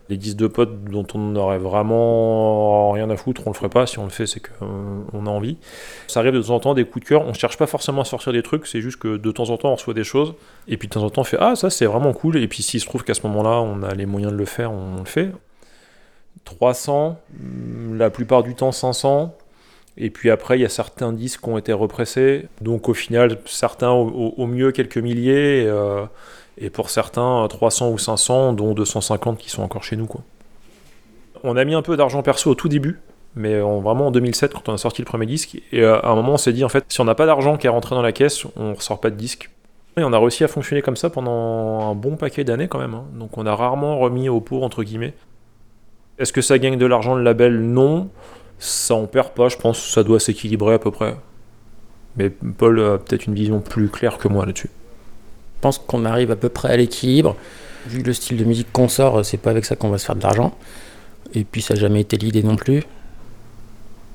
Les 0.08 0.16
disques 0.16 0.36
de 0.38 0.46
potes 0.46 0.84
dont 0.84 1.06
on 1.14 1.36
aurait 1.36 1.58
vraiment 1.58 2.92
rien 2.92 3.10
à 3.10 3.16
foutre, 3.16 3.42
on 3.46 3.50
le 3.50 3.54
ferait 3.54 3.68
pas. 3.68 3.86
Si 3.86 3.98
on 3.98 4.04
le 4.04 4.10
fait, 4.10 4.26
c'est 4.26 4.40
qu'on 4.40 5.26
a 5.26 5.30
envie. 5.30 5.58
Ça 6.06 6.20
arrive 6.20 6.32
de 6.32 6.40
temps 6.40 6.54
en 6.54 6.60
temps 6.60 6.74
des 6.74 6.84
coups 6.84 7.04
de 7.04 7.08
cœur. 7.10 7.26
On 7.26 7.34
cherche 7.34 7.58
pas 7.58 7.66
forcément 7.66 8.02
à 8.02 8.04
sortir 8.04 8.32
des 8.32 8.42
trucs, 8.42 8.66
c'est 8.66 8.80
juste 8.80 8.98
que 8.98 9.16
de 9.16 9.30
temps 9.32 9.50
en 9.50 9.58
temps 9.58 9.70
on 9.70 9.74
reçoit 9.74 9.94
des 9.94 10.04
choses 10.04 10.34
et 10.66 10.76
puis 10.76 10.88
de 10.88 10.94
temps 10.94 11.02
en 11.02 11.10
temps 11.10 11.20
on 11.20 11.24
fait 11.24 11.36
ah 11.40 11.56
ça 11.56 11.70
c'est 11.70 11.86
vraiment 11.86 12.12
cool. 12.12 12.38
Et 12.38 12.48
puis 12.48 12.62
s'il 12.62 12.80
se 12.80 12.86
trouve 12.86 13.04
qu'à 13.04 13.14
ce 13.14 13.22
moment-là 13.26 13.60
on 13.60 13.82
a 13.82 13.94
les 13.94 14.06
moyens 14.06 14.32
de 14.32 14.38
le 14.38 14.44
faire, 14.46 14.72
on 14.72 14.98
le 15.00 15.04
fait. 15.04 15.30
300, 16.44 17.20
mm, 17.32 17.96
la 17.96 18.10
plupart 18.10 18.42
du 18.42 18.54
temps 18.54 18.72
500. 18.72 19.36
Et 20.00 20.10
puis 20.10 20.30
après, 20.30 20.56
il 20.58 20.62
y 20.62 20.64
a 20.64 20.68
certains 20.68 21.12
disques 21.12 21.42
qui 21.42 21.48
ont 21.48 21.58
été 21.58 21.72
repressés. 21.72 22.46
Donc 22.60 22.88
au 22.88 22.94
final, 22.94 23.38
certains 23.46 23.90
au, 23.90 24.46
mieux 24.46 24.70
quelques 24.70 24.98
milliers. 24.98 25.64
Euh, 25.66 26.06
et 26.60 26.70
pour 26.70 26.90
certains, 26.90 27.46
300 27.48 27.90
ou 27.90 27.98
500, 27.98 28.52
dont 28.52 28.72
250 28.74 29.38
qui 29.38 29.50
sont 29.50 29.62
encore 29.62 29.84
chez 29.84 29.96
nous. 29.96 30.08
On 31.44 31.56
a 31.56 31.64
mis 31.64 31.74
un 31.74 31.82
peu 31.82 31.96
d'argent 31.96 32.22
perso 32.22 32.50
au 32.50 32.54
tout 32.54 32.68
début. 32.68 32.98
Mais 33.36 33.60
en- 33.60 33.80
vraiment 33.80 34.08
en 34.08 34.10
2007, 34.10 34.52
quand 34.54 34.68
on 34.68 34.74
a 34.74 34.78
sorti 34.78 35.02
le 35.02 35.06
premier 35.06 35.26
disque. 35.26 35.60
Et 35.70 35.82
euh, 35.82 36.00
à 36.00 36.08
un 36.08 36.14
moment, 36.16 36.32
on 36.32 36.36
s'est 36.38 36.52
dit, 36.52 36.64
en 36.64 36.68
fait, 36.68 36.84
si 36.88 37.00
on 37.00 37.04
n'a 37.04 37.14
pas 37.14 37.26
d'argent 37.26 37.56
qui 37.56 37.66
est 37.66 37.70
rentré 37.70 37.94
dans 37.94 38.02
la 38.02 38.10
caisse, 38.12 38.44
on 38.56 38.74
ressort 38.74 39.00
pas 39.00 39.10
de 39.10 39.16
disque. 39.16 39.50
Et 39.96 40.02
on 40.02 40.12
a 40.12 40.18
réussi 40.18 40.42
à 40.44 40.48
fonctionner 40.48 40.82
comme 40.82 40.96
ça 40.96 41.10
pendant 41.10 41.90
un 41.90 41.94
bon 41.94 42.16
paquet 42.16 42.42
d'années 42.42 42.68
quand 42.68 42.78
même. 42.78 42.94
hein. 42.94 43.04
Donc 43.14 43.36
on 43.38 43.46
a 43.46 43.54
rarement 43.54 43.98
remis 43.98 44.28
au 44.28 44.40
pot, 44.40 44.62
entre 44.62 44.82
guillemets. 44.82 45.14
Est-ce 46.18 46.32
que 46.32 46.40
ça 46.40 46.58
gagne 46.58 46.78
de 46.78 46.86
l'argent 46.86 47.14
le 47.14 47.22
label? 47.22 47.60
Non. 47.60 48.08
Ça 48.58 48.94
en 48.94 49.06
perd 49.06 49.30
pas, 49.30 49.48
je 49.48 49.56
pense. 49.56 49.78
Ça 49.90 50.02
doit 50.02 50.18
s'équilibrer 50.18 50.74
à 50.74 50.78
peu 50.80 50.90
près. 50.90 51.14
Mais 52.16 52.30
Paul 52.30 52.80
a 52.80 52.98
peut-être 52.98 53.26
une 53.26 53.34
vision 53.34 53.60
plus 53.60 53.88
claire 53.88 54.18
que 54.18 54.26
moi 54.26 54.46
là-dessus. 54.46 54.70
Je 55.58 55.62
pense 55.62 55.78
qu'on 55.78 56.04
arrive 56.04 56.30
à 56.30 56.36
peu 56.36 56.48
près 56.48 56.68
à 56.70 56.76
l'équilibre. 56.76 57.34
Vu 57.88 58.04
le 58.04 58.12
style 58.12 58.36
de 58.36 58.44
musique 58.44 58.70
qu'on 58.72 58.86
sort, 58.86 59.24
c'est 59.24 59.38
pas 59.38 59.50
avec 59.50 59.64
ça 59.64 59.74
qu'on 59.74 59.88
va 59.88 59.98
se 59.98 60.06
faire 60.06 60.14
de 60.14 60.22
l'argent. 60.22 60.54
Et 61.34 61.42
puis 61.42 61.62
ça 61.62 61.74
n'a 61.74 61.80
jamais 61.80 62.00
été 62.00 62.16
l'idée 62.16 62.44
non 62.44 62.54
plus. 62.54 62.84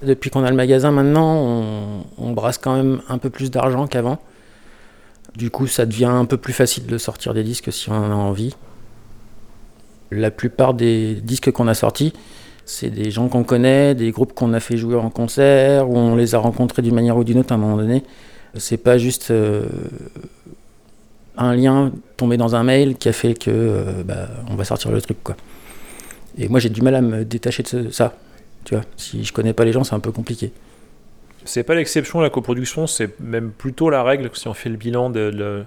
Depuis 0.04 0.30
qu'on 0.30 0.46
a 0.46 0.50
le 0.50 0.56
magasin 0.56 0.92
maintenant, 0.92 2.02
on, 2.18 2.32
brasse 2.32 2.58
quand 2.58 2.78
même 2.78 3.02
un 3.10 3.18
peu 3.18 3.30
plus 3.30 3.52
d'argent 3.52 3.88
qu'avant. 3.88 4.20
Du 5.36 5.50
coup, 5.50 5.68
ça 5.68 5.86
devient 5.86 6.06
un 6.06 6.24
peu 6.24 6.38
plus 6.38 6.54
facile 6.54 6.86
de 6.86 6.98
sortir 6.98 7.34
des 7.34 7.44
disques 7.44 7.74
si 7.74 7.90
on 7.90 7.96
en 7.96 8.12
a 8.12 8.16
envie. 8.16 8.56
La 10.12 10.32
plupart 10.32 10.74
des 10.74 11.16
disques 11.16 11.52
qu'on 11.52 11.68
a 11.68 11.74
sortis, 11.74 12.14
c'est 12.64 12.90
des 12.90 13.12
gens 13.12 13.28
qu'on 13.28 13.44
connaît, 13.44 13.96
des 13.96 14.12
groupes 14.12 14.34
qu'on 14.34 14.54
a 14.54 14.62
fait 14.62 14.78
jouer 14.78 14.96
en 14.96 15.10
concert, 15.10 15.90
ou 15.90 15.98
on 15.98 16.16
les 16.16 16.36
a 16.36 16.38
rencontrés 16.38 16.82
d'une 16.82 16.96
manière 16.96 17.18
ou 17.18 17.26
d'une 17.26 17.40
autre 17.40 17.52
à 17.52 17.56
un 17.56 17.60
moment 17.60 17.78
donné. 17.78 18.04
C'est 18.56 18.78
pas 18.78 18.98
juste 18.98 19.32
euh, 19.32 19.68
un 21.38 21.56
lien 21.56 21.92
tombé 22.18 22.38
dans 22.38 22.56
un 22.56 22.64
mail 22.64 22.96
qui 22.96 23.10
a 23.10 23.14
fait 23.14 23.34
que 23.34 23.50
euh, 23.52 24.04
bah, 24.04 24.28
on 24.50 24.56
va 24.56 24.66
sortir 24.66 24.92
le 24.92 25.02
truc 25.02 25.18
quoi. 25.24 25.36
Et 26.38 26.48
moi 26.48 26.60
j'ai 26.60 26.70
du 26.70 26.82
mal 26.82 26.96
à 26.96 27.02
me 27.02 27.26
détacher 27.26 27.64
de 27.64 27.90
ça. 27.90 28.16
Tu 28.64 28.76
vois, 28.76 28.84
si 28.98 29.24
je 29.24 29.34
connais 29.34 29.54
pas 29.54 29.66
les 29.66 29.74
gens, 29.74 29.84
c'est 29.84 29.96
un 29.96 30.00
peu 30.00 30.12
compliqué. 30.12 30.52
C'est 31.46 31.64
pas 31.64 31.76
l'exception, 31.76 32.22
la 32.22 32.30
coproduction, 32.30 32.88
c'est 32.88 33.20
même 33.20 33.52
plutôt 33.52 33.90
la 33.90 34.04
règle 34.04 34.30
si 34.34 34.48
on 34.48 34.54
fait 34.54 34.70
le 34.70 34.78
bilan 34.78 35.10
de, 35.10 35.66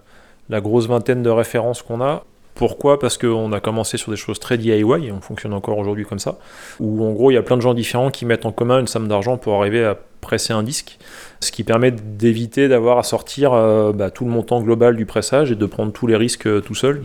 la 0.48 0.60
grosse 0.60 0.86
vingtaine 0.86 1.22
de 1.22 1.30
références 1.30 1.82
qu'on 1.82 2.00
a. 2.00 2.24
Pourquoi? 2.56 2.98
Parce 2.98 3.18
qu'on 3.18 3.52
a 3.52 3.60
commencé 3.60 3.98
sur 3.98 4.10
des 4.10 4.16
choses 4.16 4.40
très 4.40 4.56
DIY 4.56 4.80
et 4.80 5.12
on 5.12 5.20
fonctionne 5.20 5.52
encore 5.52 5.76
aujourd'hui 5.76 6.06
comme 6.06 6.18
ça. 6.18 6.38
Où 6.80 7.04
en 7.04 7.12
gros 7.12 7.30
il 7.30 7.34
y 7.34 7.36
a 7.36 7.42
plein 7.42 7.56
de 7.56 7.62
gens 7.62 7.74
différents 7.74 8.10
qui 8.10 8.24
mettent 8.24 8.46
en 8.46 8.52
commun 8.52 8.80
une 8.80 8.86
somme 8.86 9.08
d'argent 9.08 9.36
pour 9.36 9.56
arriver 9.56 9.84
à 9.84 9.96
presser 10.22 10.54
un 10.54 10.62
disque. 10.62 10.98
Ce 11.40 11.52
qui 11.52 11.64
permet 11.64 11.90
d'éviter 11.90 12.68
d'avoir 12.68 12.96
à 12.96 13.02
sortir 13.02 13.52
euh, 13.52 13.92
bah, 13.92 14.10
tout 14.10 14.24
le 14.24 14.30
montant 14.30 14.62
global 14.62 14.96
du 14.96 15.04
pressage 15.04 15.52
et 15.52 15.54
de 15.54 15.66
prendre 15.66 15.92
tous 15.92 16.06
les 16.06 16.16
risques 16.16 16.46
euh, 16.46 16.62
tout 16.62 16.74
seul. 16.74 17.02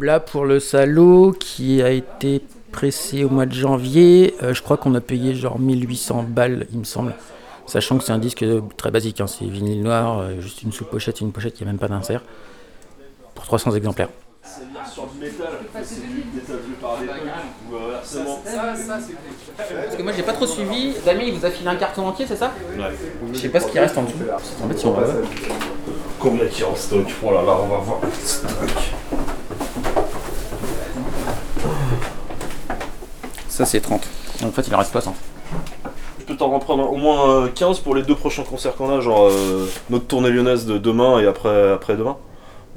Là 0.00 0.20
pour 0.20 0.44
le 0.44 0.60
salaud 0.60 1.32
qui 1.32 1.82
a 1.82 1.90
été 1.90 2.40
pressé 2.70 3.24
au 3.24 3.30
mois 3.30 3.46
de 3.46 3.52
janvier, 3.52 4.34
euh, 4.44 4.54
je 4.54 4.62
crois 4.62 4.76
qu'on 4.76 4.94
a 4.94 5.00
payé 5.00 5.34
genre 5.34 5.58
1800 5.58 6.26
balles 6.28 6.68
il 6.72 6.78
me 6.78 6.84
semble. 6.84 7.14
Sachant 7.66 7.98
que 7.98 8.04
c'est 8.04 8.12
un 8.12 8.18
disque 8.18 8.44
très 8.76 8.92
basique, 8.92 9.20
hein, 9.20 9.26
c'est 9.26 9.46
vinyle 9.46 9.82
noir, 9.82 10.22
juste 10.38 10.62
une 10.62 10.70
sous-pochette, 10.70 11.20
une 11.22 11.32
pochette 11.32 11.54
qui 11.54 11.64
a 11.64 11.66
même 11.66 11.78
pas 11.78 11.88
d'insert. 11.88 12.22
Pour 13.34 13.46
300 13.46 13.74
exemplaires. 13.74 14.10
Sur 14.92 15.06
du 15.06 15.18
métal, 15.18 15.48
c'est 15.82 16.02
du 16.02 16.24
métal 16.34 16.56
vu 16.66 16.74
par 16.74 16.98
des 16.98 17.06
ou 17.06 17.76
inversement. 17.76 18.42
Parce 19.56 19.96
que 19.96 20.02
moi 20.02 20.12
j'ai 20.14 20.22
pas 20.22 20.34
trop 20.34 20.46
suivi. 20.46 20.94
Damien 21.04 21.22
il 21.26 21.32
vous 21.34 21.46
a 21.46 21.50
filé 21.50 21.68
un 21.68 21.76
carton 21.76 22.06
entier, 22.06 22.26
c'est 22.28 22.36
ça 22.36 22.52
Ouais. 22.76 22.84
Je 23.32 23.38
sais 23.38 23.48
pas 23.48 23.60
ce 23.60 23.68
qui 23.68 23.78
reste 23.78 23.96
en 23.96 24.02
dessous. 24.02 24.16
En 24.62 24.68
fait, 24.68 24.78
si 24.78 24.86
on 24.86 24.92
va 24.92 25.04
voir. 25.04 25.16
Combien 26.20 26.46
qui 26.46 26.60
est 26.60 26.64
en 26.64 26.76
stock 26.76 27.06
Oh 27.22 27.30
là 27.32 27.42
là, 27.42 27.56
on 27.62 27.66
va 27.68 27.78
voir 27.78 27.98
le 28.02 28.10
stock. 28.22 28.50
Ça 33.48 33.64
c'est 33.64 33.80
30. 33.80 34.06
En 34.44 34.50
fait 34.50 34.66
il 34.68 34.74
en 34.74 34.78
reste 34.78 34.92
60. 34.92 35.14
Je 36.20 36.24
peux 36.24 36.36
t'en 36.36 36.50
reprendre 36.50 36.90
au 36.92 36.96
moins 36.96 37.30
euh, 37.44 37.48
15 37.48 37.80
pour 37.80 37.94
les 37.94 38.02
deux 38.02 38.14
prochains 38.14 38.44
concerts 38.44 38.74
qu'on 38.76 38.90
a, 38.94 39.00
genre 39.00 39.28
euh, 39.28 39.66
notre 39.90 40.06
tournée 40.06 40.30
lyonnaise 40.30 40.66
de 40.66 40.76
demain 40.78 41.18
et 41.20 41.26
après, 41.26 41.72
après 41.72 41.96
demain. 41.96 42.16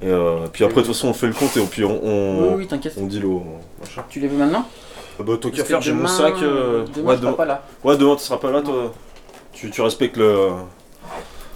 Et 0.02 0.08
euh, 0.10 0.46
puis 0.52 0.64
après, 0.64 0.82
de 0.82 0.86
toute 0.86 0.96
façon, 0.96 1.08
on 1.10 1.14
fait 1.14 1.28
le 1.28 1.34
compte 1.34 1.56
et 1.58 1.62
puis 1.66 1.84
on, 1.84 2.00
on, 2.04 2.56
Oui, 2.56 2.68
on 2.98 3.06
dit 3.08 3.20
le 3.20 3.28
machin. 3.80 4.04
Tu 4.10 4.20
les 4.20 4.28
veux 4.28 4.38
maintenant 4.38 4.66
Ah 5.20 5.24
bah, 5.24 5.34
tant 5.42 5.50
qu'à 5.50 5.64
faire, 5.64 5.82
j'ai 5.82 5.92
mon 5.92 6.00
demain- 6.04 6.08
sac. 6.10 6.36
euh, 6.44 6.86
demain, 6.96 7.16
je 7.16 7.22
serai 7.22 7.36
pas 7.36 7.46
là. 7.46 7.64
Ouais, 7.84 7.98
demain, 7.98 8.16
tu 8.16 8.24
seras 8.24 8.38
pas 8.38 8.52
là, 8.52 8.62
toi. 8.62 8.94
Tu, 9.54 9.72
tu 9.72 9.82
respectes 9.82 10.18
le. 10.18 10.50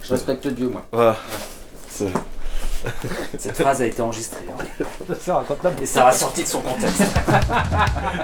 Je 0.02 0.10
respecte 0.10 0.46
Dieu 0.48 0.68
moi. 0.68 0.82
Voilà. 0.90 1.16
Cette 3.38 3.56
phrase 3.56 3.80
a 3.80 3.86
été 3.86 4.02
enregistrée. 4.02 4.44
hein. 4.50 4.84
Ça 5.20 5.36
raconte 5.36 5.58
Et 5.80 5.86
ça 5.86 6.02
va 6.04 6.10
sortir 6.10 6.42
de 6.42 6.48
son 6.48 6.60
contexte. 6.62 7.02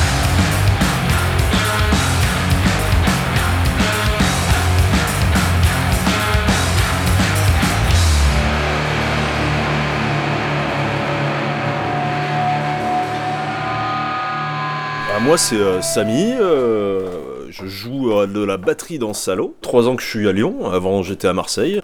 Bah, 15.18 15.24
moi, 15.24 15.36
c'est 15.36 15.56
euh, 15.56 15.82
Samy. 15.82 16.32
euh, 16.32 17.50
je 17.50 17.66
joue 17.66 18.12
euh, 18.12 18.28
de 18.28 18.40
la 18.44 18.56
batterie 18.56 19.00
dans 19.00 19.14
Salo. 19.14 19.56
Trois 19.62 19.88
ans 19.88 19.96
que 19.96 20.02
je 20.02 20.06
suis 20.06 20.28
à 20.28 20.32
Lyon. 20.32 20.70
Avant, 20.70 21.02
j'étais 21.02 21.26
à 21.26 21.32
Marseille. 21.32 21.80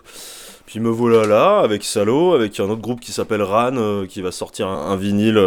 Puis 0.67 0.79
me 0.79 0.89
voilà 0.89 1.27
là, 1.27 1.59
avec 1.59 1.83
Salo, 1.83 2.35
avec 2.35 2.61
un 2.61 2.71
autre 2.71 2.81
groupe 2.81 3.01
qui 3.01 3.11
s'appelle 3.11 3.43
Ran, 3.43 4.07
qui 4.09 4.23
va 4.23 4.31
sortir 4.31 4.69
un, 4.69 4.95
vinyle 4.95 5.41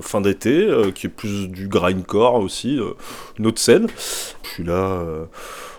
fin 0.00 0.22
d'été, 0.22 0.66
qui 0.94 1.06
est 1.06 1.10
plus 1.10 1.48
du 1.48 1.68
grindcore 1.68 2.36
aussi, 2.36 2.78
euh, 2.78 2.94
une 3.38 3.46
autre 3.46 3.60
scène. 3.60 3.88
Je 4.42 4.48
suis 4.48 4.64
là 4.64 5.04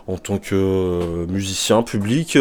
en 0.06 0.18
tant 0.18 0.38
que 0.38 1.26
musicien 1.26 1.82
public, 1.82 2.38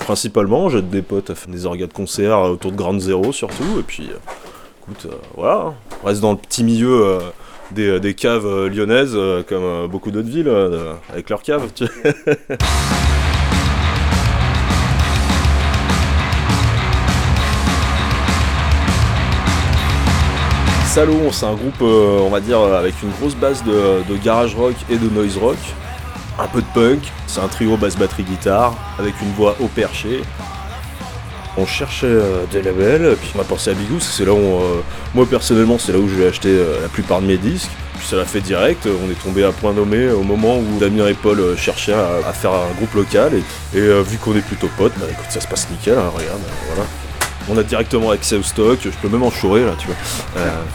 principalement. 0.00 0.68
J'aide 0.70 0.90
des 0.90 1.02
potes 1.02 1.30
à 1.30 1.36
faire 1.36 1.52
des 1.52 1.66
orgas 1.66 1.86
de 1.86 1.92
concert 1.92 2.40
autour 2.40 2.72
de 2.72 2.76
Grande 2.76 3.00
Zéro 3.00 3.32
surtout. 3.32 3.78
Et 3.78 3.82
puis, 3.82 4.10
écoute, 4.82 5.06
voilà, 5.36 5.72
on 6.02 6.06
reste 6.06 6.20
dans 6.20 6.32
le 6.32 6.38
petit 6.38 6.64
milieu. 6.64 7.20
Des, 7.72 8.00
des 8.00 8.14
caves 8.14 8.46
euh, 8.46 8.68
lyonnaises, 8.68 9.12
euh, 9.14 9.42
comme 9.46 9.62
euh, 9.62 9.86
beaucoup 9.88 10.10
d'autres 10.10 10.28
villes, 10.28 10.48
euh, 10.48 10.94
avec 11.12 11.30
leurs 11.30 11.42
caves. 11.42 11.68
tu. 11.74 11.84
Salon, 20.86 21.30
c'est 21.30 21.46
un 21.46 21.54
groupe, 21.54 21.80
euh, 21.82 22.18
on 22.22 22.30
va 22.30 22.40
dire, 22.40 22.58
euh, 22.58 22.78
avec 22.78 22.94
une 23.02 23.10
grosse 23.20 23.36
base 23.36 23.62
de, 23.62 24.02
de 24.08 24.16
garage 24.16 24.54
rock 24.54 24.74
et 24.90 24.96
de 24.96 25.08
noise 25.08 25.36
rock. 25.36 25.58
Un 26.40 26.46
peu 26.48 26.60
de 26.60 26.66
punk. 26.74 27.00
C'est 27.26 27.40
un 27.40 27.48
trio 27.48 27.76
basse 27.76 27.96
batterie 27.96 28.22
guitare 28.22 28.74
avec 28.98 29.14
une 29.20 29.30
voix 29.32 29.54
au 29.60 29.66
perché. 29.66 30.22
On 31.58 31.66
cherchait 31.66 32.06
euh, 32.06 32.44
des 32.52 32.62
labels, 32.62 33.16
puis 33.20 33.32
on 33.36 33.40
a 33.40 33.44
pensé 33.44 33.70
à 33.70 33.74
Bigou, 33.74 33.98
c'est 33.98 34.24
là 34.24 34.32
où, 34.32 34.36
euh, 34.36 34.80
moi 35.12 35.26
personnellement, 35.28 35.76
c'est 35.76 35.90
là 35.92 35.98
où 35.98 36.08
j'ai 36.08 36.28
acheté 36.28 36.50
euh, 36.50 36.80
la 36.82 36.88
plupart 36.88 37.20
de 37.20 37.26
mes 37.26 37.36
disques. 37.36 37.70
Puis 37.98 38.06
ça 38.06 38.14
l'a 38.14 38.24
fait 38.24 38.40
direct, 38.40 38.86
euh, 38.86 38.94
on 39.04 39.10
est 39.10 39.20
tombé 39.20 39.42
à 39.42 39.50
point 39.50 39.72
nommé 39.72 40.08
au 40.08 40.22
moment 40.22 40.58
où 40.58 40.78
Damien 40.78 41.08
et 41.08 41.14
Paul 41.14 41.56
cherchaient 41.56 41.94
à, 41.94 42.32
faire 42.32 42.52
un 42.52 42.72
groupe 42.76 42.94
local. 42.94 43.32
Et, 43.74 43.78
vu 43.80 44.18
qu'on 44.18 44.36
est 44.36 44.46
plutôt 44.46 44.70
potes, 44.78 44.92
bah 44.98 45.06
écoute, 45.10 45.26
ça 45.30 45.40
se 45.40 45.48
passe 45.48 45.68
nickel, 45.68 45.98
hein, 45.98 46.12
regarde, 46.14 46.40
voilà. 46.68 46.88
On 47.48 47.58
a 47.58 47.64
directement 47.64 48.12
accès 48.12 48.36
au 48.36 48.42
stock, 48.44 48.78
je 48.84 48.90
peux 49.02 49.08
même 49.08 49.24
en 49.24 49.30
chourer 49.32 49.64
là, 49.64 49.72
tu 49.80 49.88
vois. 49.88 49.96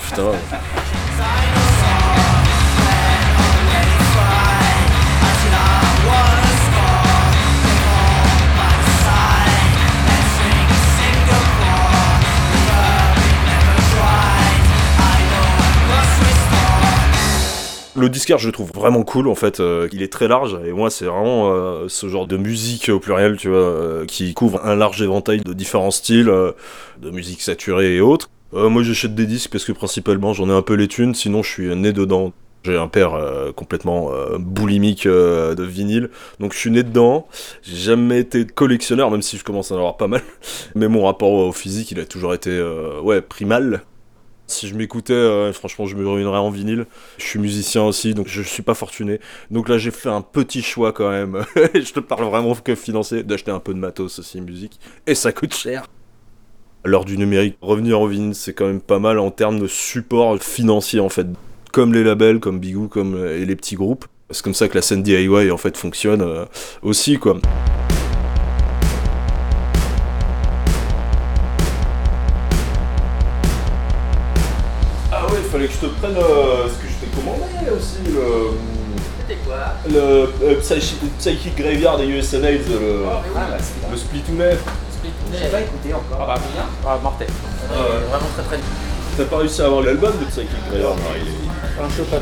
Putain. 0.10 0.32
Le 18.04 18.10
disquaire, 18.10 18.38
je 18.38 18.48
le 18.48 18.52
trouve 18.52 18.70
vraiment 18.74 19.04
cool 19.04 19.30
en 19.30 19.36
fait. 19.36 19.62
euh, 19.62 19.88
il 19.94 20.02
est 20.04 20.12
très 20.12 20.28
large 20.28 20.60
et 20.66 20.74
moi, 20.74 20.90
c'est 20.90 21.06
vraiment 21.06 21.54
euh, 21.54 21.86
ce 21.88 22.10
genre 22.10 22.28
de 22.28 22.36
musique 22.36 22.90
au 22.90 23.00
pluriel, 23.00 23.38
tu 23.38 23.48
vois, 23.48 23.60
euh, 23.60 24.06
qui 24.06 24.34
couvre 24.34 24.60
un 24.66 24.76
large 24.76 25.02
éventail 25.02 25.40
de 25.40 25.54
différents 25.54 25.90
styles, 25.90 26.26
de 26.26 27.10
musique 27.12 27.42
saturée 27.42 27.96
et 27.96 28.02
autres. 28.02 28.30
Moi, 28.52 28.84
j'achète 28.84 29.16
des 29.16 29.26
disques 29.26 29.52
parce 29.54 29.64
que 29.64 29.72
principalement, 29.72 30.34
j'en 30.34 30.50
ai 30.50 30.52
un 30.52 30.62
peu 30.62 30.74
les 30.74 30.90
thunes, 30.90 31.16
sinon, 31.16 31.44
je 31.44 31.50
suis 31.50 31.76
né 31.78 31.94
dedans. 31.94 32.34
J'ai 32.66 32.76
un 32.76 32.90
père 32.90 33.18
complètement 33.56 34.12
boulimique 34.38 35.08
de 35.08 35.64
vinyle, 35.64 36.10
donc 36.42 36.52
je 36.52 36.60
suis 36.60 36.72
né 36.72 36.84
dedans. 36.84 37.26
J'ai 37.62 37.78
jamais 37.78 38.20
été 38.20 38.46
collectionneur, 38.46 39.12
même 39.12 39.22
si 39.22 39.38
je 39.38 39.46
commence 39.46 39.72
à 39.72 39.76
en 39.76 39.78
avoir 39.78 39.96
pas 39.96 40.08
mal. 40.08 40.22
Mais 40.76 40.90
mon 40.90 41.06
rapport 41.06 41.32
au 41.32 41.54
physique, 41.54 41.92
il 41.92 42.02
a 42.02 42.06
toujours 42.06 42.34
été 42.34 42.62
ouais 43.02 43.22
primal. 43.22 43.82
Si 44.54 44.68
je 44.68 44.76
m'écoutais, 44.76 45.14
euh, 45.14 45.52
franchement, 45.52 45.86
je 45.86 45.96
me 45.96 46.08
ruinerais 46.08 46.38
en 46.38 46.52
vinyle. 46.52 46.86
Je 47.18 47.24
suis 47.26 47.40
musicien 47.40 47.84
aussi, 47.84 48.14
donc 48.14 48.28
je 48.28 48.42
suis 48.42 48.62
pas 48.62 48.76
fortuné. 48.76 49.20
Donc 49.50 49.68
là, 49.68 49.78
j'ai 49.78 49.92
fait 49.92 50.10
un 50.10 50.22
petit 50.22 50.62
choix 50.62 50.94
quand 50.94 51.10
même. 51.10 51.44
je 51.74 51.92
te 51.92 52.00
parle 52.00 52.26
vraiment 52.26 52.54
que 52.56 52.76
financier, 52.76 53.24
d'acheter 53.24 53.52
un 53.52 53.60
peu 53.60 53.74
de 53.74 53.80
matos 53.80 54.20
aussi, 54.20 54.42
musique. 54.42 54.80
Et 55.08 55.16
ça 55.16 55.32
coûte 55.32 55.56
cher. 55.56 55.88
L'heure 56.86 57.06
du 57.06 57.18
numérique, 57.18 57.58
revenir 57.62 58.00
au 58.00 58.08
vinyle, 58.08 58.36
c'est 58.36 58.54
quand 58.54 58.68
même 58.68 58.82
pas 58.82 59.00
mal 59.00 59.18
en 59.18 59.32
termes 59.32 59.60
de 59.60 59.68
support 59.68 60.38
financier 60.42 61.00
en 61.00 61.10
fait. 61.10 61.28
Comme 61.72 61.94
les 61.94 62.04
labels, 62.04 62.40
comme 62.40 62.60
Bigou, 62.60 62.88
comme 62.88 63.16
euh, 63.16 63.42
et 63.42 63.46
les 63.46 63.56
petits 63.56 63.76
groupes. 63.76 64.06
C'est 64.30 64.44
comme 64.44 64.54
ça 64.54 64.68
que 64.68 64.76
la 64.76 64.82
scène 64.82 65.02
DIY 65.02 65.50
en 65.50 65.58
fait 65.58 65.76
fonctionne 65.78 66.22
euh, 66.22 66.46
aussi 66.82 67.18
quoi. 67.18 67.40
Ah 75.64 75.68
que 75.68 75.74
je 75.74 75.78
te 75.80 75.86
prenne 76.00 76.18
euh, 76.18 76.68
ce 76.68 76.74
que 76.74 76.88
je 76.90 77.06
t'ai 77.06 77.12
commandé 77.16 77.72
aussi, 77.78 78.00
le... 78.14 78.58
C'était 79.22 79.40
quoi 79.46 79.56
Le 79.90 79.98
euh, 80.44 80.60
Psychic, 80.60 80.98
Psychic 81.20 81.56
Graveyard 81.58 81.98
des 81.98 82.06
USN 82.08 82.44
AIDS, 82.44 82.68
le, 82.70 83.06
Ah, 83.10 83.22
mais 83.24 83.56
oui. 83.58 83.92
le 83.92 83.98
Splitounet. 83.98 84.58
J'ai 85.34 85.48
pas 85.48 85.62
écouté 85.62 85.94
encore. 85.94 86.28
Ah 86.30 86.36
bah 86.36 86.42
bien. 86.54 86.64
Ah 86.86 86.98
mortel. 87.02 87.28
Ah 87.30 87.74
ouais. 87.76 87.90
Vraiment 88.10 88.30
très 88.36 88.44
très 88.44 88.58
bien. 88.58 88.66
T'as 89.18 89.24
pas 89.26 89.38
réussi 89.38 89.62
à 89.62 89.66
avoir 89.66 89.82
l'album 89.84 90.12
de 90.20 90.26
Psychic 90.26 90.50
Graveyard 90.70 90.96
non, 90.96 91.02
il 91.16 91.22
est- 91.22 91.34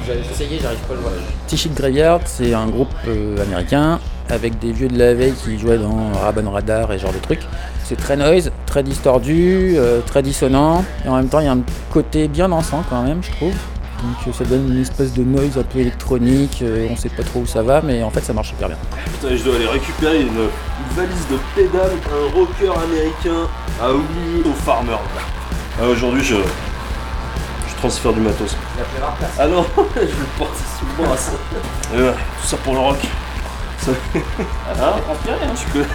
j'ai 0.05 0.31
essayé, 0.45 0.59
j'arrive 0.61 0.79
pas 0.79 0.93
à 0.93 0.95
le 0.95 1.01
voir. 1.01 1.13
Psychic 1.47 1.73
Graveyard, 1.73 2.21
c'est 2.25 2.53
un 2.53 2.67
groupe 2.67 2.93
euh, 3.07 3.41
américain 3.41 3.99
avec 4.31 4.57
des 4.59 4.71
vieux 4.71 4.87
de 4.87 4.97
la 4.97 5.13
veille 5.13 5.33
qui 5.33 5.59
jouaient 5.59 5.77
dans 5.77 6.11
Raban 6.23 6.49
Radar 6.49 6.91
et 6.93 6.97
ce 6.97 7.03
genre 7.03 7.13
de 7.13 7.19
trucs. 7.19 7.41
C'est 7.83 7.97
très 7.97 8.15
noise, 8.15 8.51
très 8.65 8.83
distordu, 8.83 9.73
euh, 9.75 9.99
très 10.05 10.23
dissonant, 10.23 10.85
et 11.05 11.09
en 11.09 11.17
même 11.17 11.27
temps 11.27 11.39
il 11.39 11.45
y 11.45 11.49
a 11.49 11.51
un 11.51 11.61
côté 11.91 12.27
bien 12.27 12.47
dansant 12.49 12.83
quand 12.89 13.03
même, 13.03 13.21
je 13.21 13.31
trouve. 13.31 13.51
Donc 13.51 14.15
euh, 14.27 14.31
ça 14.33 14.45
donne 14.45 14.71
une 14.73 14.81
espèce 14.81 15.13
de 15.13 15.23
noise 15.23 15.57
un 15.59 15.63
peu 15.63 15.79
électronique, 15.79 16.59
euh, 16.63 16.87
on 16.89 16.95
sait 16.95 17.09
pas 17.09 17.23
trop 17.23 17.41
où 17.41 17.45
ça 17.45 17.61
va, 17.61 17.81
mais 17.81 18.01
en 18.01 18.09
fait 18.09 18.21
ça 18.21 18.33
marche 18.33 18.49
super 18.49 18.69
bien. 18.69 18.77
Putain, 19.19 19.35
je 19.35 19.43
dois 19.43 19.55
aller 19.55 19.67
récupérer 19.67 20.21
une, 20.21 20.27
une 20.29 20.95
valise 20.95 21.27
de 21.29 21.37
pédales, 21.55 21.91
un 22.09 22.33
rocker 22.33 22.71
américain 22.83 23.47
à 23.81 23.91
oublier 23.91 24.43
au 24.45 24.53
farmer. 24.63 24.95
Ah, 25.79 25.85
Aujourd'hui, 25.87 26.23
je, 26.23 26.35
je 26.35 27.75
transfère 27.77 28.13
du 28.13 28.21
matos. 28.21 28.55
Ah 29.37 29.47
non, 29.47 29.65
je 29.95 29.99
vais 30.01 30.05
le 30.07 30.37
porter 30.37 30.63
sous 30.79 30.85
le 30.97 31.03
bras. 31.03 31.17
ça. 31.17 31.31
Et 31.95 32.01
ouais, 32.01 32.13
tout 32.41 32.47
ça 32.47 32.57
pour 32.57 32.73
le 32.73 32.79
rock. 32.79 32.97
Ah, 33.87 34.99
connais 35.23 35.85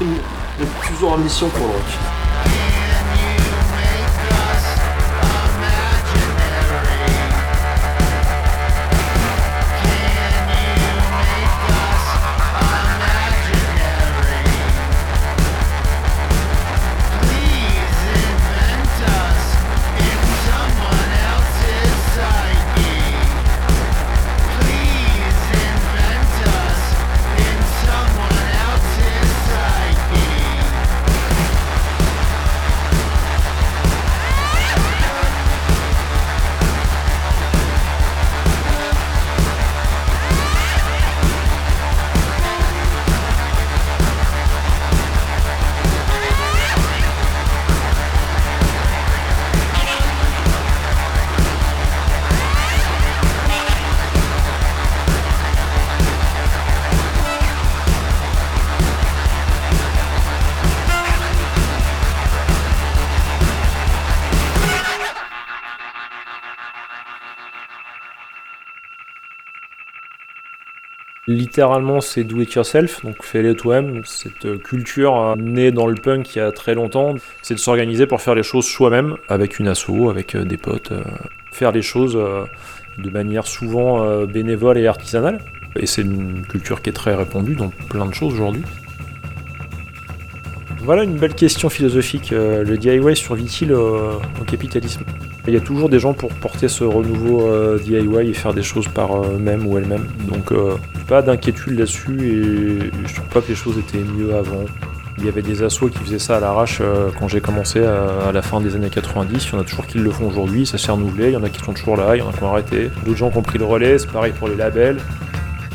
Il 0.00 0.06
y 0.08 0.62
a 0.62 0.86
toujours 0.88 1.12
en 1.12 1.18
mission 1.18 1.48
pour 1.48 1.66
le 1.66 1.72
rock. 1.72 2.21
Littéralement, 71.32 72.02
c'est 72.02 72.24
do 72.24 72.42
it 72.42 72.52
yourself, 72.52 73.02
donc 73.04 73.22
fais-le 73.22 73.54
toi-même. 73.54 74.02
Cette 74.04 74.44
euh, 74.44 74.58
culture 74.58 75.18
euh, 75.18 75.34
née 75.34 75.70
dans 75.70 75.86
le 75.86 75.94
punk 75.94 76.34
il 76.34 76.38
y 76.38 76.42
a 76.42 76.52
très 76.52 76.74
longtemps, 76.74 77.14
c'est 77.40 77.54
de 77.54 77.58
s'organiser 77.58 78.06
pour 78.06 78.20
faire 78.20 78.34
les 78.34 78.42
choses 78.42 78.66
soi-même, 78.66 79.16
avec 79.28 79.58
une 79.58 79.66
asso, 79.66 80.10
avec 80.10 80.34
euh, 80.34 80.44
des 80.44 80.58
potes. 80.58 80.92
euh, 80.92 81.02
faire 81.50 81.72
les 81.72 81.80
choses 81.80 82.18
de 82.98 83.10
manière 83.10 83.46
souvent 83.46 84.24
bénévole 84.24 84.78
et 84.78 84.86
artisanale. 84.86 85.38
Et 85.76 85.84
c'est 85.84 86.00
une 86.00 86.46
culture 86.46 86.80
qui 86.80 86.88
est 86.88 86.94
très 86.94 87.14
répandue 87.14 87.54
dans 87.54 87.68
plein 87.90 88.06
de 88.06 88.14
choses 88.14 88.32
aujourd'hui. 88.32 88.62
Voilà 90.78 91.04
une 91.04 91.18
belle 91.18 91.34
question 91.34 91.68
philosophique. 91.68 92.30
Le 92.30 92.76
DIY 92.78 93.14
survit-il 93.14 93.74
au 93.74 94.18
capitalisme 94.50 95.04
Il 95.48 95.54
y 95.54 95.56
a 95.56 95.60
toujours 95.60 95.88
des 95.88 95.98
gens 95.98 96.14
pour 96.14 96.32
porter 96.34 96.68
ce 96.68 96.84
renouveau 96.84 97.48
euh, 97.48 97.76
DIY 97.78 98.30
et 98.30 98.32
faire 98.32 98.54
des 98.54 98.62
choses 98.62 98.86
par 98.86 99.24
eux-mêmes 99.24 99.66
ou 99.66 99.76
elles-mêmes. 99.76 100.06
Donc 100.28 100.52
euh, 100.52 100.76
pas 101.08 101.20
d'inquiétude 101.20 101.78
là-dessus 101.80 102.18
et 102.22 103.06
je 103.08 103.14
trouve 103.14 103.28
pas 103.28 103.40
que 103.40 103.48
les 103.48 103.56
choses 103.56 103.76
étaient 103.76 103.98
mieux 103.98 104.34
avant. 104.36 104.64
Il 105.18 105.26
y 105.26 105.28
avait 105.28 105.42
des 105.42 105.64
assos 105.64 105.88
qui 105.88 105.98
faisaient 105.98 106.20
ça 106.20 106.36
à 106.36 106.40
l'arrache 106.40 106.78
euh, 106.80 107.10
quand 107.18 107.26
j'ai 107.26 107.40
commencé 107.40 107.82
à, 107.84 108.30
la 108.32 108.40
fin 108.40 108.60
des 108.60 108.76
années 108.76 108.88
90. 108.88 109.44
Il 109.44 109.52
y 109.52 109.56
en 109.56 109.60
a 109.60 109.64
toujours 109.64 109.86
qui 109.86 109.98
le 109.98 110.10
font 110.10 110.28
aujourd'hui, 110.28 110.64
ça 110.64 110.78
s'est 110.78 110.92
renouvelé. 110.92 111.28
Il 111.28 111.32
y 111.32 111.36
en 111.36 111.42
a 111.42 111.48
qui 111.48 111.58
sont 111.58 111.72
toujours 111.72 111.96
là, 111.96 112.14
il 112.14 112.20
y 112.20 112.22
en 112.22 112.30
a 112.30 112.32
qui 112.32 112.42
ont 112.44 112.48
arrêté. 112.48 112.90
D'autres 113.04 113.18
gens 113.18 113.30
qui 113.30 113.38
ont 113.38 113.42
pris 113.42 113.58
le 113.58 113.64
relais, 113.64 113.98
c'est 113.98 114.10
pareil 114.10 114.32
pour 114.38 114.46
les 114.48 114.56
labels. 114.56 114.98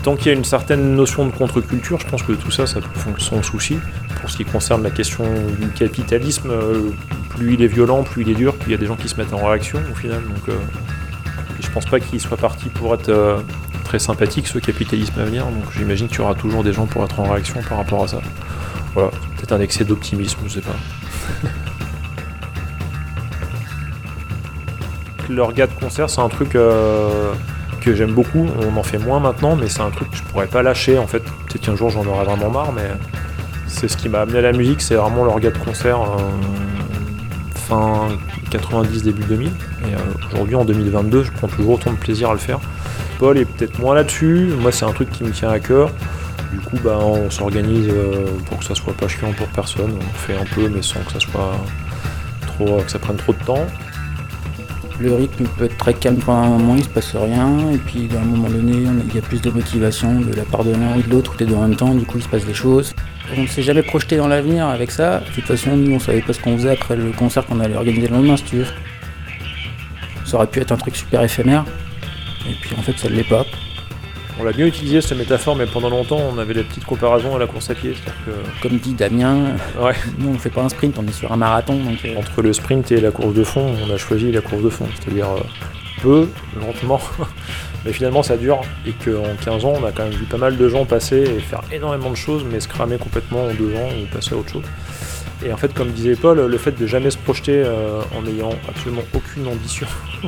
Tant 0.02 0.16
qu'il 0.16 0.28
y 0.28 0.30
a 0.30 0.34
une 0.34 0.46
certaine 0.46 0.96
notion 0.96 1.26
de 1.26 1.32
contre-culture, 1.32 2.00
je 2.00 2.08
pense 2.08 2.24
que 2.24 2.32
tout 2.32 2.52
ça, 2.52 2.66
ça 2.66 2.80
faire 2.80 3.20
sans 3.20 3.44
souci. 3.44 3.78
Pour 4.22 4.30
ce 4.30 4.38
qui 4.38 4.46
concerne 4.46 4.82
la 4.82 4.92
question 4.92 5.26
du 5.60 5.68
capitalisme, 5.68 6.52
plus 7.38 7.54
il 7.54 7.62
est 7.62 7.68
violent, 7.68 8.04
plus 8.04 8.24
il 8.24 8.30
est 8.30 8.36
dur, 8.36 8.56
plus 8.56 8.70
il 8.70 8.72
y 8.72 8.76
a 8.76 8.80
des 8.80 8.88
gens 8.88 8.96
qui 8.96 9.08
se 9.08 9.16
mettent 9.16 9.34
en 9.34 9.46
réaction 9.46 9.80
au 9.92 9.96
final. 9.96 10.24
Donc, 10.24 10.50
euh, 10.50 10.58
je 11.60 11.70
pense 11.70 11.86
pas 11.86 12.00
qu'il 12.00 12.20
soit 12.20 12.38
parti 12.38 12.70
pour 12.70 12.94
être 12.94 13.10
euh, 13.10 13.38
très 13.84 14.00
sympathique 14.00 14.48
ce 14.48 14.58
capitalisme 14.60 15.20
à 15.20 15.24
venir. 15.24 15.46
Donc 15.46 15.64
j'imagine 15.76 16.08
qu'il 16.08 16.18
y 16.20 16.22
aura 16.22 16.36
toujours 16.36 16.64
des 16.64 16.74
gens 16.74 16.86
pour 16.86 17.04
être 17.04 17.20
en 17.20 17.32
réaction 17.32 17.62
par 17.68 17.78
rapport 17.78 18.04
à 18.04 18.08
ça. 18.08 18.22
Voilà, 18.94 19.12
peut-être 19.36 19.52
un 19.52 19.60
excès 19.60 19.86
d'optimisme, 19.86 20.40
je 20.46 20.50
sais 20.50 20.62
pas. 20.62 20.76
L'orga 25.30 25.68
de 25.68 25.74
concert, 25.74 26.10
c'est 26.10 26.22
un 26.22 26.30
truc 26.30 26.56
euh, 26.56 27.34
que 27.82 27.94
j'aime 27.94 28.14
beaucoup. 28.14 28.48
On 28.62 28.76
en 28.78 28.84
fait 28.84 28.98
moins 28.98 29.20
maintenant, 29.20 29.56
mais 29.56 29.68
c'est 29.68 29.82
un 29.82 29.92
truc 29.92 30.10
que 30.10 30.18
je 30.18 30.24
pourrais 30.24 30.48
pas 30.48 30.64
lâcher. 30.64 30.98
En 30.98 31.08
fait, 31.08 31.20
peut-être 31.20 31.62
qu'un 31.62 31.76
jour 31.76 31.90
j'en 31.90 32.06
aurai 32.06 32.26
vraiment 32.26 32.50
marre, 32.50 32.72
mais 32.72 32.90
c'est 33.68 33.88
ce 33.88 33.98
qui 33.98 34.10
m'a 34.10 34.22
amené 34.22 34.40
à 34.40 34.42
la 34.42 34.54
musique. 34.54 34.82
C'est 34.82 34.96
vraiment 34.96 35.26
l'orga 35.26 35.52
de 35.52 35.58
concert 35.58 36.02
euh, 36.02 36.18
fin 37.68 38.08
90, 38.50 39.04
début 39.04 39.24
2000. 39.24 39.48
Et 39.48 39.52
euh, 39.94 39.98
aujourd'hui, 40.32 40.56
en 40.56 40.66
2022, 40.66 41.24
je 41.24 41.32
prends 41.32 41.48
toujours 41.48 41.74
autant 41.74 41.92
de 41.92 41.98
plaisir 41.98 42.30
à 42.30 42.34
le 42.34 42.40
faire. 42.40 42.60
Paul 43.20 43.38
est 43.38 43.46
peut-être 43.46 43.80
moins 43.80 43.96
là-dessus. 43.96 44.52
Moi, 44.60 44.72
c'est 44.72 44.86
un 44.86 44.92
truc 44.92 45.10
qui 45.12 45.24
me 45.24 45.32
tient 45.32 45.50
à 45.50 45.60
cœur. 45.60 45.92
Du 46.52 46.60
coup, 46.60 46.78
bah, 46.84 46.98
on 47.02 47.30
s'organise 47.30 47.90
euh, 47.90 48.26
pour 48.46 48.60
que 48.60 48.66
ça 48.66 48.76
soit 48.76 48.94
pas 48.94 49.08
chiant 49.08 49.34
pour 49.34 49.48
personne. 49.48 49.92
On 50.00 50.18
fait 50.18 50.36
un 50.36 50.46
peu, 50.56 50.70
mais 50.70 50.82
sans 50.82 51.02
que 51.02 51.12
ça 51.12 51.20
soit 51.20 51.58
trop, 52.46 52.82
que 52.82 52.92
ça 52.92 53.00
prenne 53.00 53.18
trop 53.18 53.34
de 53.34 53.44
temps. 53.44 53.66
Le 55.00 55.14
rythme 55.14 55.46
peut 55.58 55.66
être 55.66 55.78
très 55.78 55.94
calme 55.94 56.18
pendant 56.18 56.40
un 56.40 56.58
moment, 56.58 56.76
il 56.76 56.84
se 56.84 56.90
passe 56.90 57.16
rien, 57.16 57.70
et 57.72 57.78
puis 57.78 58.10
à 58.16 58.20
un 58.20 58.26
moment 58.26 58.50
donné, 58.50 58.74
il 59.08 59.16
y 59.16 59.20
a 59.20 59.22
plus 59.22 59.40
de 59.42 59.52
motivation 59.52 60.22
de 60.22 60.34
la 60.34 60.44
part 60.44 60.64
de 60.64 60.72
l'un 60.72 60.98
ou 60.98 61.04
de 61.04 61.10
l'autre, 61.10 61.34
ou 61.36 61.38
des 61.38 61.46
deux 61.46 61.54
en 61.54 61.62
même 61.62 61.76
temps, 61.76 61.94
du 61.94 62.04
coup 62.04 62.18
il 62.18 62.24
se 62.24 62.28
passe 62.28 62.46
des 62.46 62.56
choses. 62.56 62.96
On 63.38 63.42
ne 63.44 63.48
s'est 63.48 63.62
jamais 63.62 63.84
projeté 63.84 64.18
dans 64.18 64.28
l'avenir 64.28 64.66
avec 64.66 64.90
ça. 64.90 65.20
De 65.20 65.26
toute 65.36 65.44
façon, 65.44 65.78
nous 65.78 65.96
on 65.96 66.00
savait 66.00 66.22
pas 66.22 66.34
ce 66.34 66.42
qu'on 66.42 66.58
faisait 66.58 66.72
après 66.72 66.96
le 66.96 67.12
concert 67.12 67.46
qu'on 67.46 67.60
allait 67.60 67.76
organiser 67.76 68.08
le 68.08 68.16
lendemain, 68.16 68.38
si. 68.38 68.64
Ça 70.26 70.38
aurait 70.38 70.48
pu 70.48 70.62
être 70.62 70.72
un 70.72 70.78
truc 70.78 70.96
super 70.96 71.22
éphémère, 71.22 71.64
et 72.50 72.56
puis 72.60 72.76
en 72.76 72.82
fait 72.82 72.98
ça 72.98 73.08
ne 73.08 73.14
l'est 73.14 73.30
pas. 73.30 73.46
On 74.40 74.44
l'a 74.44 74.52
bien 74.52 74.68
utilisé 74.68 75.02
cette 75.02 75.18
métaphore, 75.18 75.56
mais 75.56 75.66
pendant 75.66 75.90
longtemps, 75.90 76.20
on 76.32 76.38
avait 76.38 76.54
la 76.54 76.64
petite 76.64 76.86
comparaison 76.86 77.36
à 77.36 77.40
la 77.40 77.48
course 77.48 77.70
à 77.72 77.76
pied. 77.76 77.94
que- 78.26 78.62
Comme 78.68 78.78
dit 78.78 78.94
Damien, 78.94 79.56
Ouais. 79.80 79.94
nous 80.20 80.30
on 80.30 80.38
fait 80.38 80.52
pas 80.52 80.62
un 80.62 80.70
sprint, 80.70 80.98
on 81.00 81.08
est 81.08 81.12
sur 81.12 81.32
un 81.32 81.38
marathon, 81.38 81.76
donc 81.76 81.98
euh, 82.06 82.16
Entre 82.18 82.42
le 82.44 82.54
sprint 82.54 82.92
et 82.92 83.02
la 83.02 83.10
course 83.12 83.34
de 83.34 83.44
fond, 83.44 83.74
on 83.88 83.92
a 83.94 83.98
choisi 83.98 84.32
la 84.32 84.42
course 84.42 84.62
de 84.62 84.70
fond, 84.70 84.86
c'est-à-dire 85.00 85.28
euh, 85.32 85.40
peu, 86.04 86.30
lentement, 86.60 87.00
mais 87.86 87.92
finalement 87.94 88.22
ça 88.22 88.38
dure, 88.38 88.62
et 88.86 88.92
qu'en 88.92 89.34
15 89.44 89.66
ans, 89.66 89.74
on 89.82 89.84
a 89.86 89.92
quand 89.92 90.04
même 90.04 90.14
vu 90.14 90.26
pas 90.26 90.38
mal 90.38 90.56
de 90.56 90.70
gens 90.70 90.86
passer 90.86 91.18
et 91.22 91.40
faire 91.40 91.62
énormément 91.72 92.12
de 92.12 92.16
choses, 92.16 92.44
mais 92.52 92.60
se 92.60 92.68
cramer 92.68 92.98
complètement 92.98 93.46
en 93.46 93.54
deux 93.56 93.74
ans 93.76 93.90
ou 94.00 94.06
passer 94.14 94.36
à 94.36 94.38
autre 94.38 94.52
chose. 94.54 94.64
Et 95.46 95.52
en 95.52 95.58
fait, 95.58 95.74
comme 95.74 95.90
disait 95.90 96.16
Paul, 96.16 96.40
le 96.46 96.58
fait 96.60 96.72
de 96.80 96.86
jamais 96.88 97.10
se 97.12 97.18
projeter 97.18 97.64
euh, 97.66 98.02
en 98.16 98.22
n'ayant 98.24 98.52
absolument 98.70 99.04
aucune 99.16 99.48
ambition 99.48 99.88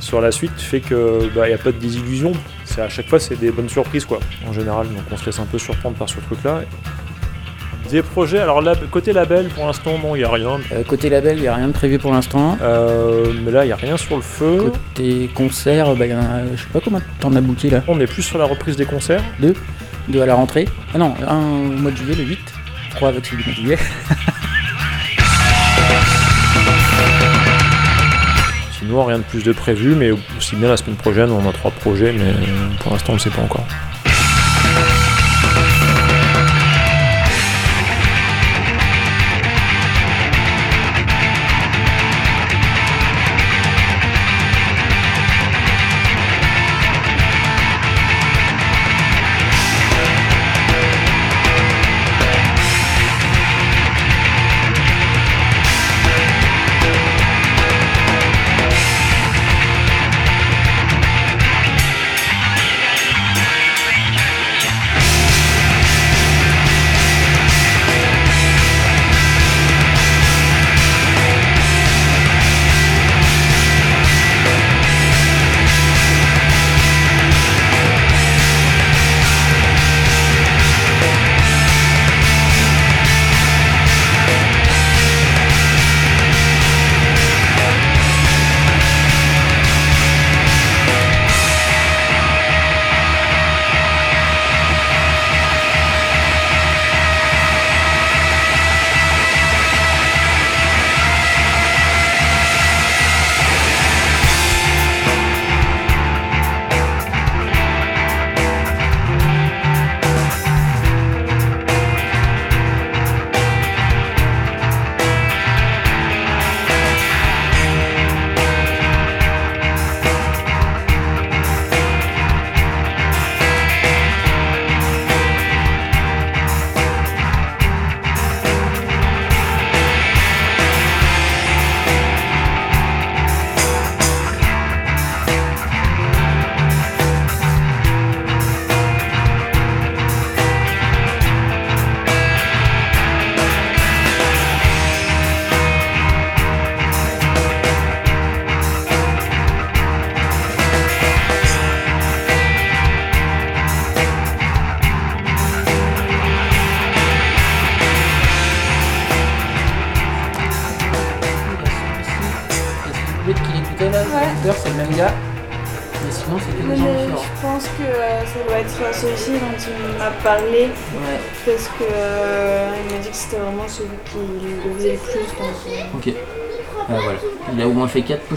sur 0.00 0.20
la 0.20 0.30
suite 0.32 0.60
fait 0.60 0.80
que 0.80 1.28
bah 1.34 1.48
y 1.48 1.52
a 1.52 1.58
pas 1.58 1.70
de 1.72 1.78
désillusion. 1.78 2.32
C'est 2.74 2.80
à 2.82 2.88
chaque 2.88 3.08
fois 3.08 3.20
c'est 3.20 3.38
des 3.38 3.50
bonnes 3.50 3.68
surprises 3.68 4.04
quoi. 4.04 4.18
En 4.48 4.52
général, 4.52 4.86
donc 4.88 5.02
on 5.10 5.16
se 5.16 5.26
laisse 5.26 5.38
un 5.38 5.44
peu 5.46 5.58
surprendre 5.58 5.96
par 5.96 6.08
ce 6.08 6.18
truc-là. 6.20 6.62
Des 7.90 8.00
projets, 8.02 8.38
alors 8.38 8.62
lab- 8.62 8.88
côté 8.90 9.12
label 9.12 9.48
pour 9.48 9.66
l'instant 9.66 9.98
non, 10.02 10.16
il 10.16 10.20
y 10.20 10.24
a 10.24 10.30
rien. 10.30 10.58
euh, 10.72 10.82
côté 10.82 11.10
label, 11.10 11.36
il 11.36 11.42
n'y 11.42 11.48
a 11.48 11.54
rien 11.56 11.66
de 11.68 11.72
prévu 11.72 11.98
pour 11.98 12.10
l'instant. 12.10 12.56
Euh, 12.62 13.26
mais 13.44 13.50
là, 13.50 13.66
il 13.66 13.68
y 13.68 13.72
a 13.72 13.76
rien 13.76 13.98
sur 13.98 14.16
le 14.16 14.22
feu. 14.22 14.70
Côté 14.72 15.28
concert, 15.34 15.94
bah, 15.94 16.06
il 16.06 16.12
y 16.12 16.14
en 16.14 16.20
a, 16.20 16.46
je 16.56 16.62
sais 16.62 16.68
pas 16.72 16.80
combien 16.82 17.02
t'en 17.20 17.34
as 17.36 17.42
booké 17.42 17.68
là. 17.68 17.82
On 17.88 18.00
est 18.00 18.06
plus 18.06 18.22
sur 18.22 18.38
la 18.38 18.46
reprise 18.46 18.76
des 18.76 18.86
concerts. 18.86 19.22
Deux 19.40 19.52
Deux 20.08 20.22
à 20.22 20.26
la 20.26 20.34
rentrée. 20.34 20.66
Ah 20.94 20.98
non, 20.98 21.14
un 21.28 21.36
au 21.36 21.76
mois 21.78 21.90
de 21.90 21.96
juillet, 21.98 22.14
le 22.14 22.24
8. 22.24 22.38
Trois 22.92 23.10
avec 23.10 23.26
celui 23.26 23.42
du 23.42 23.50
mois 23.50 23.56
de 23.56 23.60
juillet. 23.60 23.78
Rien 29.00 29.18
de 29.18 29.24
plus 29.24 29.42
de 29.42 29.52
prévu, 29.52 29.94
mais 29.94 30.10
aussi 30.10 30.54
bien 30.54 30.68
la 30.68 30.76
semaine 30.76 30.96
prochaine, 30.96 31.30
on 31.30 31.48
a 31.48 31.52
trois 31.52 31.70
projets, 31.70 32.12
mais 32.12 32.32
pour 32.80 32.92
l'instant, 32.92 33.12
on 33.12 33.16
ne 33.16 33.20
sait 33.20 33.30
pas 33.30 33.42
encore. 33.42 33.66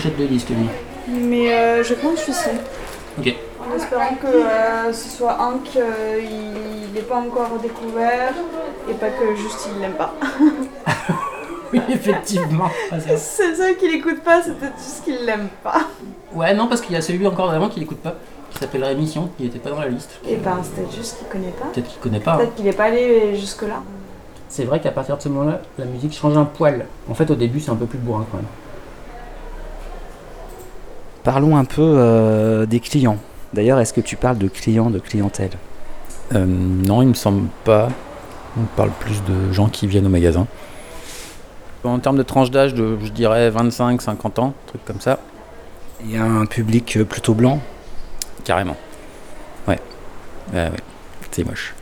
Fait 0.05 0.11
4 0.11 0.17
pochettes 0.17 0.17
de 0.17 0.25
disques, 0.25 0.49
lui. 0.49 0.69
Mais 1.27 1.53
euh, 1.53 1.83
je 1.83 1.93
compte 1.95 2.17
celui-ci. 2.17 2.49
Ok. 3.19 3.35
En 3.71 3.75
espérant 3.75 4.15
que 4.21 4.27
euh, 4.27 4.93
ce 4.93 5.09
soit 5.17 5.37
un 5.41 5.57
qu'il 5.63 6.93
n'est 6.93 7.01
pas 7.01 7.17
encore 7.17 7.57
découvert 7.61 8.33
et 8.89 8.93
pas 8.93 9.09
que 9.09 9.35
juste 9.35 9.69
il 9.75 9.81
l'aime 9.81 9.93
pas. 9.93 10.13
Oui, 11.73 11.81
effectivement. 11.89 12.69
C'est 13.17 13.55
ça 13.55 13.73
qu'il 13.73 13.93
écoute 13.95 14.21
pas, 14.21 14.41
c'est 14.41 14.57
peut-être 14.57 14.77
juste 14.77 15.03
qu'il 15.03 15.25
l'aime 15.25 15.49
pas. 15.63 15.81
Ouais, 16.33 16.53
non, 16.53 16.67
parce 16.67 16.79
qu'il 16.79 16.93
y 16.93 16.95
a 16.95 17.01
celui 17.01 17.25
encore 17.27 17.51
d'avant 17.51 17.67
qu'il 17.69 17.83
écoute 17.83 17.97
pas, 17.97 18.15
qui 18.51 18.59
s'appelle 18.59 18.83
Rémission, 18.83 19.29
qui 19.35 19.47
était 19.47 19.57
pas 19.59 19.71
dans 19.71 19.79
la 19.81 19.89
liste. 19.89 20.11
Et 20.29 20.35
ben 20.37 20.59
c'est 20.63 20.75
peut-être 20.75 20.95
juste 20.95 21.17
qu'il 21.17 21.27
connaît 21.27 21.51
pas. 21.51 21.65
Peut-être 21.73 21.87
qu'il 21.89 21.99
connaît 21.99 22.19
pas. 22.19 22.33
hein. 22.33 22.37
Peut-être 22.37 22.55
qu'il 22.55 22.65
n'est 22.65 22.71
pas 22.71 22.85
allé 22.85 23.35
jusque-là. 23.35 23.81
C'est 24.47 24.63
vrai 24.63 24.79
qu'à 24.79 24.91
partir 24.91 25.17
de 25.17 25.21
ce 25.23 25.27
moment-là, 25.27 25.59
la 25.77 25.85
musique 25.85 26.13
change 26.13 26.37
un 26.37 26.45
poil. 26.45 26.85
En 27.09 27.13
fait, 27.15 27.29
au 27.31 27.35
début, 27.35 27.59
c'est 27.59 27.71
un 27.71 27.75
peu 27.75 27.87
plus 27.87 27.99
bourrin 27.99 28.25
quand 28.31 28.37
même. 28.37 28.45
Parlons 31.25 31.57
un 31.57 31.65
peu 31.65 31.81
euh, 31.81 32.67
des 32.67 32.79
clients. 32.79 33.17
D'ailleurs, 33.51 33.79
est-ce 33.79 33.93
que 33.93 34.01
tu 34.01 34.15
parles 34.15 34.37
de 34.37 34.47
clients, 34.47 34.91
de 34.91 34.99
clientèle? 34.99 35.49
Euh, 36.35 36.45
non, 36.45 37.01
il 37.01 37.07
me 37.07 37.13
semble 37.15 37.49
pas. 37.63 37.89
On 38.59 38.65
parle 38.77 38.91
plus 38.99 39.23
de 39.23 39.51
gens 39.51 39.67
qui 39.67 39.87
viennent 39.87 40.05
au 40.05 40.09
magasin. 40.09 40.45
En 41.83 41.97
termes 41.97 42.17
de 42.17 42.23
tranche 42.23 42.51
d'âge, 42.51 42.75
de, 42.75 42.99
je 43.03 43.11
dirais 43.11 43.49
25, 43.49 44.03
50 44.03 44.37
ans, 44.39 44.53
truc 44.67 44.85
comme 44.85 45.01
ça. 45.01 45.17
Il 46.03 46.11
y 46.11 46.17
a 46.17 46.23
un 46.23 46.45
public 46.45 46.95
euh, 46.95 47.05
plutôt 47.05 47.33
blanc? 47.33 47.59
Carrément. 48.43 48.77
Ouais. 49.67 49.79
C'est 51.31 51.43
moche. 51.43 51.73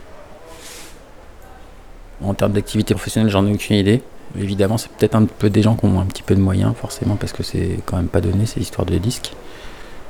En 2.22 2.32
termes 2.32 2.52
d'activité 2.52 2.94
professionnelle, 2.94 3.30
j'en 3.30 3.46
ai 3.46 3.52
aucune 3.52 3.76
idée. 3.76 4.02
Évidemment, 4.38 4.78
c'est 4.78 4.90
peut-être 4.90 5.14
un 5.14 5.26
peu 5.26 5.48
des 5.48 5.62
gens 5.62 5.76
qui 5.76 5.84
ont 5.86 6.00
un 6.00 6.06
petit 6.06 6.22
peu 6.22 6.34
de 6.34 6.40
moyens, 6.40 6.74
forcément, 6.74 7.16
parce 7.16 7.32
que 7.32 7.42
c'est 7.42 7.78
quand 7.86 7.96
même 7.96 8.08
pas 8.08 8.20
donné, 8.20 8.46
ces 8.46 8.60
histoires 8.60 8.86
de 8.86 8.98
disques. 8.98 9.32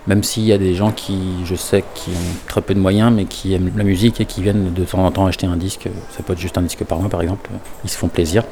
Même 0.07 0.23
s'il 0.23 0.45
y 0.45 0.53
a 0.53 0.59
des 0.59 0.75
gens 0.75 0.93
qui, 0.93 1.19
je 1.45 1.55
sais, 1.55 1.85
qui 1.95 2.11
ont 2.11 2.47
très 2.47 2.61
peu 2.61 2.75
de 2.75 2.81
moyens, 2.81 3.13
mais 3.13 3.25
qui 3.25 3.55
aiment 3.55 3.73
la 3.77 3.85
musique 3.85 4.21
et 4.21 4.27
qui 4.27 4.43
viennent 4.43 4.73
de 4.73 4.85
temps 4.85 5.05
en 5.05 5.11
temps 5.11 5.27
acheter 5.27 5.47
un 5.47 5.57
disque. 5.57 5.89
Ça 6.11 6.23
peut 6.23 6.35
être 6.35 6.39
juste 6.39 6.59
un 6.59 6.63
disque 6.63 6.85
par 6.85 6.99
mois, 6.99 7.09
par 7.09 7.23
exemple. 7.23 7.51
Ils 7.85 7.91
se 7.91 7.97
font 7.97 8.09
plaisir. 8.09 8.45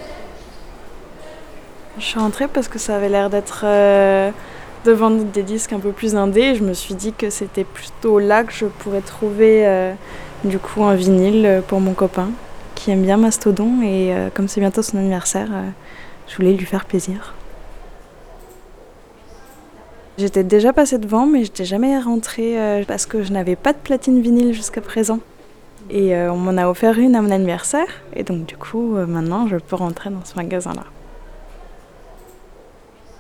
Je 1.98 2.04
suis 2.04 2.18
rentrée 2.18 2.48
parce 2.48 2.68
que 2.68 2.78
ça 2.78 2.96
avait 2.96 3.10
l'air 3.10 3.28
d'être 3.28 3.62
euh, 3.64 4.30
de 4.86 4.92
vendre 4.92 5.24
des 5.24 5.42
disques 5.42 5.74
un 5.74 5.78
peu 5.78 5.92
plus 5.92 6.16
indés. 6.16 6.54
Je 6.54 6.64
me 6.64 6.72
suis 6.72 6.94
dit 6.94 7.12
que 7.12 7.28
c'était 7.28 7.64
plutôt 7.64 8.18
là 8.18 8.44
que 8.44 8.52
je 8.52 8.64
pourrais 8.64 9.02
trouver 9.02 9.66
euh, 9.66 9.92
du 10.44 10.58
coup 10.58 10.84
un 10.84 10.94
vinyle 10.94 11.62
pour 11.68 11.80
mon 11.80 11.92
copain 11.92 12.30
qui 12.82 12.90
aime 12.90 13.02
bien 13.02 13.16
Mastodon. 13.16 13.80
Et 13.82 14.12
euh, 14.12 14.28
comme 14.34 14.48
c'est 14.48 14.60
bientôt 14.60 14.82
son 14.82 14.98
anniversaire, 14.98 15.48
euh, 15.52 15.68
je 16.26 16.36
voulais 16.36 16.52
lui 16.52 16.66
faire 16.66 16.84
plaisir. 16.84 17.34
J'étais 20.18 20.42
déjà 20.42 20.72
passée 20.72 20.98
devant, 20.98 21.26
mais 21.26 21.44
j'étais 21.44 21.64
jamais 21.64 21.98
rentrée 21.98 22.60
euh, 22.60 22.84
parce 22.86 23.06
que 23.06 23.22
je 23.22 23.32
n'avais 23.32 23.56
pas 23.56 23.72
de 23.72 23.78
platine 23.78 24.20
vinyle 24.20 24.52
jusqu'à 24.52 24.80
présent. 24.80 25.20
Et 25.90 26.16
on 26.16 26.36
m'en 26.36 26.56
a 26.56 26.68
offert 26.68 26.96
une 26.98 27.16
à 27.16 27.22
mon 27.22 27.30
anniversaire. 27.32 27.88
Et 28.14 28.22
donc 28.22 28.46
du 28.46 28.56
coup, 28.56 28.94
maintenant, 29.08 29.48
je 29.48 29.56
peux 29.56 29.74
rentrer 29.74 30.10
dans 30.10 30.24
ce 30.24 30.36
magasin-là. 30.36 30.84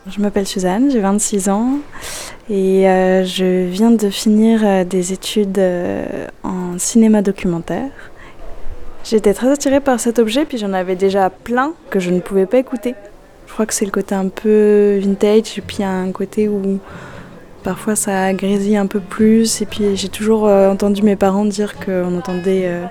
Je 0.06 0.20
m'appelle 0.20 0.46
Suzanne, 0.46 0.88
j'ai 0.90 1.00
26 1.00 1.48
ans 1.48 1.78
et 2.48 2.84
je 2.84 3.66
viens 3.66 3.90
de 3.90 4.08
finir 4.08 4.86
des 4.86 5.12
études 5.12 5.60
en 6.44 6.78
cinéma 6.78 7.20
documentaire. 7.20 8.11
J'étais 9.04 9.34
très 9.34 9.50
attirée 9.50 9.80
par 9.80 9.98
cet 9.98 10.18
objet, 10.18 10.44
puis 10.44 10.58
j'en 10.58 10.72
avais 10.72 10.94
déjà 10.94 11.28
plein 11.28 11.72
que 11.90 11.98
je 11.98 12.10
ne 12.10 12.20
pouvais 12.20 12.46
pas 12.46 12.58
écouter. 12.58 12.94
Je 13.46 13.52
crois 13.52 13.66
que 13.66 13.74
c'est 13.74 13.84
le 13.84 13.90
côté 13.90 14.14
un 14.14 14.28
peu 14.28 14.98
vintage, 15.02 15.58
et 15.58 15.60
puis 15.60 15.82
un 15.82 16.12
côté 16.12 16.48
où 16.48 16.78
parfois 17.64 17.96
ça 17.96 18.32
grésille 18.32 18.76
un 18.76 18.86
peu 18.86 19.00
plus, 19.00 19.60
et 19.60 19.66
puis 19.66 19.96
j'ai 19.96 20.08
toujours 20.08 20.46
euh, 20.46 20.70
entendu 20.70 21.02
mes 21.02 21.16
parents 21.16 21.44
dire 21.44 21.74
qu'on 21.84 22.16
entendait 22.16 22.66
euh, 22.66 22.84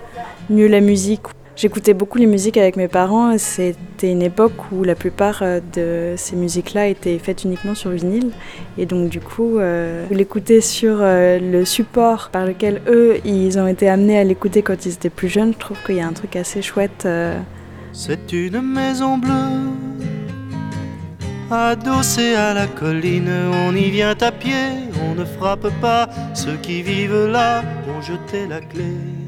mieux 0.49 0.67
la 0.67 0.81
musique. 0.81 1.21
J'écoutais 1.61 1.93
beaucoup 1.93 2.17
les 2.17 2.25
musiques 2.25 2.57
avec 2.57 2.75
mes 2.75 2.87
parents, 2.87 3.37
c'était 3.37 4.11
une 4.11 4.23
époque 4.23 4.71
où 4.71 4.83
la 4.83 4.95
plupart 4.95 5.41
euh, 5.43 5.59
de 5.75 6.15
ces 6.17 6.35
musiques-là 6.35 6.87
étaient 6.87 7.19
faites 7.19 7.43
uniquement 7.43 7.75
sur 7.75 7.91
vinyle, 7.91 8.31
et 8.79 8.87
donc 8.87 9.09
du 9.09 9.19
coup, 9.19 9.59
euh, 9.59 10.07
l'écouter 10.09 10.59
sur 10.59 10.97
euh, 11.01 11.37
le 11.37 11.63
support 11.63 12.29
par 12.31 12.47
lequel 12.47 12.81
eux, 12.87 13.17
ils 13.25 13.59
ont 13.59 13.67
été 13.67 13.87
amenés 13.87 14.17
à 14.17 14.23
l'écouter 14.23 14.63
quand 14.63 14.87
ils 14.87 14.93
étaient 14.93 15.11
plus 15.11 15.27
jeunes, 15.27 15.53
je 15.53 15.59
trouve 15.59 15.77
qu'il 15.85 15.97
y 15.97 16.01
a 16.01 16.07
un 16.07 16.13
truc 16.13 16.35
assez 16.35 16.63
chouette. 16.63 17.07
C'est 17.93 18.33
une 18.33 18.59
maison 18.63 19.19
bleue, 19.19 19.69
adossée 21.51 22.33
à 22.33 22.55
la 22.55 22.65
colline. 22.65 23.29
On 23.67 23.75
y 23.75 23.91
vient 23.91 24.15
à 24.19 24.31
pied, 24.31 24.89
on 25.07 25.13
ne 25.13 25.25
frappe 25.25 25.69
pas. 25.79 26.09
Ceux 26.33 26.57
qui 26.63 26.81
vivent 26.81 27.27
là 27.27 27.61
ont 27.87 28.01
jeté 28.01 28.47
la 28.49 28.61
clé. 28.61 29.20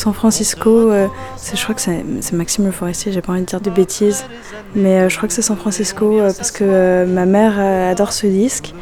San 0.00 0.14
Francisco, 0.14 0.90
euh, 0.90 1.08
je 1.54 1.62
crois 1.62 1.74
que 1.74 1.80
c'est 1.82 2.32
Maxime 2.32 2.64
Le 2.64 2.70
Forestier, 2.70 3.12
j'ai 3.12 3.20
pas 3.20 3.32
envie 3.32 3.42
de 3.42 3.46
dire 3.46 3.60
de 3.60 3.68
bêtises, 3.68 4.24
mais 4.74 5.00
euh, 5.00 5.08
je 5.10 5.16
crois 5.18 5.28
que 5.28 5.34
c'est 5.34 5.42
San 5.42 5.58
Francisco 5.58 6.18
euh, 6.18 6.32
parce 6.34 6.50
que 6.50 7.04
ma 7.04 7.26
mère 7.26 7.60
adore 7.60 8.14
ce 8.14 8.26
disque 8.26 8.72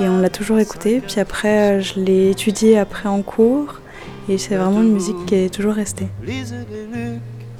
et 0.00 0.08
on 0.08 0.18
l'a 0.18 0.30
toujours 0.30 0.58
écouté. 0.58 1.00
Puis 1.00 1.20
après, 1.20 1.80
je 1.80 2.00
l'ai 2.00 2.30
étudié 2.30 2.76
après 2.76 3.08
en 3.08 3.22
cours 3.22 3.80
et 4.28 4.36
c'est 4.36 4.56
vraiment 4.56 4.82
une 4.82 4.94
musique 4.94 5.26
qui 5.26 5.36
est 5.36 5.54
toujours 5.54 5.74
restée. 5.74 6.08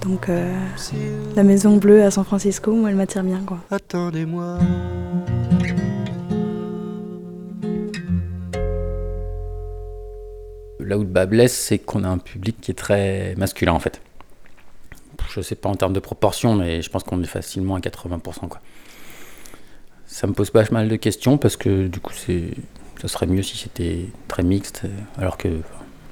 Donc 0.02 0.28
la 1.36 1.44
Maison 1.44 1.76
Bleue 1.76 2.02
à 2.02 2.10
San 2.10 2.24
Francisco, 2.24 2.72
moi, 2.72 2.90
elle 2.90 2.96
m'attire 2.96 3.22
bien. 3.22 3.40
Attendez-moi. 3.70 4.58
Là 10.88 10.96
où 10.96 11.02
le 11.02 11.06
bas 11.06 11.26
blesse, 11.26 11.54
c'est 11.54 11.78
qu'on 11.78 12.02
a 12.02 12.08
un 12.08 12.16
public 12.16 12.56
qui 12.62 12.70
est 12.70 12.74
très 12.74 13.34
masculin 13.36 13.72
en 13.72 13.78
fait. 13.78 14.00
Je 15.28 15.42
sais 15.42 15.54
pas 15.54 15.68
en 15.68 15.74
termes 15.74 15.92
de 15.92 16.00
proportion, 16.00 16.54
mais 16.54 16.80
je 16.80 16.88
pense 16.88 17.04
qu'on 17.04 17.22
est 17.22 17.26
facilement 17.26 17.74
à 17.74 17.80
80%. 17.80 18.48
Quoi. 18.48 18.60
Ça 20.06 20.26
me 20.26 20.32
pose 20.32 20.50
pas 20.50 20.64
mal 20.70 20.88
de 20.88 20.96
questions 20.96 21.36
parce 21.36 21.58
que 21.58 21.88
du 21.88 22.00
coup, 22.00 22.14
c'est, 22.14 22.54
ça 23.02 23.08
serait 23.08 23.26
mieux 23.26 23.42
si 23.42 23.58
c'était 23.58 24.06
très 24.28 24.42
mixte, 24.42 24.84
alors 25.18 25.36
que 25.36 25.60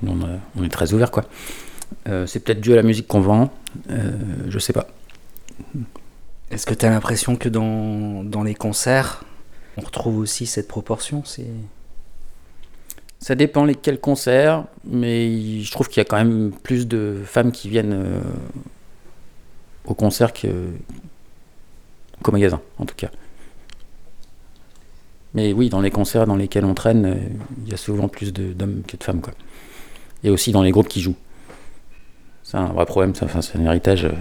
nous, 0.02 0.20
on 0.56 0.62
est 0.62 0.68
très 0.68 0.92
ouvert. 0.92 1.10
Quoi. 1.10 1.24
Euh, 2.06 2.26
c'est 2.26 2.40
peut-être 2.40 2.60
dû 2.60 2.74
à 2.74 2.76
la 2.76 2.82
musique 2.82 3.06
qu'on 3.06 3.20
vend, 3.20 3.50
euh, 3.90 4.10
je 4.46 4.58
sais 4.58 4.74
pas. 4.74 4.88
Est-ce 6.50 6.66
que 6.66 6.74
tu 6.74 6.84
as 6.84 6.90
l'impression 6.90 7.36
que 7.36 7.48
dans, 7.48 8.24
dans 8.24 8.42
les 8.42 8.54
concerts, 8.54 9.24
on 9.78 9.80
retrouve 9.80 10.18
aussi 10.18 10.44
cette 10.44 10.68
proportion? 10.68 11.24
C'est... 11.24 11.46
Ça 13.18 13.34
dépend 13.34 13.64
lesquels 13.64 13.98
concerts, 13.98 14.64
mais 14.84 15.60
je 15.60 15.70
trouve 15.72 15.88
qu'il 15.88 15.98
y 15.98 16.02
a 16.02 16.04
quand 16.04 16.16
même 16.16 16.52
plus 16.62 16.86
de 16.86 17.22
femmes 17.24 17.50
qui 17.50 17.68
viennent 17.68 17.94
euh, 17.94 18.20
au 19.86 19.94
concert 19.94 20.32
qu'au 20.32 22.32
magasin, 22.32 22.60
en 22.78 22.84
tout 22.84 22.94
cas. 22.94 23.10
Mais 25.34 25.52
oui, 25.52 25.68
dans 25.68 25.80
les 25.80 25.90
concerts 25.90 26.26
dans 26.26 26.36
lesquels 26.36 26.64
on 26.64 26.74
traîne, 26.74 27.06
euh, 27.06 27.14
il 27.64 27.70
y 27.70 27.74
a 27.74 27.76
souvent 27.76 28.08
plus 28.08 28.32
d'hommes 28.32 28.82
que 28.86 28.96
de 28.96 29.04
femmes. 29.04 29.20
Quoi. 29.20 29.34
Et 30.24 30.30
aussi 30.30 30.52
dans 30.52 30.62
les 30.62 30.70
groupes 30.70 30.88
qui 30.88 31.00
jouent. 31.00 31.16
C'est 32.42 32.56
un 32.56 32.66
vrai 32.66 32.86
problème, 32.86 33.14
c'est 33.14 33.56
un 33.56 33.64
héritage 33.64 34.04
euh, 34.04 34.12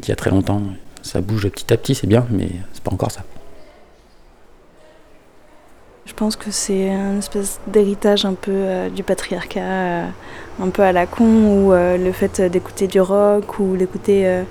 d'il 0.00 0.08
y 0.08 0.12
a 0.12 0.16
très 0.16 0.30
longtemps. 0.30 0.62
Ça 1.02 1.20
bouge 1.20 1.48
petit 1.48 1.72
à 1.72 1.76
petit, 1.76 1.94
c'est 1.94 2.06
bien, 2.06 2.26
mais 2.30 2.48
c'est 2.72 2.82
pas 2.82 2.92
encore 2.92 3.10
ça. 3.10 3.24
Je 6.06 6.14
pense 6.14 6.36
que 6.36 6.52
c'est 6.52 6.88
un 6.88 7.18
espèce 7.18 7.58
d'héritage 7.66 8.24
un 8.24 8.34
peu 8.34 8.52
euh, 8.52 8.88
du 8.88 9.02
patriarcat, 9.02 9.60
euh, 9.60 10.06
un 10.62 10.68
peu 10.68 10.82
à 10.82 10.92
la 10.92 11.04
con, 11.04 11.24
où 11.24 11.72
euh, 11.72 11.98
le 11.98 12.12
fait 12.12 12.40
d'écouter 12.40 12.86
du 12.86 13.00
rock 13.00 13.58
ou 13.58 13.76
d'écouter 13.76 14.44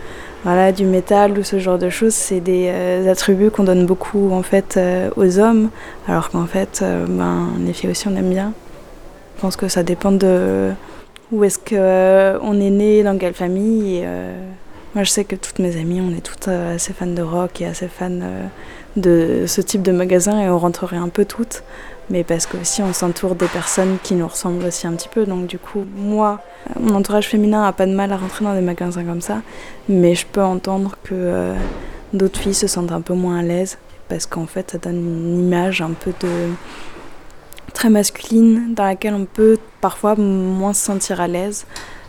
voilà, 0.44 0.74
du 0.74 0.84
métal 0.84 1.40
ou 1.40 1.44
ce 1.44 1.58
genre 1.58 1.78
de 1.78 1.90
choses, 1.90 2.14
c'est 2.14 2.42
des 2.42 3.08
attributs 3.08 3.52
qu'on 3.52 3.64
donne 3.64 3.86
beaucoup 3.86 4.32
en 4.32 4.44
fait 4.44 4.78
aux 5.16 5.40
hommes, 5.40 5.70
alors 6.08 6.30
qu'en 6.30 6.46
fait, 6.46 6.84
ben, 7.08 7.48
les 7.66 7.74
filles 7.74 7.90
aussi 7.90 8.08
on 8.10 8.16
aime 8.16 8.30
bien. 8.30 8.52
Je 9.38 9.42
pense 9.42 9.56
que 9.56 9.70
ça 9.70 9.82
dépend 9.82 10.12
de 10.12 10.72
où 11.32 11.44
est-ce 11.44 11.58
qu'on 11.58 12.62
est 12.62 12.70
né, 12.70 13.02
dans 13.02 13.18
quelle 13.18 13.34
famille. 13.34 14.06
moi 14.94 15.04
je 15.04 15.10
sais 15.10 15.24
que 15.24 15.36
toutes 15.36 15.60
mes 15.60 15.78
amies, 15.78 16.02
on 16.02 16.16
est 16.16 16.22
toutes 16.22 16.50
assez 16.50 16.94
fans 16.94 17.08
de 17.08 17.24
rock 17.24 17.62
et 17.62 17.66
assez 17.66 17.88
fans 17.88 18.20
de 18.96 19.46
ce 19.48 19.62
type 19.62 19.82
de 19.82 19.92
magasin 19.92 20.40
et 20.40 20.50
on 20.50 20.58
rentrerait 20.58 20.98
un 20.98 21.10
peu 21.10 21.26
toutes, 21.26 21.64
mais 22.10 22.24
parce 22.24 22.46
que 22.46 22.58
aussi 22.58 22.82
on 22.82 22.94
s'entoure 22.94 23.36
des 23.36 23.48
personnes 23.48 23.98
qui 24.02 24.14
nous 24.16 24.28
ressemblent 24.28 24.66
aussi 24.66 24.88
un 24.88 24.94
petit 24.94 25.10
peu. 25.10 25.26
Donc 25.26 25.48
du 25.48 25.60
coup, 25.60 25.86
moi, 25.96 26.42
mon 26.80 26.96
entourage 26.96 27.28
féminin 27.28 27.64
a 27.64 27.74
pas 27.74 27.86
de 27.86 27.94
mal 27.94 28.12
à 28.12 28.18
rentrer 28.18 28.46
dans 28.46 28.54
des 28.54 28.62
magasins 28.62 29.04
comme 29.04 29.22
ça, 29.22 29.42
mais 29.90 30.16
je 30.16 30.26
peux 30.26 30.44
entendre 30.44 30.96
que 31.04 31.14
euh, 31.14 31.56
d'autres 32.14 32.40
filles 32.40 32.54
se 32.54 32.68
sentent 32.68 32.92
un 32.92 33.02
peu 33.02 33.14
moins 33.14 33.40
à 33.40 33.44
l'aise. 33.44 33.78
parce 34.08 34.26
qu'en 34.26 34.46
fait 34.46 34.72
ça 34.72 34.78
donne 34.78 34.98
une 34.98 35.40
image 35.40 35.82
un 35.82 35.92
peu 35.92 36.14
de 36.22 36.50
très 37.74 37.90
masculine 37.90 38.74
dans 38.74 38.86
laquelle 38.86 39.14
on 39.14 39.26
peut 39.26 39.58
parfois 39.82 40.16
moins 40.16 40.74
se 40.74 40.86
sentir 40.86 41.20
à 41.20 41.28
l'aise, 41.28 41.66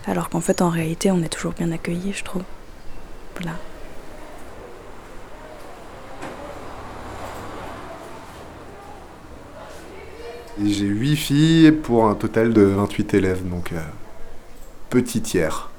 alors 0.07 0.29
qu'en 0.29 0.41
fait 0.41 0.63
en 0.63 0.69
réalité 0.69 1.11
on 1.11 1.23
est 1.23 1.29
toujours 1.29 1.53
bien 1.53 1.73
accueilli, 1.73 2.13
je 2.13 2.23
trouve. 2.23 2.43
Voilà. 3.41 3.57
J'ai 10.65 10.87
8 10.87 11.17
filles 11.17 11.71
pour 11.71 12.07
un 12.07 12.15
total 12.15 12.55
de 12.55 12.63
28 12.63 13.13
élèves, 13.13 13.47
donc 13.47 13.73
euh, 13.73 13.81
petit 14.89 15.21
tiers. 15.21 15.71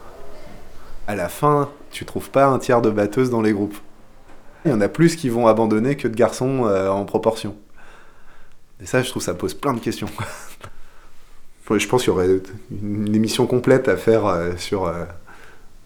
À 1.07 1.15
la 1.15 1.30
fin, 1.30 1.71
tu 1.89 2.05
trouves 2.05 2.30
pas 2.30 2.45
un 2.45 2.59
tiers 2.59 2.84
de 2.84 2.91
batteuses 2.91 3.32
dans 3.32 3.41
les 3.41 3.53
groupes. 3.53 3.75
Il 4.65 4.71
y 4.71 4.73
en 4.75 4.82
a 4.82 4.88
plus 4.88 5.15
qui 5.15 5.30
vont 5.30 5.47
abandonner 5.47 5.95
que 5.95 6.07
de 6.07 6.15
garçons 6.15 6.65
euh, 6.65 6.89
en 6.89 7.05
proportion. 7.05 7.55
Et 8.80 8.86
ça, 8.86 9.01
je 9.01 9.09
trouve, 9.09 9.23
ça 9.23 9.34
pose 9.34 9.55
plein 9.55 9.73
de 9.73 9.80
questions. 9.80 10.09
Je 11.69 11.88
pense 11.88 12.03
qu'il 12.03 12.13
y 12.13 12.15
aurait 12.15 12.39
une 12.71 13.13
émission 13.13 13.45
complète 13.45 13.89
à 13.89 13.97
faire 13.97 14.25
euh, 14.25 14.53
sur 14.55 14.89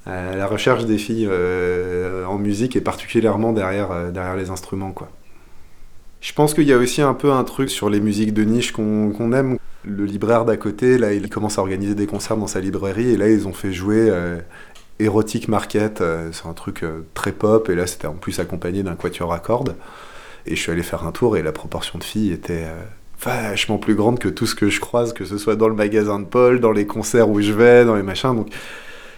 la 0.05 0.45
recherche 0.45 0.85
des 0.85 0.99
filles 0.99 1.27
en 1.27 2.37
musique 2.37 2.75
et 2.75 2.81
particulièrement 2.81 3.51
derrière, 3.51 4.11
derrière 4.11 4.35
les 4.35 4.51
instruments, 4.51 4.91
quoi. 4.91 5.09
Je 6.21 6.33
pense 6.33 6.53
qu'il 6.53 6.67
y 6.67 6.73
a 6.73 6.77
aussi 6.77 7.01
un 7.01 7.15
peu 7.15 7.31
un 7.31 7.43
truc 7.43 7.69
sur 7.71 7.89
les 7.89 7.99
musiques 7.99 8.33
de 8.33 8.43
niche 8.43 8.71
qu'on 8.71 9.33
aime. 9.33 9.57
Le 9.83 10.05
libraire 10.05 10.45
d'à 10.45 10.55
côté, 10.55 10.99
là, 10.99 11.13
il 11.13 11.27
commence 11.29 11.57
à 11.57 11.61
organiser 11.61 11.95
des 11.95 12.05
concerts 12.05 12.37
dans 12.37 12.47
sa 12.47 12.59
librairie 12.59 13.09
et 13.09 13.17
là, 13.17 13.27
ils 13.27 13.47
ont 13.47 13.53
fait 13.53 13.73
jouer 13.73 14.07
euh, 14.09 14.39
Erotic 14.99 15.47
Market. 15.47 16.01
euh, 16.01 16.29
c'est 16.31 16.47
un 16.47 16.53
truc 16.53 16.83
euh, 16.83 17.01
très 17.15 17.31
pop 17.31 17.69
et 17.69 17.75
là, 17.75 17.87
c'était 17.87 18.05
en 18.05 18.13
plus 18.13 18.39
accompagné 18.39 18.83
d'un 18.83 18.95
quatuor 18.95 19.33
à 19.33 19.39
cordes. 19.39 19.75
Et 20.45 20.55
je 20.55 20.61
suis 20.61 20.71
allé 20.71 20.83
faire 20.83 21.05
un 21.07 21.11
tour 21.11 21.37
et 21.37 21.41
la 21.41 21.51
proportion 21.51 21.97
de 21.97 22.03
filles 22.03 22.31
était 22.31 22.65
euh, 22.65 22.83
vachement 23.19 23.79
plus 23.79 23.95
grande 23.95 24.19
que 24.19 24.29
tout 24.29 24.45
ce 24.45 24.53
que 24.53 24.69
je 24.69 24.79
croise, 24.79 25.13
que 25.13 25.25
ce 25.25 25.39
soit 25.39 25.55
dans 25.55 25.67
le 25.67 25.75
magasin 25.75 26.19
de 26.19 26.25
Paul, 26.25 26.59
dans 26.59 26.71
les 26.71 26.85
concerts 26.85 27.29
où 27.29 27.41
je 27.41 27.51
vais, 27.51 27.83
dans 27.83 27.95
les 27.95 28.03
machins. 28.03 28.45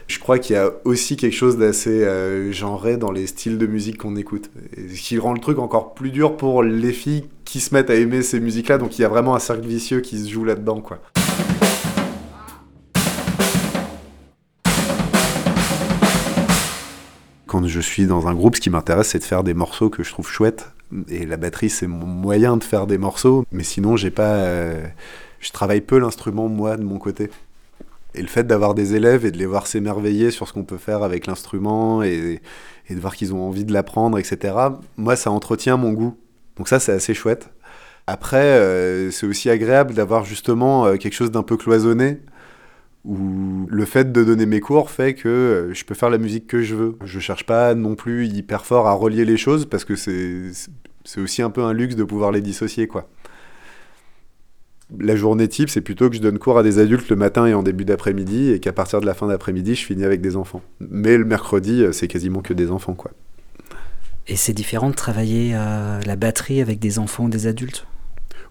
Je 0.08 0.20
crois 0.20 0.40
qu'il 0.40 0.56
y 0.56 0.60
a 0.60 0.72
aussi 0.84 1.16
quelque 1.16 1.36
chose 1.36 1.58
d'assez 1.58 2.04
euh, 2.04 2.52
genré 2.52 2.98
dans 2.98 3.12
les 3.12 3.28
styles 3.28 3.58
de 3.58 3.66
musique 3.66 3.98
qu'on 3.98 4.16
écoute. 4.16 4.52
Ce 4.76 5.02
qui 5.02 5.18
rend 5.18 5.34
le 5.34 5.40
truc 5.40 5.60
encore 5.60 5.94
plus 5.94 6.12
dur 6.12 6.36
pour 6.36 6.64
les 6.64 6.92
filles 6.92 7.26
qui 7.46 7.60
se 7.60 7.74
mettent 7.74 7.90
à 7.90 7.96
aimer 7.96 8.22
ces 8.22 8.40
musiques-là. 8.40 8.78
Donc 8.78 8.98
il 9.00 9.02
y 9.02 9.06
a 9.06 9.10
vraiment 9.10 9.36
un 9.36 9.40
cercle 9.40 9.66
vicieux 9.66 10.02
qui 10.02 10.20
se 10.20 10.30
joue 10.30 10.44
là-dedans. 10.44 10.84
Quand 17.48 17.68
je 17.68 17.80
suis 17.80 18.08
dans 18.08 18.28
un 18.28 18.34
groupe, 18.34 18.56
ce 18.56 18.62
qui 18.62 18.70
m'intéresse, 18.70 19.10
c'est 19.10 19.20
de 19.20 19.24
faire 19.24 19.44
des 19.44 19.54
morceaux 19.54 19.90
que 19.90 20.04
je 20.04 20.12
trouve 20.12 20.28
chouettes. 20.28 20.72
Et 21.08 21.26
la 21.26 21.38
batterie, 21.38 21.70
c'est 21.70 21.88
mon 21.88 22.06
moyen 22.06 22.58
de 22.58 22.64
faire 22.64 22.88
des 22.88 22.98
morceaux. 22.98 23.46
Mais 23.52 23.64
sinon, 23.64 23.96
j'ai 23.96 24.12
pas, 24.12 24.36
euh, 24.36 24.86
je 25.40 25.52
travaille 25.52 25.82
peu 25.82 25.98
l'instrument 25.98 26.50
moi 26.50 26.78
de 26.78 26.84
mon 26.84 26.98
côté. 26.98 27.30
Et 28.16 28.22
le 28.22 28.28
fait 28.28 28.46
d'avoir 28.46 28.74
des 28.76 28.96
élèves 28.96 29.26
et 29.26 29.32
de 29.32 29.38
les 29.38 29.46
voir 29.46 29.68
s'émerveiller 29.68 30.32
sur 30.32 30.48
ce 30.48 30.54
qu'on 30.54 30.64
peut 30.64 30.78
faire 30.78 31.04
avec 31.04 31.26
l'instrument 31.26 32.04
et, 32.04 32.42
de 32.90 33.00
voir 33.00 33.16
qu'ils 33.16 33.34
ont 33.34 33.42
envie 33.42 33.66
de 33.66 33.74
l'apprendre, 33.74 34.20
etc., 34.20 34.56
moi, 34.98 35.16
ça 35.16 35.32
entretient 35.32 35.78
mon 35.78 35.94
goût. 35.94 36.16
Donc 36.58 36.68
ça, 36.68 36.80
c'est 36.80 36.92
assez 36.92 37.14
chouette. 37.14 37.50
Après, 38.06 38.38
euh, 38.38 39.10
c'est 39.12 39.26
aussi 39.26 39.50
agréable 39.50 39.94
d'avoir 39.94 40.26
justement 40.26 40.86
euh, 40.86 40.98
quelque 40.98 41.14
chose 41.14 41.32
d'un 41.32 41.42
peu 41.42 41.58
cloisonné, 41.58 42.20
où 43.06 43.66
le 43.68 43.86
fait 43.86 44.12
de 44.12 44.24
donner 44.24 44.46
mes 44.46 44.60
cours 44.60 44.92
fait 44.92 45.14
que 45.14 45.30
euh, 45.30 45.74
je 45.74 45.84
peux 45.86 45.96
faire 45.96 46.10
la 46.10 46.18
musique 46.18 46.46
que 46.46 46.62
je 46.62 46.76
veux. 46.76 46.98
Je 47.04 47.20
cherche 47.20 47.46
pas 47.46 47.74
non 47.74 47.96
plus 47.96 48.28
hyper 48.28 48.66
fort 48.66 48.88
à 48.88 48.94
relier 48.94 49.26
les 49.26 49.38
choses, 49.38 49.66
parce 49.66 49.86
que 49.86 49.96
c'est 49.96 51.20
aussi 51.20 51.42
un 51.42 51.50
peu 51.50 51.64
un 51.64 51.74
luxe 51.74 51.96
de 51.96 52.04
pouvoir 52.04 52.32
les 52.32 52.42
dissocier, 52.42 52.88
quoi. 52.88 53.10
La 55.00 55.16
journée 55.16 55.48
type, 55.48 55.70
c'est 55.70 55.82
plutôt 55.82 56.10
que 56.10 56.16
je 56.16 56.22
donne 56.22 56.38
cours 56.38 56.58
à 56.58 56.64
des 56.64 56.80
adultes 56.80 57.10
le 57.10 57.16
matin 57.16 57.46
et 57.46 57.54
en 57.54 57.64
début 57.64 57.86
d'après-midi, 57.86 58.52
et 58.52 58.60
qu'à 58.60 58.74
partir 58.74 59.02
de 59.02 59.06
la 59.06 59.14
fin 59.14 59.28
d'après-midi, 59.28 59.76
je 59.76 59.86
finis 59.86 60.04
avec 60.04 60.22
des 60.22 60.36
enfants. 60.36 60.62
Mais 60.80 61.18
le 61.18 61.26
mercredi, 61.26 61.84
euh, 61.84 61.92
c'est 61.92 62.08
quasiment 62.08 62.42
que 62.42 62.54
des 62.54 62.70
enfants, 62.72 62.94
quoi. 62.94 63.12
Et 64.28 64.36
c'est 64.36 64.54
différent 64.54 64.90
de 64.90 64.96
travailler 64.96 65.52
euh, 65.54 66.00
la 66.06 66.16
batterie 66.16 66.62
avec 66.62 66.80
des 66.80 67.00
enfants 67.00 67.26
ou 67.26 67.30
des 67.30 67.48
adultes? 67.48 67.86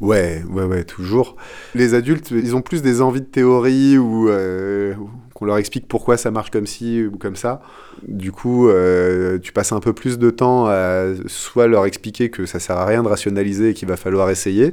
Ouais, 0.00 0.42
ouais, 0.50 0.64
ouais, 0.64 0.84
toujours. 0.84 1.36
Les 1.74 1.94
adultes, 1.94 2.32
ils 2.32 2.56
ont 2.56 2.60
plus 2.60 2.82
des 2.82 3.00
envies 3.00 3.20
de 3.20 3.26
théorie 3.26 3.96
ou 3.98 4.28
euh, 4.28 4.94
qu'on 5.32 5.44
leur 5.44 5.58
explique 5.58 5.86
pourquoi 5.86 6.16
ça 6.16 6.32
marche 6.32 6.50
comme 6.50 6.66
ci 6.66 7.04
ou 7.06 7.16
comme 7.16 7.36
ça. 7.36 7.62
Du 8.06 8.32
coup, 8.32 8.68
euh, 8.68 9.38
tu 9.38 9.52
passes 9.52 9.70
un 9.70 9.78
peu 9.78 9.92
plus 9.92 10.18
de 10.18 10.30
temps 10.30 10.66
à 10.66 11.04
soit 11.26 11.68
leur 11.68 11.86
expliquer 11.86 12.30
que 12.30 12.46
ça 12.46 12.58
sert 12.58 12.76
à 12.76 12.84
rien 12.84 13.04
de 13.04 13.08
rationaliser 13.08 13.70
et 13.70 13.74
qu'il 13.74 13.86
va 13.86 13.96
falloir 13.96 14.28
essayer, 14.28 14.72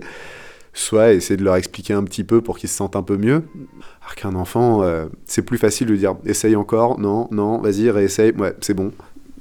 soit 0.74 1.14
essayer 1.14 1.38
de 1.38 1.44
leur 1.44 1.56
expliquer 1.56 1.94
un 1.94 2.04
petit 2.04 2.24
peu 2.24 2.42
pour 2.42 2.58
qu'ils 2.58 2.70
se 2.70 2.76
sentent 2.76 2.96
un 2.96 3.04
peu 3.04 3.18
mieux. 3.18 3.44
Alors 4.02 4.16
qu'un 4.16 4.36
enfant, 4.36 4.84
euh, 4.84 5.08
c'est 5.26 5.42
plus 5.42 5.58
facile 5.58 5.88
de 5.88 5.96
dire 5.96 6.16
essaye 6.26 6.56
encore, 6.56 7.00
non, 7.00 7.28
non, 7.32 7.60
vas-y, 7.60 7.90
réessaye, 7.90 8.32
ouais, 8.32 8.56
c'est 8.62 8.74
bon. 8.74 8.92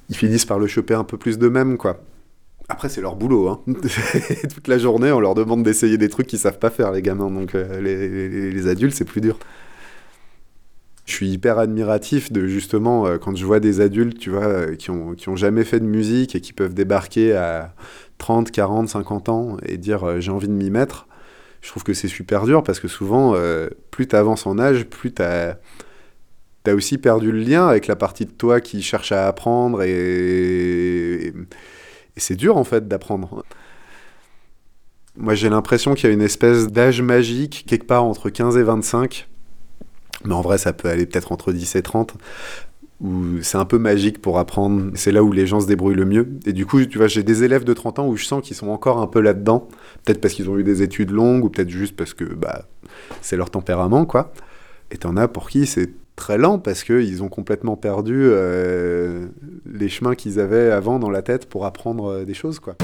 Ils 0.09 0.17
finissent 0.17 0.47
par 0.47 0.59
le 0.59 0.67
choper 0.67 0.95
un 0.95 1.05
peu 1.05 1.19
plus 1.19 1.39
d'eux-mêmes, 1.39 1.77
quoi. 1.77 2.01
Après, 2.71 2.89
c'est 2.89 3.01
leur 3.01 3.17
boulot. 3.17 3.49
Hein. 3.49 3.61
Toute 4.55 4.69
la 4.69 4.79
journée, 4.79 5.11
on 5.13 5.21
leur 5.21 5.35
demande 5.35 5.63
d'essayer 5.63 5.97
des 5.97 6.09
trucs 6.09 6.27
qu'ils 6.27 6.39
savent 6.39 6.59
pas 6.59 6.71
faire, 6.71 6.93
les 6.93 7.03
gamins. 7.03 7.31
Donc, 7.31 7.55
euh, 7.55 7.81
les, 7.81 8.67
adultes, 8.69 8.95
c'est 8.95 9.05
plus 9.07 9.21
dur. 9.21 9.39
Je 11.07 11.15
suis 11.15 11.31
hyper 11.31 11.59
admiratif 11.59 12.31
de 12.31 12.47
justement, 12.47 13.07
euh, 13.07 13.17
quand 13.17 13.35
je 13.35 13.45
vois 13.47 13.61
des 13.61 13.81
adultes, 13.81 14.19
tu 14.19 14.29
vois, 14.29 14.75
qui 14.77 14.91
ont, 14.91 15.15
qui 15.15 15.31
ont 15.31 15.37
jamais 15.37 15.65
fait 15.65 15.81
de 15.81 15.87
musique 15.87 16.35
et 16.35 16.43
qui 16.43 16.53
peuvent 16.53 16.75
débarquer 16.75 17.35
à 17.35 17.75
30, 18.19 18.51
40, 18.51 18.91
50 18.91 19.29
ans 19.31 19.57
et 19.65 19.79
dire 19.79 20.21
j'ai 20.21 20.31
envie 20.31 20.49
de 20.49 20.53
m'y 20.53 20.69
mettre. 20.69 21.08
Je 21.61 21.69
trouve 21.71 21.83
que 21.83 21.95
c'est 21.95 22.09
super 22.09 22.45
dur 22.45 22.63
parce 22.63 22.81
que 22.81 22.89
souvent, 22.89 23.35
euh, 23.35 23.69
plus 23.91 24.07
tu 24.07 24.17
avances 24.17 24.47
en 24.47 24.59
âge, 24.59 24.85
plus 24.85 25.13
tu 25.13 25.23
as 25.23 25.59
aussi 26.67 26.99
perdu 26.99 27.33
le 27.33 27.39
lien 27.39 27.67
avec 27.67 27.87
la 27.87 27.97
partie 27.97 28.27
de 28.27 28.31
toi 28.31 28.61
qui 28.61 28.83
cherche 28.83 29.13
à 29.13 29.27
apprendre 29.27 29.83
et, 29.83 31.29
et 31.29 32.21
c'est 32.21 32.37
dur 32.37 32.57
en 32.57 32.65
fait 32.65 32.87
d'apprendre. 32.89 33.45
Moi 35.17 35.35
j'ai 35.35 35.49
l'impression 35.49 35.95
qu'il 35.95 36.09
y 36.09 36.11
a 36.11 36.15
une 36.15 36.23
espèce 36.23 36.69
d'âge 36.69 37.01
magique 37.01 37.65
quelque 37.67 37.87
part 37.87 38.05
entre 38.05 38.31
15 38.31 38.57
et 38.57 38.63
25, 38.63 39.29
mais 40.25 40.35
en 40.35 40.43
vrai 40.43 40.59
ça 40.59 40.73
peut 40.73 40.89
aller 40.89 41.07
peut-être 41.07 41.33
entre 41.33 41.53
10 41.53 41.77
et 41.77 41.83
30, 41.83 42.15
où 43.01 43.41
c'est 43.43 43.59
un 43.59 43.65
peu 43.65 43.79
magique 43.79 44.21
pour 44.21 44.39
apprendre, 44.39 44.91
c'est 44.95 45.13
là 45.13 45.23
où 45.23 45.33
les 45.33 45.47
gens 45.47 45.61
se 45.61 45.67
débrouillent 45.67 45.95
le 45.95 46.05
mieux. 46.05 46.29
Et 46.47 46.53
du 46.53 46.67
coup, 46.67 46.85
tu 46.85 46.99
vois, 46.99 47.07
j'ai 47.07 47.23
des 47.23 47.45
élèves 47.45 47.65
de 47.65 47.73
30 47.73 48.01
ans 48.01 48.09
où 48.09 48.17
je 48.17 48.25
sens 48.25 48.43
qu'ils 48.43 48.57
sont 48.57 48.69
encore 48.69 48.99
un 48.99 49.07
peu 49.07 49.21
là-dedans, 49.21 49.69
peut-être 50.05 50.21
parce 50.21 50.35
qu'ils 50.35 50.51
ont 50.51 50.59
eu 50.59 50.65
des 50.65 50.83
études 50.83 51.11
longues, 51.11 51.45
ou 51.45 51.49
peut-être 51.49 51.71
juste 51.71 51.95
parce 51.95 52.13
que 52.13 52.25
bah, 52.25 52.65
c'est 53.23 53.37
leur 53.37 53.51
tempérament, 53.51 54.05
quoi. 54.05 54.33
Et 54.91 54.97
t'en 54.97 55.17
as 55.17 55.29
pour 55.29 55.49
qui 55.49 55.67
c'est 55.67 55.91
très 56.17 56.39
lent 56.39 56.59
parce 56.59 56.83
qu'ils 56.83 57.23
ont 57.23 57.29
complètement 57.29 57.77
perdu 57.77 58.17
euh, 58.17 59.29
les 59.73 59.89
chemins 59.89 60.17
qu'ils 60.17 60.41
avaient 60.41 60.73
avant 60.73 60.99
dans 60.99 61.11
la 61.11 61.23
tête 61.23 61.49
pour 61.49 61.65
apprendre 61.65 62.07
euh, 62.07 62.25
des 62.25 62.35
choses, 62.35 62.59
quoi. 62.59 62.75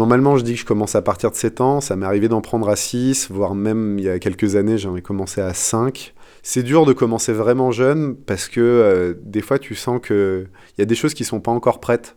Normalement, 0.00 0.38
je 0.38 0.44
dis 0.44 0.54
que 0.54 0.60
je 0.60 0.64
commence 0.64 0.94
à 0.94 1.02
partir 1.02 1.30
de 1.30 1.36
7 1.36 1.60
ans. 1.60 1.82
Ça 1.82 1.94
m'est 1.94 2.06
arrivé 2.06 2.26
d'en 2.26 2.40
prendre 2.40 2.70
à 2.70 2.74
6, 2.74 3.30
voire 3.30 3.54
même 3.54 3.98
il 3.98 4.06
y 4.06 4.08
a 4.08 4.18
quelques 4.18 4.56
années, 4.56 4.78
j'en 4.78 4.96
ai 4.96 5.02
commencé 5.02 5.42
à 5.42 5.52
5. 5.52 6.14
C'est 6.42 6.62
dur 6.62 6.86
de 6.86 6.94
commencer 6.94 7.34
vraiment 7.34 7.70
jeune 7.70 8.16
parce 8.16 8.48
que 8.48 8.62
euh, 8.62 9.12
des 9.22 9.42
fois, 9.42 9.58
tu 9.58 9.74
sens 9.74 10.00
qu'il 10.00 10.48
y 10.78 10.80
a 10.80 10.86
des 10.86 10.94
choses 10.94 11.12
qui 11.12 11.24
sont 11.24 11.40
pas 11.40 11.50
encore 11.50 11.80
prêtes. 11.80 12.16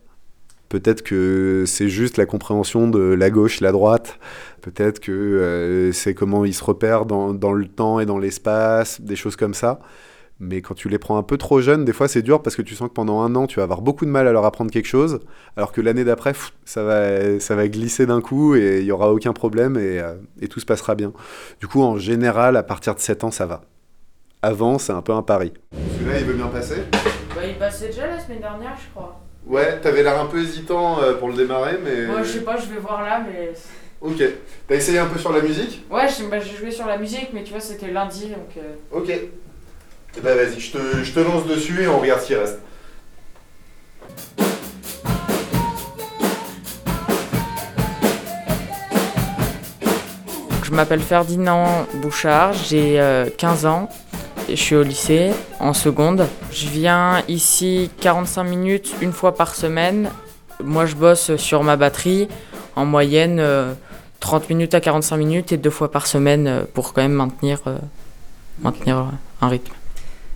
Peut-être 0.70 1.02
que 1.02 1.64
c'est 1.66 1.90
juste 1.90 2.16
la 2.16 2.24
compréhension 2.24 2.88
de 2.88 3.00
la 3.00 3.28
gauche, 3.28 3.60
la 3.60 3.70
droite. 3.70 4.18
Peut-être 4.62 4.98
que 4.98 5.12
euh, 5.12 5.92
c'est 5.92 6.14
comment 6.14 6.46
ils 6.46 6.54
se 6.54 6.64
repèrent 6.64 7.04
dans, 7.04 7.34
dans 7.34 7.52
le 7.52 7.68
temps 7.68 8.00
et 8.00 8.06
dans 8.06 8.16
l'espace, 8.16 9.02
des 9.02 9.14
choses 9.14 9.36
comme 9.36 9.52
ça. 9.52 9.80
Mais 10.40 10.60
quand 10.62 10.74
tu 10.74 10.88
les 10.88 10.98
prends 10.98 11.16
un 11.16 11.22
peu 11.22 11.36
trop 11.38 11.60
jeunes, 11.60 11.84
des 11.84 11.92
fois 11.92 12.08
c'est 12.08 12.22
dur 12.22 12.42
parce 12.42 12.56
que 12.56 12.62
tu 12.62 12.74
sens 12.74 12.88
que 12.88 12.92
pendant 12.94 13.20
un 13.22 13.34
an, 13.36 13.46
tu 13.46 13.56
vas 13.60 13.62
avoir 13.62 13.80
beaucoup 13.82 14.04
de 14.04 14.10
mal 14.10 14.26
à 14.26 14.32
leur 14.32 14.44
apprendre 14.44 14.70
quelque 14.70 14.86
chose, 14.88 15.20
alors 15.56 15.70
que 15.72 15.80
l'année 15.80 16.02
d'après, 16.04 16.32
ça 16.64 16.82
va, 16.82 17.38
ça 17.38 17.54
va 17.54 17.68
glisser 17.68 18.04
d'un 18.06 18.20
coup 18.20 18.56
et 18.56 18.80
il 18.80 18.84
n'y 18.84 18.90
aura 18.92 19.12
aucun 19.12 19.32
problème 19.32 19.76
et, 19.76 20.00
euh, 20.00 20.14
et 20.40 20.48
tout 20.48 20.58
se 20.58 20.66
passera 20.66 20.96
bien. 20.96 21.12
Du 21.60 21.68
coup, 21.68 21.82
en 21.82 21.98
général, 21.98 22.56
à 22.56 22.62
partir 22.64 22.94
de 22.96 23.00
7 23.00 23.22
ans, 23.24 23.30
ça 23.30 23.46
va. 23.46 23.62
Avant, 24.42 24.78
c'est 24.78 24.92
un 24.92 25.02
peu 25.02 25.12
un 25.12 25.22
pari. 25.22 25.52
Celui-là, 25.98 26.18
il 26.18 26.24
veut 26.26 26.34
bien 26.34 26.48
passer 26.48 26.82
Bah, 27.34 27.42
il 27.46 27.54
passait 27.56 27.86
déjà 27.86 28.06
la 28.08 28.18
semaine 28.18 28.40
dernière, 28.40 28.76
je 28.76 28.90
crois. 28.90 29.20
Ouais, 29.46 29.78
t'avais 29.80 30.02
l'air 30.02 30.20
un 30.20 30.26
peu 30.26 30.40
hésitant 30.40 31.00
euh, 31.00 31.14
pour 31.14 31.28
le 31.28 31.34
démarrer, 31.34 31.78
mais... 31.82 32.06
Moi, 32.06 32.22
je 32.22 32.28
sais 32.28 32.40
pas, 32.40 32.56
je 32.56 32.66
vais 32.66 32.80
voir 32.80 33.02
là, 33.02 33.24
mais. 33.26 33.52
Ok. 34.00 34.22
T'as 34.66 34.74
essayé 34.74 34.98
un 34.98 35.06
peu 35.06 35.18
sur 35.18 35.32
la 35.32 35.40
musique? 35.40 35.84
Ouais, 35.90 36.06
j'ai 36.08 36.26
bah, 36.28 36.40
j'ai 36.40 36.56
joué 36.56 36.70
sur 36.70 36.86
la 36.86 36.98
musique, 36.98 37.28
mais 37.32 37.42
tu 37.44 37.52
vois, 37.52 37.60
c'était 37.60 37.90
lundi, 37.90 38.26
donc. 38.28 38.56
euh, 38.58 38.74
Ok. 38.92 39.12
Eh 40.16 40.20
ben 40.20 40.36
vas-y, 40.36 40.60
je 40.60 40.72
te, 40.72 40.78
je 41.02 41.20
lance 41.20 41.46
dessus 41.46 41.82
et 41.82 41.88
on 41.88 41.98
regarde 41.98 42.20
ce 42.20 42.26
qui 42.26 42.34
reste. 42.34 42.58
m'appelle 50.74 51.00
Ferdinand 51.00 51.86
Bouchard, 51.94 52.52
j'ai 52.52 53.00
euh, 53.00 53.28
15 53.38 53.64
ans 53.66 53.88
et 54.48 54.56
je 54.56 54.60
suis 54.60 54.74
au 54.74 54.82
lycée 54.82 55.30
en 55.60 55.72
seconde. 55.72 56.26
Je 56.50 56.66
viens 56.66 57.22
ici 57.28 57.90
45 58.00 58.42
minutes 58.42 58.94
une 59.00 59.12
fois 59.12 59.36
par 59.36 59.54
semaine. 59.54 60.10
Moi 60.62 60.84
je 60.86 60.96
bosse 60.96 61.36
sur 61.36 61.62
ma 61.62 61.76
batterie 61.76 62.28
en 62.74 62.84
moyenne 62.84 63.38
euh, 63.38 63.72
30 64.20 64.50
minutes 64.50 64.74
à 64.74 64.80
45 64.80 65.16
minutes 65.16 65.52
et 65.52 65.56
deux 65.56 65.70
fois 65.70 65.90
par 65.90 66.06
semaine 66.06 66.46
euh, 66.46 66.64
pour 66.74 66.92
quand 66.92 67.02
même 67.02 67.12
maintenir, 67.12 67.60
euh, 67.66 67.78
maintenir 68.60 68.98
euh, 68.98 69.04
un 69.42 69.48
rythme. 69.48 69.72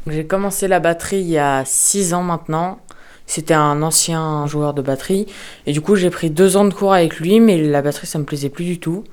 J'ai 0.09 0.27
commencé 0.27 0.69
la 0.69 0.81
batterie 0.81 1.21
il 1.21 1.29
y 1.29 1.39
a 1.39 1.63
6 1.65 2.15
ans 2.15 2.23
maintenant. 2.23 2.79
C'était 3.27 3.55
un 3.55 3.83
ancien 3.83 4.47
joueur 4.47 4.73
de 4.73 4.81
batterie. 4.81 5.27
Et 5.67 5.73
du 5.73 5.81
coup, 5.83 5.97
j'ai 5.97 6.09
pris 6.11 6.31
deux 6.31 6.57
ans 6.57 6.65
de 6.65 6.73
cours 6.73 6.95
avec 6.95 7.19
lui, 7.21 7.41
mais 7.41 7.59
la 7.59 7.83
batterie, 7.83 8.07
ça 8.07 8.19
me 8.19 8.25
plaisait 8.25 8.49
plus 8.49 8.65
du 8.65 8.81
tout. 8.81 9.05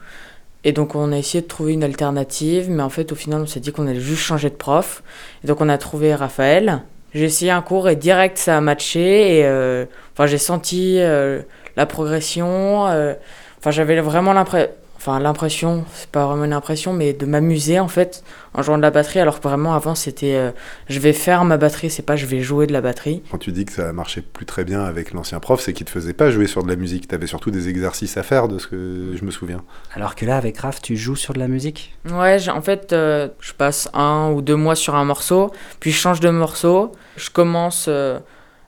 Et 0.63 0.71
donc, 0.71 0.95
on 0.95 1.11
a 1.11 1.17
essayé 1.17 1.41
de 1.41 1.47
trouver 1.47 1.73
une 1.73 1.83
alternative, 1.83 2.69
mais 2.69 2.81
en 2.81 2.89
fait, 2.89 3.11
au 3.11 3.15
final, 3.15 3.41
on 3.41 3.45
s'est 3.45 3.59
dit 3.59 3.71
qu'on 3.71 3.87
allait 3.87 3.99
juste 3.99 4.21
changer 4.21 4.49
de 4.49 4.55
prof. 4.55 5.03
Et 5.43 5.47
donc, 5.47 5.59
on 5.61 5.69
a 5.69 5.77
trouvé 5.77 6.15
Raphaël. 6.15 6.81
J'ai 7.13 7.25
essayé 7.25 7.51
un 7.51 7.61
cours 7.61 7.89
et 7.89 7.95
direct, 7.95 8.37
ça 8.37 8.57
a 8.57 8.61
matché. 8.61 9.39
Et 9.39 9.45
euh, 9.45 9.85
enfin, 10.13 10.27
j'ai 10.27 10.37
senti 10.37 10.95
euh, 10.99 11.41
la 11.75 11.85
progression. 11.85 12.87
euh, 12.87 13.13
Enfin, 13.59 13.71
j'avais 13.71 13.99
vraiment 13.99 14.33
l'impression. 14.33 14.69
Enfin, 15.07 15.19
l'impression, 15.19 15.85
c'est 15.93 16.09
pas 16.09 16.25
vraiment 16.25 16.45
une 16.45 16.53
impression, 16.53 16.91
mais 16.91 17.13
de 17.13 17.27
m'amuser 17.27 17.79
en 17.79 17.87
fait 17.87 18.23
en 18.55 18.63
jouant 18.63 18.77
de 18.77 18.81
la 18.81 18.89
batterie, 18.89 19.19
alors 19.19 19.39
que 19.39 19.47
vraiment 19.47 19.75
avant 19.75 19.93
c'était 19.93 20.33
euh, 20.33 20.49
je 20.89 20.99
vais 20.99 21.13
faire 21.13 21.45
ma 21.45 21.57
batterie, 21.57 21.91
c'est 21.91 22.01
pas 22.01 22.15
je 22.15 22.25
vais 22.25 22.41
jouer 22.41 22.65
de 22.65 22.73
la 22.73 22.81
batterie. 22.81 23.21
Quand 23.29 23.37
tu 23.37 23.51
dis 23.51 23.65
que 23.65 23.71
ça 23.71 23.93
marchait 23.93 24.21
plus 24.21 24.47
très 24.47 24.63
bien 24.63 24.83
avec 24.83 25.13
l'ancien 25.13 25.39
prof, 25.39 25.61
c'est 25.61 25.73
qu'il 25.73 25.85
te 25.85 25.91
faisait 25.91 26.13
pas 26.13 26.31
jouer 26.31 26.47
sur 26.47 26.63
de 26.63 26.69
la 26.69 26.75
musique. 26.75 27.07
T'avais 27.07 27.27
surtout 27.27 27.51
des 27.51 27.69
exercices 27.69 28.17
à 28.17 28.23
faire, 28.23 28.47
de 28.47 28.57
ce 28.57 28.65
que 28.65 29.13
je 29.15 29.23
me 29.23 29.29
souviens. 29.29 29.63
Alors 29.93 30.15
que 30.15 30.25
là, 30.25 30.37
avec 30.37 30.57
Raph, 30.57 30.81
tu 30.81 30.97
joues 30.97 31.15
sur 31.15 31.35
de 31.35 31.39
la 31.39 31.47
musique? 31.47 31.93
Ouais, 32.11 32.49
en 32.49 32.61
fait, 32.63 32.91
euh, 32.91 33.27
je 33.41 33.53
passe 33.53 33.87
un 33.93 34.31
ou 34.31 34.41
deux 34.41 34.55
mois 34.55 34.75
sur 34.75 34.95
un 34.95 35.05
morceau, 35.05 35.51
puis 35.79 35.91
je 35.91 35.97
change 35.97 36.19
de 36.19 36.31
morceau, 36.31 36.93
je 37.15 37.29
commence 37.29 37.85
euh, 37.89 38.17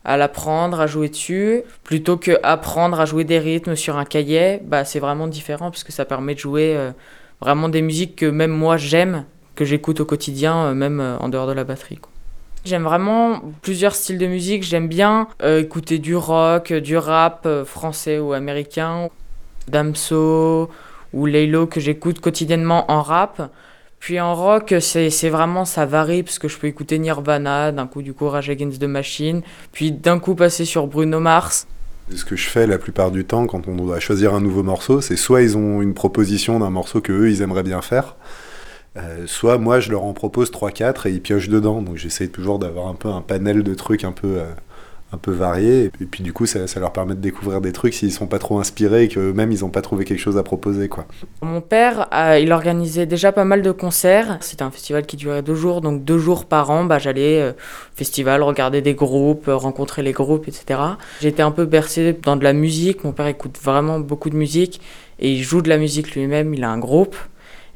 à 0.07 0.15
l'apprendre, 0.15 0.79
à 0.79 0.87
jouer 0.87 1.09
dessus, 1.09 1.63
plutôt 1.83 2.15
que 2.15 2.39
apprendre 2.41 2.99
à 2.99 3.05
jouer 3.05 3.25
des 3.25 3.39
rythmes 3.39 3.75
sur 3.75 3.97
un 3.97 4.05
cahier, 4.05 4.61
bah 4.63 4.85
c'est 4.85 4.99
vraiment 4.99 5.27
différent 5.27 5.69
parce 5.69 5.83
que 5.83 5.91
ça 5.91 6.05
permet 6.05 6.33
de 6.33 6.39
jouer 6.39 6.77
euh, 6.77 6.91
vraiment 7.41 7.67
des 7.67 7.81
musiques 7.81 8.15
que 8.15 8.25
même 8.25 8.51
moi 8.51 8.77
j'aime, 8.77 9.25
que 9.55 9.65
j'écoute 9.65 9.99
au 9.99 10.05
quotidien, 10.05 10.55
euh, 10.55 10.73
même 10.73 11.01
euh, 11.01 11.17
en 11.17 11.27
dehors 11.27 11.45
de 11.45 11.51
la 11.51 11.65
batterie. 11.65 11.99
J'aime 12.63 12.83
vraiment 12.83 13.41
plusieurs 13.61 13.95
styles 13.95 14.17
de 14.17 14.27
musique. 14.27 14.63
J'aime 14.63 14.87
bien 14.87 15.27
écouter 15.41 15.99
du 15.99 16.17
rock, 16.17 16.73
du 16.73 16.97
rap 16.97 17.47
français 17.63 18.19
ou 18.19 18.33
américain, 18.33 19.07
Damso 19.69 20.69
ou 21.13 21.25
Laylo 21.25 21.67
que 21.67 21.79
j'écoute 21.79 22.19
quotidiennement 22.19 22.91
en 22.91 23.01
rap. 23.01 23.49
Puis 23.99 24.19
en 24.19 24.35
rock, 24.35 24.75
c'est 24.79 25.29
vraiment, 25.29 25.65
ça 25.65 25.85
varie 25.85 26.23
parce 26.23 26.39
que 26.39 26.47
je 26.47 26.57
peux 26.57 26.67
écouter 26.67 26.99
Nirvana, 26.99 27.71
d'un 27.71 27.87
coup 27.87 28.01
du 28.01 28.13
Courage 28.13 28.49
Against 28.49 28.79
the 28.79 28.85
Machine, 28.85 29.41
puis 29.71 29.91
d'un 29.91 30.19
coup 30.19 30.35
passer 30.35 30.65
sur 30.65 30.87
Bruno 30.87 31.19
Mars. 31.19 31.67
Ce 32.15 32.23
que 32.23 32.37
je 32.37 32.47
fais 32.47 32.67
la 32.67 32.77
plupart 32.77 33.11
du 33.11 33.25
temps 33.25 33.47
quand 33.47 33.67
on 33.67 33.75
doit 33.75 33.99
choisir 33.99 34.33
un 34.33 34.39
nouveau 34.39 34.63
morceau, 34.63 35.01
c'est 35.01 35.17
soit 35.17 35.41
ils 35.41 35.57
ont 35.57 35.81
une 35.81 35.93
proposition 35.93 36.59
d'un 36.59 36.69
morceau 36.69 37.01
que 37.01 37.11
eux 37.11 37.29
ils 37.29 37.41
aimeraient 37.41 37.63
bien 37.63 37.81
faire, 37.81 38.15
euh, 38.95 39.25
soit 39.25 39.57
moi 39.57 39.81
je 39.81 39.91
leur 39.91 40.03
en 40.03 40.13
propose 40.13 40.49
3-4 40.51 41.07
et 41.07 41.11
ils 41.11 41.21
piochent 41.21 41.49
dedans. 41.49 41.81
Donc 41.81 41.97
j'essaye 41.97 42.29
toujours 42.29 42.59
d'avoir 42.59 42.87
un 42.87 42.95
peu 42.95 43.09
un 43.09 43.21
panel 43.21 43.61
de 43.61 43.73
trucs 43.73 44.05
un 44.05 44.13
peu, 44.13 44.37
euh, 44.37 44.45
un 45.13 45.17
peu 45.17 45.31
variés. 45.31 45.91
Et 46.01 46.05
puis, 46.05 46.23
du 46.23 46.33
coup 46.33 46.45
ça, 46.45 46.67
ça 46.67 46.79
leur 46.79 46.91
permet 46.91 47.15
de 47.15 47.21
découvrir 47.21 47.61
des 47.61 47.71
trucs 47.71 47.93
s'ils 47.93 48.11
sont 48.11 48.27
pas 48.27 48.39
trop 48.39 48.59
inspirés 48.59 49.03
et 49.03 49.07
qu'eux-mêmes 49.07 49.51
ils 49.51 49.63
ont 49.63 49.69
pas 49.69 49.81
trouvé 49.81 50.05
quelque 50.05 50.19
chose 50.19 50.37
à 50.37 50.43
proposer. 50.43 50.89
quoi. 50.89 51.05
Mon 51.41 51.61
père, 51.61 52.07
il 52.41 52.51
organisait 52.51 53.05
déjà 53.05 53.31
pas 53.31 53.45
mal 53.45 53.61
de 53.61 53.71
concerts. 53.71 54.37
C'était 54.41 54.63
un 54.63 54.71
festival 54.71 55.05
qui 55.05 55.17
durait 55.17 55.41
deux 55.41 55.55
jours, 55.55 55.81
donc 55.81 56.03
deux 56.03 56.17
jours 56.17 56.45
par 56.45 56.69
an, 56.69 56.85
bah, 56.85 56.99
j'allais 56.99 57.41
euh, 57.41 57.51
au 57.51 57.97
festival, 57.97 58.43
regarder 58.43 58.81
des 58.81 58.93
groupes, 58.93 59.47
euh, 59.47 59.55
rencontrer 59.55 60.03
les 60.03 60.11
groupes, 60.11 60.47
etc. 60.47 60.79
J'étais 61.21 61.43
un 61.43 61.51
peu 61.51 61.65
bercé 61.65 62.13
dans 62.13 62.35
de 62.35 62.43
la 62.43 62.53
musique. 62.53 63.03
Mon 63.03 63.11
père 63.11 63.27
écoute 63.27 63.57
vraiment 63.61 63.99
beaucoup 63.99 64.29
de 64.29 64.35
musique 64.35 64.81
et 65.19 65.31
il 65.31 65.43
joue 65.43 65.61
de 65.61 65.69
la 65.69 65.77
musique 65.77 66.13
lui-même. 66.15 66.53
Il 66.53 66.63
a 66.63 66.69
un 66.69 66.79
groupe. 66.79 67.15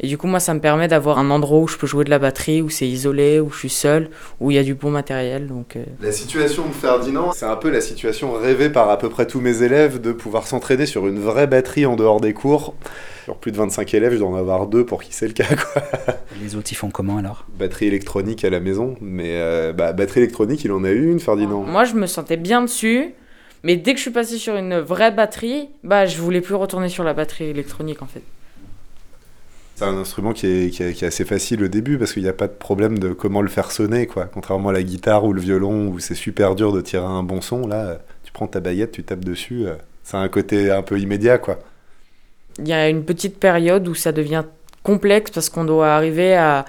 Et 0.04 0.08
du 0.08 0.18
coup, 0.18 0.26
moi, 0.26 0.40
ça 0.40 0.56
me 0.56 0.60
permet 0.60 0.88
d'avoir 0.88 1.20
un 1.20 1.30
endroit 1.30 1.60
où 1.60 1.68
je 1.68 1.78
peux 1.78 1.86
jouer 1.86 2.04
de 2.04 2.10
la 2.10 2.18
batterie, 2.18 2.64
où 2.64 2.72
c'est 2.72 2.88
isolé, 2.88 3.40
où 3.40 3.52
je 3.52 3.58
suis 3.60 3.70
seul, 3.70 4.10
où 4.40 4.50
il 4.50 4.56
y 4.56 4.58
a 4.58 4.64
du 4.64 4.74
bon 4.74 4.90
matériel. 4.90 5.46
Donc, 5.46 5.76
euh, 5.76 5.84
La 6.02 6.12
situation 6.12 6.68
de 6.68 6.74
Ferdinand, 6.74 7.34
c'est 7.34 7.46
un 7.46 7.56
peu 7.56 7.70
la 7.70 7.82
situation 7.82 8.34
rêvée 8.34 8.72
par 8.72 8.90
à 8.90 8.98
peu 8.98 9.10
près 9.10 9.28
tous 9.28 9.42
mes 9.42 9.62
élèves 9.62 10.02
de 10.02 10.12
pouvoir 10.12 10.48
s'entraîner 10.48 10.88
sur 10.88 11.08
une 11.08 11.20
vraie 11.20 11.46
batterie 11.46 11.86
en 11.86 11.96
dehors 11.96 12.20
des 12.20 12.34
cours. 12.34 12.74
Sur 13.26 13.38
plus 13.38 13.52
de 13.52 13.58
25 13.58 13.94
élèves, 13.94 14.14
je 14.14 14.18
dois 14.18 14.30
en 14.30 14.36
avoir 14.36 14.66
deux 14.66 14.84
pour 14.84 15.04
qui 15.04 15.14
c'est 15.14 15.28
le 15.28 15.34
cas. 15.34 15.46
Quoi. 15.46 15.84
Les 16.42 16.56
autres, 16.56 16.72
ils 16.72 16.76
font 16.76 16.90
comment 16.90 17.18
alors? 17.18 17.46
Batterie 17.60 17.86
électronique 17.86 18.44
à 18.44 18.50
la 18.50 18.60
maison, 18.60 18.96
mais 19.02 19.36
euh, 19.36 19.72
bah, 19.72 19.94
batterie 19.94 20.22
électronique, 20.22 20.64
il 20.64 20.72
en 20.72 20.84
a 20.84 20.90
eu 20.90 21.12
une, 21.12 21.20
Ferdinand. 21.20 21.62
Moi, 21.62 21.84
je 21.84 21.94
me 21.94 22.08
sentais 22.08 22.38
bien 22.38 22.64
dessus, 22.64 23.14
mais 23.64 23.76
dès 23.78 23.92
que 23.92 23.98
je 23.98 24.02
suis 24.02 24.12
passé 24.12 24.38
sur 24.38 24.56
une 24.56 24.80
vraie 24.80 25.12
batterie, 25.12 25.70
bah, 25.84 26.08
je 26.08 26.18
voulais 26.18 26.42
plus 26.42 26.56
retourner 26.56 26.90
sur 26.90 27.04
la 27.04 27.14
batterie 27.14 27.46
électronique 27.46 28.02
en 28.02 28.08
fait. 28.08 28.24
C'est 29.82 29.88
un 29.88 29.98
instrument 29.98 30.32
qui 30.32 30.46
est, 30.46 30.70
qui 30.70 30.84
est- 30.84 31.04
assez 31.04 31.26
facile 31.26 31.64
au 31.64 31.68
début 31.68 31.98
parce 31.98 32.14
qu'il 32.14 32.22
n'y 32.22 32.30
a 32.30 32.34
pas 32.34 32.48
de 32.48 32.54
problème 32.54 33.00
de 33.00 33.14
comment 33.14 33.42
le 33.42 33.50
faire 33.50 33.72
sonner, 33.72 34.06
quoi. 34.06 34.26
Contrairement 34.26 34.70
à 34.70 34.74
la 34.74 34.84
guitare 34.84 35.26
ou 35.26 35.34
le 35.34 35.42
violon 35.42 35.88
où 35.88 35.98
c'est 35.98 36.14
super 36.14 36.54
dur 36.54 36.72
de 36.72 36.82
tirer 36.82 37.04
un 37.04 37.24
bon 37.24 37.42
son, 37.42 37.66
là, 37.66 37.86
euh, 37.88 37.96
tu 38.24 38.32
prends 38.32 38.46
ta 38.46 38.60
baguette, 38.60 38.92
tu 38.92 39.04
tapes 39.04 39.26
dessus, 39.26 39.66
euh, 39.66 39.74
c'est 40.04 40.18
un 40.18 40.30
côté 40.30 40.70
un 40.70 40.84
peu 40.84 41.00
immédiat, 41.00 41.40
quoi. 41.40 41.58
Il 42.60 42.68
y 42.68 42.74
a 42.74 42.90
une 42.90 43.04
petite 43.04 43.40
période 43.40 43.88
où 43.88 43.96
ça 43.96 44.12
devient 44.12 44.44
complexe 44.84 45.32
parce 45.32 45.50
qu'on 45.50 45.66
doit 45.66 45.96
arriver 45.96 46.36
à, 46.36 46.66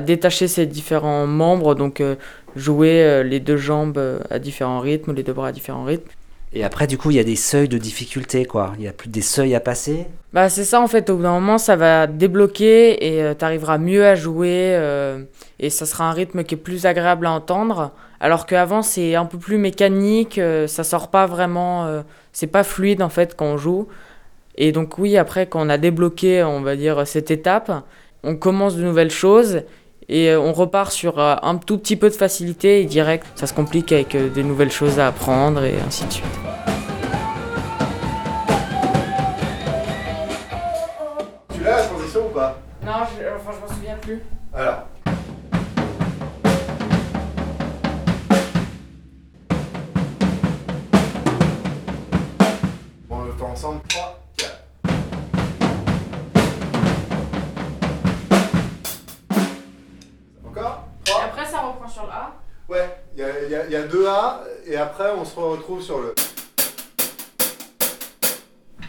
détacher 0.00 0.48
ses 0.48 0.66
différents 0.66 1.28
membres, 1.28 1.76
donc 1.76 2.00
euh, 2.00 2.16
jouer 2.56 3.00
euh, 3.04 3.22
les 3.22 3.38
deux 3.38 3.56
jambes 3.56 3.98
euh, 3.98 4.18
à 4.28 4.40
différents 4.40 4.80
rythmes, 4.80 5.12
les 5.14 5.22
deux 5.22 5.32
bras 5.32 5.48
à 5.48 5.52
différents 5.52 5.84
rythmes. 5.84 6.10
Et 6.52 6.64
après, 6.64 6.86
du 6.86 6.96
coup, 6.96 7.10
il 7.10 7.16
y 7.16 7.20
a 7.20 7.24
des 7.24 7.36
seuils 7.36 7.68
de 7.68 7.78
difficulté, 7.78 8.44
quoi. 8.44 8.72
Il 8.78 8.84
y 8.84 8.88
a 8.88 8.92
plus 8.92 9.08
des 9.08 9.22
seuils 9.22 9.54
à 9.54 9.60
passer. 9.60 10.06
Bah 10.32 10.50
c'est 10.50 10.64
ça 10.64 10.82
en 10.82 10.86
fait, 10.86 11.08
au 11.08 11.16
bout 11.16 11.22
d'un 11.22 11.32
moment 11.32 11.56
ça 11.56 11.76
va 11.76 12.06
débloquer 12.06 13.06
et 13.06 13.34
tu 13.34 13.42
arriveras 13.42 13.78
mieux 13.78 14.04
à 14.04 14.14
jouer 14.16 14.74
euh, 14.74 15.22
et 15.58 15.70
ça 15.70 15.86
sera 15.86 16.10
un 16.10 16.12
rythme 16.12 16.44
qui 16.44 16.56
est 16.56 16.58
plus 16.58 16.84
agréable 16.84 17.24
à 17.24 17.30
entendre 17.30 17.92
alors 18.20 18.44
qu'avant 18.44 18.82
c'est 18.82 19.14
un 19.14 19.24
peu 19.24 19.38
plus 19.38 19.58
mécanique, 19.58 20.38
euh, 20.38 20.66
ça 20.66 20.84
sort 20.84 21.08
pas 21.08 21.26
vraiment, 21.26 21.86
euh, 21.86 22.02
c'est 22.32 22.46
pas 22.46 22.64
fluide 22.64 23.02
en 23.02 23.08
fait 23.08 23.34
quand 23.34 23.46
on 23.46 23.56
joue. 23.56 23.88
Et 24.56 24.72
donc 24.72 24.98
oui 24.98 25.16
après 25.16 25.46
quand 25.46 25.64
on 25.64 25.70
a 25.70 25.78
débloqué 25.78 26.42
on 26.42 26.60
va 26.60 26.76
dire 26.76 27.06
cette 27.06 27.30
étape, 27.30 27.72
on 28.22 28.36
commence 28.36 28.76
de 28.76 28.82
nouvelles 28.82 29.10
choses 29.10 29.62
et 30.08 30.30
euh, 30.30 30.40
on 30.40 30.52
repart 30.52 30.92
sur 30.92 31.18
euh, 31.18 31.36
un 31.42 31.56
tout 31.56 31.78
petit 31.78 31.96
peu 31.96 32.08
de 32.08 32.14
facilité 32.14 32.80
et 32.80 32.84
direct 32.84 33.26
ça 33.34 33.46
se 33.46 33.54
complique 33.54 33.92
avec 33.92 34.14
euh, 34.14 34.28
des 34.28 34.42
nouvelles 34.42 34.70
choses 34.70 34.98
à 34.98 35.08
apprendre 35.08 35.64
et 35.64 35.76
ainsi 35.86 36.04
de 36.06 36.12
suite. 36.12 36.26
Tu 41.52 41.62
l'as 41.62 41.76
la 41.76 41.82
transition 41.84 42.26
ou 42.26 42.34
pas? 42.34 42.58
Non, 42.84 42.92
je, 43.18 43.26
enfin 43.36 43.50
je 43.52 43.60
m'en 43.60 43.74
souviens 43.74 43.96
plus. 44.00 44.22
Alors. 44.54 44.86
Bon, 53.08 53.16
on 53.16 53.24
le 53.24 53.32
fait 53.32 53.44
ensemble. 53.44 53.80
3, 53.88 54.25
sur 61.88 62.04
le 62.04 62.10
A. 62.10 62.32
Ouais, 62.68 62.98
il 63.14 63.20
y 63.20 63.54
a, 63.54 63.66
y 63.66 63.72
y 63.72 63.88
deux 63.88 64.06
A 64.08 64.42
et 64.66 64.76
après 64.76 65.10
on 65.16 65.24
se 65.24 65.38
retrouve 65.38 65.82
sur 65.82 66.00
le. 66.00 66.14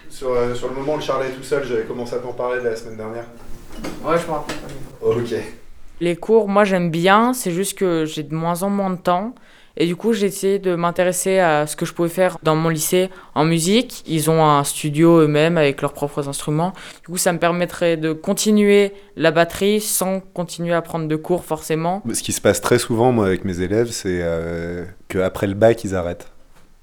Sur, 0.10 0.32
euh, 0.32 0.56
sur 0.56 0.70
le 0.70 0.76
moment 0.76 0.94
où 0.94 0.98
le 0.98 1.04
Charlet 1.04 1.28
est 1.28 1.34
tout 1.34 1.44
seul, 1.44 1.64
j'avais 1.64 1.84
commencé 1.84 2.16
à 2.16 2.20
t'en 2.20 2.34
parler 2.34 2.62
la 2.64 2.76
semaine 2.76 2.98
dernière. 2.98 3.26
Ouais, 4.04 4.18
je 4.18 4.26
me 4.26 4.32
rappelle. 4.32 4.56
Ok. 5.02 5.36
Les 6.00 6.16
cours, 6.16 6.48
moi 6.48 6.64
j'aime 6.64 6.90
bien, 6.90 7.34
c'est 7.34 7.52
juste 7.52 7.78
que 7.78 8.06
j'ai 8.06 8.24
de 8.24 8.34
moins 8.34 8.64
en 8.64 8.70
moins 8.70 8.90
de 8.90 8.98
temps. 9.00 9.36
Et 9.78 9.86
du 9.86 9.96
coup, 9.96 10.12
j'ai 10.14 10.26
essayé 10.28 10.60
de 10.60 10.76
m'intéresser 10.76 11.40
à 11.40 11.68
ce 11.68 11.76
que 11.76 11.86
je 11.86 11.94
pouvais 11.94 12.10
faire 12.10 12.38
dans 12.44 12.56
mon 12.56 12.70
lycée 12.70 13.10
en 13.36 13.46
musique. 13.46 14.04
Ils 14.08 14.30
ont 14.30 14.44
un 14.44 14.64
studio 14.64 15.20
eux-mêmes 15.20 15.58
avec 15.58 15.82
leurs 15.82 15.94
propres 15.94 16.28
instruments. 16.28 16.74
Du 17.06 17.12
coup, 17.12 17.18
ça 17.18 17.32
me 17.32 17.40
permettrait 17.40 17.96
de 17.96 18.12
continuer 18.12 18.94
la 19.16 19.32
batterie 19.32 19.80
sans 19.80 20.20
continuer 20.20 20.74
à 20.74 20.82
prendre 20.82 21.08
de 21.08 21.16
cours 21.16 21.46
forcément. 21.46 22.02
Ce 22.12 22.24
qui 22.24 22.34
se 22.34 22.42
passe 22.42 22.60
très 22.60 22.80
souvent, 22.80 23.12
moi, 23.12 23.28
avec 23.28 23.46
mes 23.46 23.62
élèves, 23.62 23.92
c'est 23.92 24.20
euh, 24.22 24.84
qu'après 25.08 25.48
le 25.48 25.54
bac, 25.54 25.84
ils 25.84 25.96
arrêtent. 25.96 26.32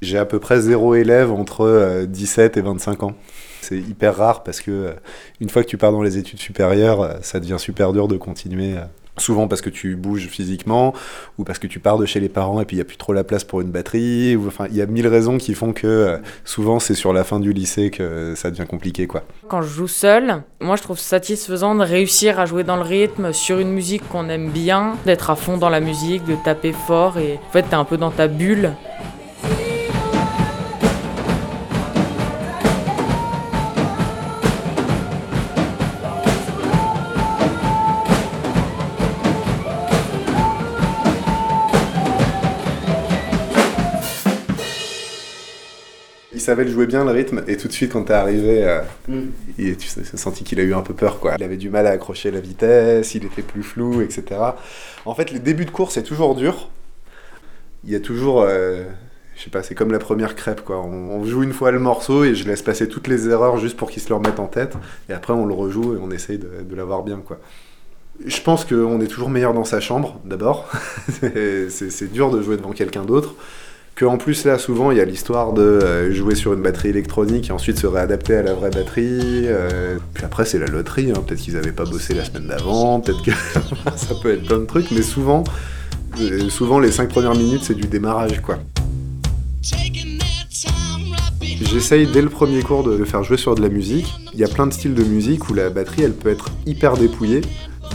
J'ai 0.04 0.18
à 0.18 0.26
peu 0.26 0.38
près 0.38 0.60
zéro 0.60 0.94
élève 0.94 1.32
entre 1.32 1.62
euh, 1.62 2.06
17 2.06 2.56
et 2.58 2.60
25 2.60 3.02
ans. 3.04 3.14
C'est 3.62 3.78
hyper 3.78 4.16
rare 4.16 4.42
parce 4.42 4.60
que 4.60 4.70
euh, 4.70 4.92
une 5.40 5.48
fois 5.48 5.64
que 5.64 5.68
tu 5.68 5.78
pars 5.78 5.92
dans 5.92 6.02
les 6.02 6.18
études 6.18 6.38
supérieures, 6.38 7.00
euh, 7.00 7.14
ça 7.22 7.40
devient 7.40 7.56
super 7.58 7.92
dur 7.92 8.06
de 8.06 8.16
continuer. 8.16 8.74
Souvent 9.16 9.46
parce 9.46 9.60
que 9.60 9.70
tu 9.70 9.94
bouges 9.94 10.26
physiquement, 10.26 10.92
ou 11.38 11.44
parce 11.44 11.60
que 11.60 11.68
tu 11.68 11.78
pars 11.78 11.98
de 11.98 12.06
chez 12.06 12.18
les 12.18 12.28
parents 12.28 12.60
et 12.60 12.64
puis 12.64 12.76
il 12.76 12.78
n'y 12.78 12.82
a 12.82 12.84
plus 12.84 12.96
trop 12.96 13.12
la 13.12 13.22
place 13.22 13.44
pour 13.44 13.60
une 13.60 13.70
batterie. 13.70 14.36
Enfin, 14.46 14.66
il 14.70 14.76
y 14.76 14.82
a 14.82 14.86
mille 14.86 15.06
raisons 15.06 15.38
qui 15.38 15.54
font 15.54 15.72
que 15.72 15.86
euh, 15.86 16.18
souvent 16.44 16.80
c'est 16.80 16.94
sur 16.94 17.12
la 17.12 17.22
fin 17.22 17.38
du 17.38 17.52
lycée 17.52 17.90
que 17.90 18.34
ça 18.34 18.50
devient 18.50 18.66
compliqué, 18.68 19.06
quoi. 19.06 19.22
Quand 19.48 19.62
je 19.62 19.68
joue 19.68 19.88
seul, 19.88 20.42
moi 20.60 20.74
je 20.74 20.82
trouve 20.82 20.98
satisfaisant 20.98 21.76
de 21.76 21.84
réussir 21.84 22.40
à 22.40 22.46
jouer 22.46 22.64
dans 22.64 22.76
le 22.76 22.82
rythme 22.82 23.32
sur 23.32 23.60
une 23.60 23.70
musique 23.70 24.08
qu'on 24.08 24.28
aime 24.28 24.50
bien, 24.50 24.94
d'être 25.06 25.30
à 25.30 25.36
fond 25.36 25.58
dans 25.58 25.70
la 25.70 25.80
musique, 25.80 26.24
de 26.24 26.34
taper 26.44 26.72
fort 26.72 27.18
et 27.18 27.38
en 27.48 27.52
fait 27.52 27.62
t'es 27.62 27.74
un 27.74 27.84
peu 27.84 27.96
dans 27.96 28.10
ta 28.10 28.26
bulle. 28.26 28.72
Savait 46.44 46.64
le 46.64 46.70
jouer 46.70 46.86
bien 46.86 47.04
le 47.04 47.10
rythme 47.10 47.42
et 47.48 47.56
tout 47.56 47.66
de 47.68 47.72
suite 47.72 47.92
quand 47.92 48.04
t'es 48.04 48.12
arrivé, 48.14 48.64
euh, 48.64 48.80
Mm. 49.08 49.20
il- 49.58 49.76
tu 49.76 49.88
as 50.00 50.16
senti 50.16 50.44
qu'il 50.44 50.60
a 50.60 50.62
eu 50.62 50.74
un 50.74 50.82
peu 50.82 50.94
peur 50.94 51.18
quoi. 51.20 51.34
Il 51.38 51.42
avait 51.44 51.56
du 51.56 51.70
mal 51.70 51.86
à 51.86 51.90
accrocher 51.90 52.30
la 52.30 52.40
vitesse, 52.40 53.14
il 53.14 53.24
était 53.24 53.42
plus 53.42 53.62
flou, 53.62 54.00
etc. 54.02 54.24
En 55.04 55.14
fait, 55.14 55.30
les 55.32 55.38
débuts 55.40 55.64
de 55.66 55.70
course 55.70 55.94
c'est 55.94 56.02
toujours 56.02 56.34
dur. 56.34 56.70
Il 57.84 57.90
y 57.92 57.96
a 57.96 58.00
toujours, 58.00 58.42
euh, 58.42 58.84
je 59.36 59.42
sais 59.42 59.50
pas, 59.50 59.62
c'est 59.62 59.74
comme 59.74 59.92
la 59.92 59.98
première 59.98 60.34
crêpe 60.36 60.62
quoi. 60.62 60.80
On, 60.80 61.10
on 61.20 61.24
joue 61.24 61.42
une 61.42 61.52
fois 61.52 61.70
le 61.70 61.78
morceau 61.78 62.24
et 62.24 62.34
je 62.34 62.46
laisse 62.46 62.62
passer 62.62 62.88
toutes 62.88 63.08
les 63.08 63.28
erreurs 63.28 63.58
juste 63.58 63.76
pour 63.76 63.90
qu'il 63.90 64.00
se 64.02 64.08
le 64.08 64.14
remette 64.14 64.38
en 64.40 64.46
tête. 64.46 64.74
Et 65.08 65.12
après 65.12 65.32
on 65.32 65.44
le 65.46 65.54
rejoue 65.54 65.94
et 65.96 65.98
on 66.00 66.10
essaye 66.10 66.38
de, 66.38 66.48
de 66.68 66.74
l'avoir 66.76 67.02
bien 67.02 67.18
quoi. 67.18 67.38
Je 68.24 68.40
pense 68.40 68.64
qu'on 68.64 69.00
est 69.00 69.08
toujours 69.08 69.28
meilleur 69.28 69.52
dans 69.54 69.64
sa 69.64 69.80
chambre 69.80 70.20
d'abord. 70.24 70.70
c'est 71.68 72.12
dur 72.12 72.30
de 72.30 72.40
jouer 72.42 72.56
devant 72.56 72.70
quelqu'un 72.72 73.04
d'autre. 73.04 73.34
Que 73.94 74.04
en 74.04 74.18
plus 74.18 74.44
là 74.44 74.58
souvent 74.58 74.90
il 74.90 74.98
y 74.98 75.00
a 75.00 75.04
l'histoire 75.04 75.52
de 75.52 75.62
euh, 75.62 76.12
jouer 76.12 76.34
sur 76.34 76.52
une 76.52 76.62
batterie 76.62 76.88
électronique 76.88 77.50
et 77.50 77.52
ensuite 77.52 77.78
se 77.78 77.86
réadapter 77.86 78.34
à 78.34 78.42
la 78.42 78.52
vraie 78.52 78.70
batterie. 78.70 79.46
euh, 79.46 79.98
puis 80.14 80.24
après 80.24 80.44
c'est 80.44 80.58
la 80.58 80.66
loterie, 80.66 81.12
hein. 81.12 81.22
peut-être 81.24 81.40
qu'ils 81.40 81.56
avaient 81.56 81.70
pas 81.70 81.84
bossé 81.84 82.12
la 82.12 82.24
semaine 82.24 82.48
d'avant, 82.48 83.00
peut-être 83.00 83.22
que 83.22 83.30
ça 83.96 84.14
peut 84.20 84.32
être 84.32 84.46
plein 84.46 84.58
de 84.58 84.64
trucs, 84.64 84.90
mais 84.90 85.02
souvent, 85.02 85.44
euh, 86.20 86.48
souvent 86.48 86.80
les 86.80 86.90
cinq 86.90 87.08
premières 87.08 87.36
minutes 87.36 87.62
c'est 87.62 87.74
du 87.74 87.86
démarrage 87.86 88.42
quoi. 88.42 88.58
J'essaye 91.62 92.06
dès 92.06 92.22
le 92.22 92.28
premier 92.28 92.62
cours 92.62 92.82
de 92.82 92.96
le 92.96 93.04
faire 93.04 93.22
jouer 93.22 93.36
sur 93.36 93.54
de 93.54 93.62
la 93.62 93.68
musique. 93.68 94.12
Il 94.32 94.40
y 94.40 94.44
a 94.44 94.48
plein 94.48 94.66
de 94.66 94.72
styles 94.72 94.94
de 94.94 95.04
musique 95.04 95.48
où 95.48 95.54
la 95.54 95.70
batterie 95.70 96.02
elle 96.02 96.12
peut 96.12 96.30
être 96.30 96.50
hyper 96.66 96.96
dépouillée. 96.96 97.42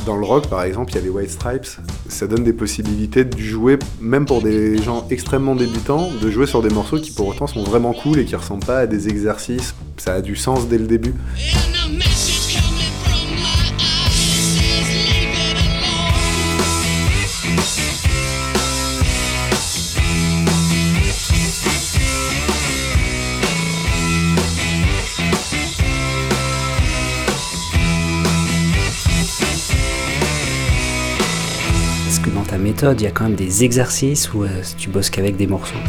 Dans 0.05 0.17
le 0.17 0.25
rock 0.25 0.47
par 0.47 0.63
exemple, 0.63 0.91
il 0.91 0.95
y 0.95 0.97
a 0.97 1.01
les 1.01 1.09
White 1.09 1.31
Stripes. 1.31 1.67
Ça 2.07 2.27
donne 2.27 2.43
des 2.43 2.53
possibilités 2.53 3.23
de 3.23 3.37
jouer, 3.37 3.77
même 3.99 4.25
pour 4.25 4.41
des 4.41 4.81
gens 4.81 5.05
extrêmement 5.09 5.55
débutants, 5.55 6.09
de 6.21 6.29
jouer 6.29 6.45
sur 6.45 6.61
des 6.61 6.69
morceaux 6.69 6.99
qui 6.99 7.11
pour 7.11 7.27
autant 7.27 7.47
sont 7.47 7.63
vraiment 7.63 7.93
cool 7.93 8.19
et 8.19 8.25
qui 8.25 8.35
ressemblent 8.35 8.65
pas 8.65 8.79
à 8.79 8.87
des 8.87 9.09
exercices. 9.09 9.75
Ça 9.97 10.15
a 10.15 10.21
du 10.21 10.35
sens 10.35 10.67
dès 10.67 10.77
le 10.77 10.87
début. 10.87 11.13
Il 32.69 33.01
y 33.01 33.07
a 33.07 33.11
quand 33.11 33.23
même 33.23 33.35
des 33.35 33.63
exercices 33.63 34.31
ou 34.31 34.43
euh, 34.43 34.47
tu 34.77 34.89
bosses 34.89 35.09
qu'avec 35.09 35.35
des 35.35 35.47
morceaux 35.47 35.79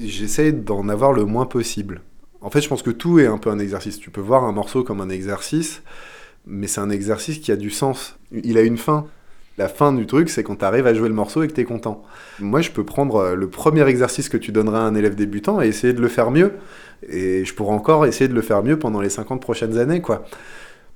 J'essaie 0.00 0.50
d'en 0.50 0.88
avoir 0.88 1.12
le 1.12 1.24
moins 1.24 1.46
possible. 1.46 2.00
En 2.40 2.50
fait, 2.50 2.60
je 2.60 2.68
pense 2.68 2.82
que 2.82 2.90
tout 2.90 3.20
est 3.20 3.26
un 3.26 3.38
peu 3.38 3.50
un 3.50 3.60
exercice. 3.60 4.00
Tu 4.00 4.10
peux 4.10 4.20
voir 4.20 4.42
un 4.42 4.50
morceau 4.50 4.82
comme 4.82 5.00
un 5.00 5.08
exercice, 5.08 5.82
mais 6.44 6.66
c'est 6.66 6.80
un 6.80 6.90
exercice 6.90 7.38
qui 7.38 7.52
a 7.52 7.56
du 7.56 7.70
sens. 7.70 8.18
Il 8.32 8.58
a 8.58 8.62
une 8.62 8.78
fin. 8.78 9.06
La 9.58 9.68
fin 9.68 9.92
du 9.92 10.06
truc, 10.06 10.28
c'est 10.28 10.42
quand 10.42 10.56
tu 10.56 10.64
arrives 10.64 10.88
à 10.88 10.92
jouer 10.92 11.08
le 11.08 11.14
morceau 11.14 11.44
et 11.44 11.46
que 11.46 11.52
tu 11.52 11.60
es 11.60 11.64
content. 11.64 12.02
Moi, 12.40 12.60
je 12.60 12.72
peux 12.72 12.84
prendre 12.84 13.16
euh, 13.16 13.34
le 13.36 13.48
premier 13.48 13.86
exercice 13.86 14.28
que 14.28 14.36
tu 14.36 14.50
donnerais 14.50 14.80
à 14.80 14.82
un 14.82 14.96
élève 14.96 15.14
débutant 15.14 15.62
et 15.62 15.68
essayer 15.68 15.92
de 15.92 16.00
le 16.00 16.08
faire 16.08 16.32
mieux. 16.32 16.54
Et 17.08 17.44
je 17.44 17.54
pourrais 17.54 17.74
encore 17.74 18.06
essayer 18.06 18.26
de 18.26 18.34
le 18.34 18.42
faire 18.42 18.64
mieux 18.64 18.76
pendant 18.76 19.00
les 19.00 19.10
50 19.10 19.40
prochaines 19.40 19.78
années, 19.78 20.00
quoi. 20.00 20.24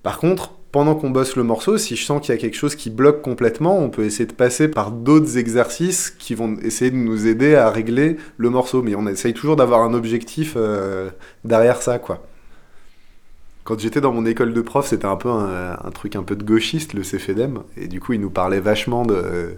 Par 0.02 0.18
contre, 0.18 0.59
pendant 0.72 0.94
qu'on 0.94 1.10
bosse 1.10 1.36
le 1.36 1.42
morceau, 1.42 1.78
si 1.78 1.96
je 1.96 2.04
sens 2.04 2.20
qu'il 2.20 2.34
y 2.34 2.38
a 2.38 2.40
quelque 2.40 2.56
chose 2.56 2.76
qui 2.76 2.90
bloque 2.90 3.22
complètement, 3.22 3.78
on 3.78 3.90
peut 3.90 4.04
essayer 4.04 4.26
de 4.26 4.32
passer 4.32 4.68
par 4.68 4.92
d'autres 4.92 5.36
exercices 5.36 6.10
qui 6.10 6.34
vont 6.34 6.56
essayer 6.62 6.90
de 6.90 6.96
nous 6.96 7.26
aider 7.26 7.56
à 7.56 7.70
régler 7.70 8.16
le 8.36 8.50
morceau. 8.50 8.82
Mais 8.82 8.94
on 8.94 9.06
essaye 9.06 9.34
toujours 9.34 9.56
d'avoir 9.56 9.82
un 9.82 9.94
objectif 9.94 10.54
euh, 10.56 11.10
derrière 11.44 11.82
ça, 11.82 11.98
quoi. 11.98 12.24
Quand 13.64 13.78
j'étais 13.78 14.00
dans 14.00 14.12
mon 14.12 14.24
école 14.26 14.52
de 14.54 14.60
prof, 14.62 14.86
c'était 14.86 15.06
un 15.06 15.16
peu 15.16 15.28
un, 15.28 15.72
un 15.72 15.90
truc 15.90 16.16
un 16.16 16.22
peu 16.22 16.34
de 16.34 16.42
gauchiste, 16.42 16.94
le 16.94 17.02
CFEDEM. 17.02 17.60
Et 17.76 17.88
du 17.88 18.00
coup, 18.00 18.14
il 18.14 18.20
nous 18.20 18.30
parlait 18.30 18.58
vachement 18.58 19.04
de, 19.04 19.54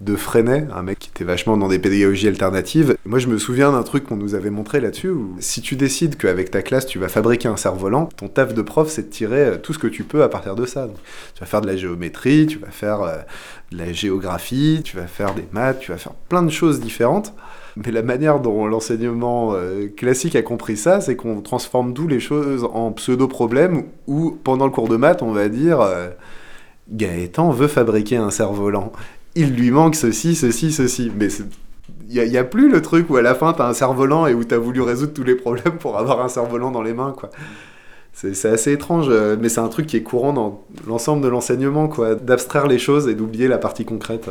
de 0.00 0.16
Freinet, 0.16 0.66
un 0.74 0.82
mec 0.82 0.98
qui 0.98 1.08
était 1.08 1.24
vachement 1.24 1.56
dans 1.56 1.68
des 1.68 1.78
pédagogies 1.78 2.26
alternatives. 2.26 2.96
Moi, 3.04 3.20
je 3.20 3.28
me 3.28 3.38
souviens 3.38 3.72
d'un 3.72 3.82
truc 3.84 4.04
qu'on 4.04 4.16
nous 4.16 4.34
avait 4.34 4.50
montré 4.50 4.80
là-dessus, 4.80 5.10
où 5.10 5.36
si 5.38 5.60
tu 5.60 5.76
décides 5.76 6.16
qu'avec 6.16 6.50
ta 6.50 6.62
classe, 6.62 6.86
tu 6.86 6.98
vas 6.98 7.08
fabriquer 7.08 7.48
un 7.48 7.56
cerf-volant, 7.56 8.08
ton 8.16 8.28
taf 8.28 8.54
de 8.54 8.62
prof, 8.62 8.88
c'est 8.88 9.02
de 9.02 9.10
tirer 9.10 9.40
euh, 9.40 9.56
tout 9.56 9.72
ce 9.72 9.78
que 9.78 9.86
tu 9.86 10.02
peux 10.02 10.22
à 10.22 10.28
partir 10.28 10.56
de 10.56 10.66
ça. 10.66 10.88
Tu 11.34 11.40
vas 11.40 11.46
faire 11.46 11.60
de 11.60 11.68
la 11.68 11.76
géométrie, 11.76 12.46
tu 12.46 12.58
vas 12.58 12.70
faire 12.70 13.02
euh, 13.02 13.18
de 13.70 13.78
la 13.78 13.92
géographie, 13.92 14.80
tu 14.84 14.96
vas 14.96 15.06
faire 15.06 15.34
des 15.34 15.46
maths, 15.52 15.78
tu 15.78 15.92
vas 15.92 15.98
faire 15.98 16.14
plein 16.28 16.42
de 16.42 16.50
choses 16.50 16.80
différentes. 16.80 17.32
Mais 17.76 17.90
la 17.90 18.02
manière 18.02 18.40
dont 18.40 18.66
l'enseignement 18.66 19.52
euh, 19.54 19.86
classique 19.88 20.34
a 20.36 20.42
compris 20.42 20.76
ça, 20.76 21.00
c'est 21.00 21.16
qu'on 21.16 21.40
transforme 21.40 21.92
d'où 21.92 22.08
les 22.08 22.20
choses 22.20 22.64
en 22.72 22.90
pseudo-problèmes, 22.92 23.84
où 24.08 24.32
pendant 24.42 24.64
le 24.64 24.72
cours 24.72 24.88
de 24.88 24.96
maths, 24.96 25.22
on 25.22 25.32
va 25.32 25.48
dire 25.48 25.80
Gaëtan 26.90 27.50
veut 27.50 27.68
fabriquer 27.68 28.16
un 28.16 28.30
cerf-volant. 28.30 28.92
Il 29.36 29.54
lui 29.54 29.70
manque 29.70 29.96
ceci, 29.96 30.34
ceci, 30.34 30.72
ceci. 30.72 31.10
Mais 31.16 31.28
il 32.08 32.22
n'y 32.30 32.36
a, 32.38 32.44
plus 32.44 32.70
le 32.70 32.80
truc 32.82 33.10
où 33.10 33.16
à 33.16 33.22
la 33.22 33.34
fin, 33.34 33.52
tu 33.52 33.62
as 33.62 33.66
un 33.66 33.72
cerf-volant 33.74 34.26
et 34.26 34.34
où 34.34 34.44
tu 34.44 34.54
as 34.54 34.58
voulu 34.58 34.80
résoudre 34.80 35.12
tous 35.12 35.24
les 35.24 35.34
problèmes 35.34 35.76
pour 35.78 35.98
avoir 35.98 36.20
un 36.22 36.28
cerf-volant 36.28 36.70
dans 36.70 36.82
les 36.82 36.92
mains. 36.94 37.14
quoi. 37.16 37.30
C'est 38.12 38.44
assez 38.48 38.72
étrange, 38.72 39.06
euh, 39.08 39.36
mais 39.40 39.48
c'est 39.48 39.60
un 39.60 39.66
truc 39.68 39.86
qui 39.88 39.96
est 39.96 40.02
courant 40.04 40.32
dans 40.32 40.62
l'ensemble 40.86 41.20
de 41.22 41.26
l'enseignement, 41.28 41.88
quoi, 41.88 42.14
d'abstraire 42.14 42.68
les 42.68 42.78
choses 42.78 43.08
et 43.08 43.14
d'oublier 43.14 43.48
la 43.48 43.58
partie 43.58 43.84
concrète. 43.84 44.30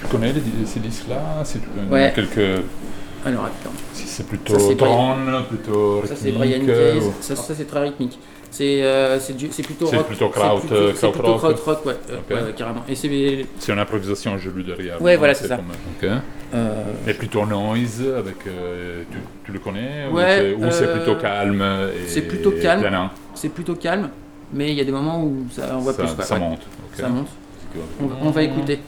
Tu 0.00 0.06
connais 0.06 0.32
les- 0.32 0.66
ces 0.66 0.80
disques-là? 0.80 1.42
C'est 1.44 1.58
euh, 1.58 1.90
Ouais. 1.92 2.12
quelques... 2.14 2.62
Alors 3.26 3.46
attends. 3.46 3.72
Si 3.92 4.06
c'est 4.06 4.26
plutôt 4.26 4.54
Ça, 4.58 4.60
c'est 4.68 4.74
Brian- 4.76 5.16
drone, 5.16 5.44
plutôt 5.48 6.02
Ça 6.06 6.14
c'est 6.16 6.30
rythmique, 6.30 6.38
Brian 6.38 6.64
euh, 6.68 6.94
Case, 6.94 7.04
ou- 7.06 7.12
ça, 7.20 7.36
ça, 7.36 7.54
c'est 7.54 7.64
très 7.66 7.80
rythmique. 7.80 8.18
C'est 8.50 8.82
euh, 8.82 9.20
c'est 9.20 9.62
plutôt 9.62 9.86
C'est 9.86 9.96
rock. 9.98 10.06
plutôt 10.06 10.28
kraut, 10.30 10.58
plutôt, 10.58 10.74
c'est 10.94 11.10
plutôt 11.10 11.10
krautrock. 11.36 11.56
krautrock, 11.56 11.86
ouais, 11.86 11.96
euh, 12.10 12.16
Ok. 12.18 12.22
ouais, 12.36 12.42
ouais, 12.44 12.52
carrément. 12.56 12.82
Et 12.88 12.94
c'est 12.94 13.46
C'est 13.58 13.72
une 13.72 13.78
improvisation, 13.78 14.38
j'ai 14.38 14.50
lu 14.50 14.62
derrière. 14.64 15.00
Ouais, 15.02 15.16
voilà, 15.16 15.34
c'est 15.34 15.48
ça. 15.48 15.56
comme-. 15.56 16.10
Euh, 16.54 16.82
Et 17.06 17.12
plutôt 17.14 17.44
noise, 17.44 18.02
avec, 18.16 18.36
euh, 18.46 19.02
tu, 19.10 19.18
tu 19.44 19.52
le 19.52 19.58
connais 19.58 20.06
ou 20.10 20.16
Ouais, 20.16 20.54
c'est- 20.58 20.64
Ou 20.66 20.70
c'est 20.70 20.92
plutôt 20.92 21.16
calme 21.16 21.64
C'est 22.06 22.22
plutôt 22.22 22.52
calme. 22.52 23.10
C'est 23.34 23.50
plutôt 23.50 23.74
calme, 23.74 24.08
mais 24.52 24.70
il 24.70 24.74
y 24.78 24.80
a 24.80 24.84
des 24.84 24.92
moments 24.92 25.22
où 25.22 25.44
ça, 25.52 25.62
on 25.74 25.78
voit 25.80 25.92
Ça- 25.92 26.02
plus. 26.02 26.12
quoi, 26.14 26.24
ça 26.24 26.38
monte. 26.38 26.62
Ça 26.94 27.08
monte. 27.08 27.28
On 28.22 28.30
va 28.30 28.42
écouter. 28.42 28.78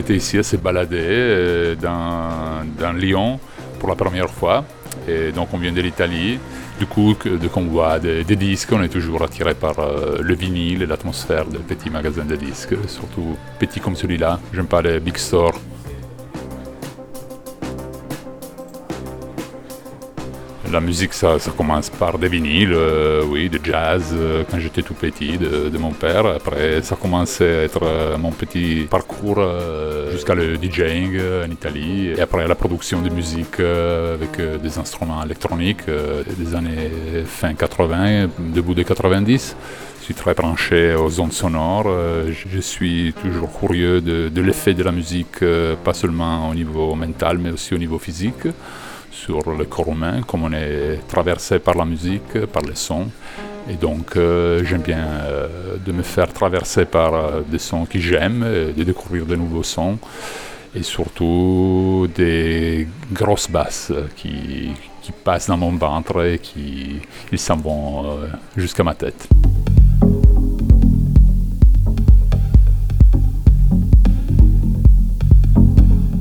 Était 0.00 0.16
ici 0.16 0.38
à 0.38 0.42
se 0.42 0.56
balader 0.56 0.98
euh, 1.00 1.74
dans, 1.76 2.92
Lyon 2.92 3.38
pour 3.78 3.88
la 3.88 3.94
première 3.94 4.30
fois. 4.30 4.64
Et 5.08 5.32
donc 5.32 5.48
on 5.52 5.58
vient 5.58 5.72
de 5.72 5.80
l'Italie. 5.80 6.38
Du 6.78 6.86
coup, 6.86 7.14
dès 7.24 7.48
qu'on 7.48 7.64
voit 7.64 7.98
des, 7.98 8.24
des 8.24 8.36
disques, 8.36 8.72
on 8.72 8.82
est 8.82 8.88
toujours 8.88 9.22
attiré 9.22 9.54
par 9.54 9.78
euh, 9.78 10.18
le 10.20 10.34
vinyle 10.34 10.82
et 10.82 10.86
l'atmosphère 10.86 11.44
des 11.44 11.58
petits 11.58 11.90
magasins 11.90 12.24
de 12.24 12.36
disques, 12.36 12.74
surtout 12.88 13.36
petits 13.58 13.80
comme 13.80 13.96
celui-là. 13.96 14.40
J'aime 14.54 14.66
pas 14.66 14.82
les 14.82 14.98
big 14.98 15.16
stores. 15.16 15.60
La 20.72 20.80
musique, 20.80 21.14
ça, 21.14 21.36
commence 21.56 21.90
par 21.90 22.16
des 22.18 22.28
vinyles, 22.28 22.72
euh, 22.72 23.24
oui, 23.26 23.48
de 23.48 23.58
jazz, 23.62 24.10
euh, 24.12 24.44
quand 24.48 24.60
j'étais 24.60 24.82
tout 24.82 24.94
petit, 24.94 25.36
de, 25.36 25.76
mon 25.78 25.90
père. 25.90 26.26
Après, 26.26 26.80
ça 26.82 26.94
commençait 26.94 27.60
à 27.60 27.62
être 27.62 27.82
euh, 27.82 28.16
mon 28.18 28.30
petit 28.30 28.86
parcours 28.88 29.42
jusqu'à 30.12 30.34
le 30.34 30.56
DJing 30.56 31.18
en 31.44 31.50
Italie. 31.50 32.12
Et 32.16 32.20
après, 32.20 32.46
la 32.46 32.54
production 32.54 33.02
de 33.02 33.08
musique 33.08 33.58
avec 33.58 34.60
des 34.62 34.78
instruments 34.78 35.24
électroniques 35.24 35.86
des 36.38 36.54
années 36.54 36.90
fin 37.24 37.54
80, 37.54 38.28
début 38.38 38.74
des 38.74 38.84
90. 38.84 39.56
Je 39.98 40.04
suis 40.04 40.14
très 40.14 40.34
branché 40.34 40.94
aux 40.94 41.20
ondes 41.20 41.32
sonores. 41.32 41.88
Je 42.30 42.60
suis 42.60 43.12
toujours 43.20 43.50
curieux 43.58 44.00
de, 44.00 44.40
l'effet 44.40 44.74
de 44.74 44.82
la 44.82 44.92
musique, 44.92 45.44
pas 45.84 45.94
seulement 45.94 46.50
au 46.50 46.54
niveau 46.54 46.94
mental, 46.94 47.38
mais 47.38 47.50
aussi 47.50 47.74
au 47.74 47.78
niveau 47.78 47.98
physique, 47.98 48.46
sur 49.10 49.50
le 49.50 49.64
corps 49.64 49.88
humain, 49.88 50.22
comme 50.26 50.44
on 50.44 50.52
est 50.52 51.00
traversé 51.08 51.58
par 51.58 51.74
la 51.74 51.84
musique, 51.84 52.46
par 52.52 52.62
les 52.62 52.74
sons. 52.74 53.08
Et 53.68 53.74
donc, 53.74 54.16
euh, 54.16 54.64
j'aime 54.64 54.82
bien 54.82 55.06
euh, 55.06 55.76
de 55.84 55.92
me 55.92 56.02
faire 56.02 56.32
traverser 56.32 56.84
par 56.84 57.14
euh, 57.14 57.40
des 57.46 57.58
sons 57.58 57.86
que 57.86 57.98
j'aime, 57.98 58.44
de 58.76 58.82
découvrir 58.82 59.26
de 59.26 59.36
nouveaux 59.36 59.62
sons, 59.62 59.98
et 60.74 60.82
surtout 60.82 62.08
des 62.14 62.88
grosses 63.12 63.50
basses 63.50 63.92
qui, 64.16 64.70
qui 65.02 65.12
passent 65.12 65.48
dans 65.48 65.56
mon 65.56 65.72
ventre 65.76 66.24
et 66.24 66.38
qui 66.38 67.00
s'en 67.36 67.56
vont 67.56 68.20
jusqu'à 68.56 68.84
ma 68.84 68.94
tête. 68.94 69.28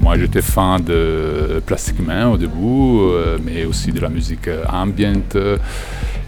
Moi, 0.09 0.17
j'étais 0.17 0.41
fan 0.41 0.81
de 0.81 1.61
Plastic 1.63 1.99
Man 1.99 2.29
au 2.29 2.37
début, 2.37 2.57
euh, 2.57 3.37
mais 3.45 3.63
aussi 3.65 3.91
de 3.91 3.99
la 3.99 4.09
musique 4.09 4.49
ambiante, 4.67 5.35
euh, 5.35 5.55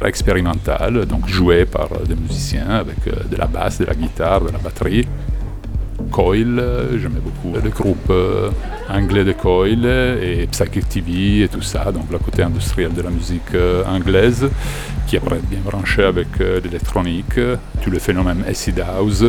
expérimentale, 0.05 1.07
donc 1.07 1.27
jouée 1.27 1.65
par 1.65 1.89
des 2.07 2.13
musiciens 2.13 2.69
avec 2.69 3.07
euh, 3.07 3.23
de 3.27 3.35
la 3.35 3.47
basse, 3.47 3.79
de 3.79 3.85
la 3.85 3.95
guitare, 3.95 4.41
de 4.41 4.51
la 4.51 4.59
batterie. 4.59 5.07
Coil, 6.11 6.63
j'aimais 7.01 7.21
beaucoup 7.21 7.57
le 7.59 7.69
groupe 7.71 8.13
anglais 8.87 9.23
de 9.23 9.31
Coil 9.31 9.83
et 9.85 10.45
Psychic 10.51 10.87
TV 10.87 11.41
et 11.41 11.47
tout 11.47 11.63
ça, 11.63 11.91
donc 11.91 12.03
le 12.11 12.19
côté 12.19 12.43
industriel 12.43 12.93
de 12.93 13.01
la 13.01 13.09
musique 13.09 13.55
anglaise, 13.87 14.47
qui 15.07 15.17
après 15.17 15.39
bien 15.49 15.59
branché 15.65 16.03
avec 16.03 16.37
l'électronique, 16.37 17.39
tout 17.81 17.89
le 17.89 17.97
phénomène 17.97 18.43
acid 18.47 18.79
house. 18.79 19.25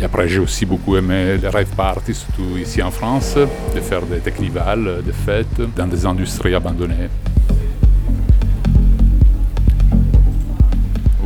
Et 0.00 0.04
après, 0.04 0.28
j'ai 0.28 0.40
aussi 0.40 0.66
beaucoup 0.66 0.96
aimé 0.96 1.36
les 1.40 1.48
rave 1.48 1.74
parties, 1.76 2.14
surtout 2.14 2.58
ici 2.58 2.82
en 2.82 2.90
France, 2.90 3.36
de 3.36 3.80
faire 3.80 4.02
des 4.02 4.18
technivals, 4.18 5.02
des 5.04 5.12
fêtes 5.12 5.60
dans 5.76 5.86
des 5.86 6.04
industries 6.04 6.54
abandonnées. 6.54 7.08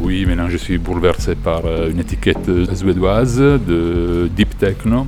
Oui, 0.00 0.24
maintenant 0.24 0.48
je 0.48 0.56
suis 0.56 0.78
bouleversé 0.78 1.34
par 1.34 1.66
euh, 1.66 1.90
une 1.90 1.98
étiquette 1.98 2.48
suédoise 2.74 3.38
de 3.38 4.30
deep 4.34 4.56
techno. 4.56 5.06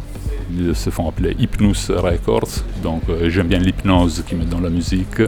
Ils 0.52 0.74
se 0.74 0.90
font 0.90 1.08
appeler 1.08 1.36
Hypnus 1.38 1.90
Records. 1.90 2.64
Donc 2.82 3.02
euh, 3.08 3.30
j'aime 3.30 3.46
bien 3.48 3.60
l'hypnose 3.60 4.22
qui 4.26 4.34
met 4.34 4.44
dans 4.44 4.60
la 4.60 4.68
musique 4.68 5.20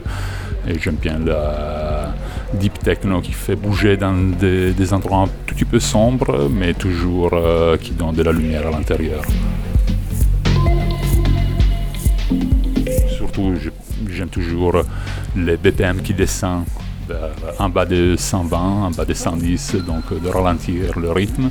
et 0.68 0.78
j'aime 0.78 0.96
bien 0.96 1.18
la 1.18 1.91
deep 2.54 2.78
techno 2.78 3.20
qui 3.20 3.32
fait 3.32 3.56
bouger 3.56 3.96
dans 3.96 4.14
des, 4.14 4.92
endroits 4.92 5.18
un 5.18 5.28
tout 5.46 5.54
petit 5.54 5.64
peu 5.64 5.80
sombres, 5.80 6.48
mais 6.50 6.74
toujours 6.74 7.30
euh, 7.32 7.76
qui 7.76 7.92
donne 7.92 8.14
de 8.14 8.22
la 8.22 8.32
lumière 8.32 8.66
à 8.66 8.70
l'intérieur. 8.70 9.22
Surtout, 13.08 13.54
j'aime 14.10 14.28
toujours 14.28 14.82
les 15.36 15.56
BPM 15.56 16.02
qui 16.02 16.14
descendent 16.14 16.66
en 17.58 17.68
bas 17.68 17.84
de 17.84 18.14
120, 18.16 18.58
en 18.58 18.90
bas 18.90 19.04
de 19.04 19.14
110, 19.14 19.76
donc 19.86 20.04
de 20.22 20.28
ralentir 20.28 20.98
le 20.98 21.12
rythme. 21.12 21.50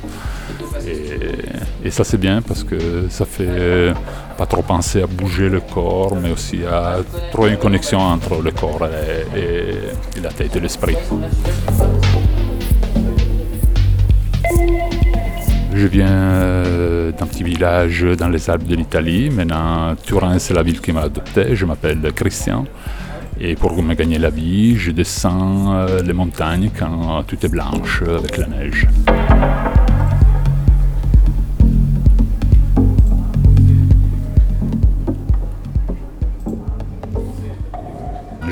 Et, 1.84 1.90
ça 1.90 2.04
c'est 2.04 2.16
bien 2.18 2.40
parce 2.42 2.64
que 2.64 3.06
ça 3.10 3.24
fait 3.24 3.92
pas 4.38 4.46
trop 4.46 4.62
penser 4.62 5.02
à 5.02 5.06
bouger 5.06 5.48
le 5.48 5.60
corps, 5.60 6.16
mais 6.16 6.30
aussi 6.30 6.60
à 6.64 6.96
trouver 7.32 7.50
une 7.50 7.58
connexion 7.58 7.98
entre 8.00 8.40
le 8.42 8.50
corps 8.50 8.86
et, 8.86 9.38
et- 9.38 10.20
la 10.22 10.30
tête 10.30 10.56
et 10.56 10.60
l'esprit. 10.60 10.96
Je 15.74 15.86
viens 15.86 16.06
euh, 16.10 17.12
d'un 17.12 17.26
petit 17.26 17.42
village 17.42 18.04
dans 18.18 18.28
les 18.28 18.48
Alpes 18.50 18.64
de 18.66 18.76
l'Italie. 18.76 19.30
Maintenant, 19.30 19.94
Turin, 20.02 20.38
c'est 20.38 20.54
la 20.54 20.62
ville 20.62 20.80
qui 20.80 20.92
m'a 20.92 21.02
adopté. 21.02 21.56
Je 21.56 21.64
m'appelle 21.64 22.00
Christian. 22.14 22.64
Et 23.40 23.56
pour 23.56 23.82
me 23.82 23.94
gagner 23.94 24.18
la 24.18 24.30
vie, 24.30 24.76
je 24.76 24.90
descends 24.92 25.72
euh, 25.74 26.02
les 26.02 26.12
montagnes 26.12 26.70
quand 26.78 27.24
tout 27.26 27.38
est 27.44 27.48
blanche 27.48 28.02
avec 28.02 28.36
la 28.36 28.46
neige. 28.46 28.86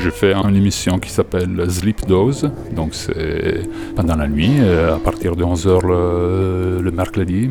Je 0.02 0.08
fais 0.08 0.32
une 0.32 0.56
émission 0.56 0.98
qui 0.98 1.10
s'appelle 1.10 1.70
Sleep 1.70 2.06
Dose, 2.06 2.50
donc 2.74 2.94
c'est 2.94 3.68
pendant 3.94 4.16
la 4.16 4.28
nuit, 4.28 4.56
euh, 4.60 4.96
à 4.96 4.98
partir 4.98 5.36
de 5.36 5.44
11h 5.44 5.86
le, 5.86 6.80
le 6.80 6.90
mercredi, 6.90 7.50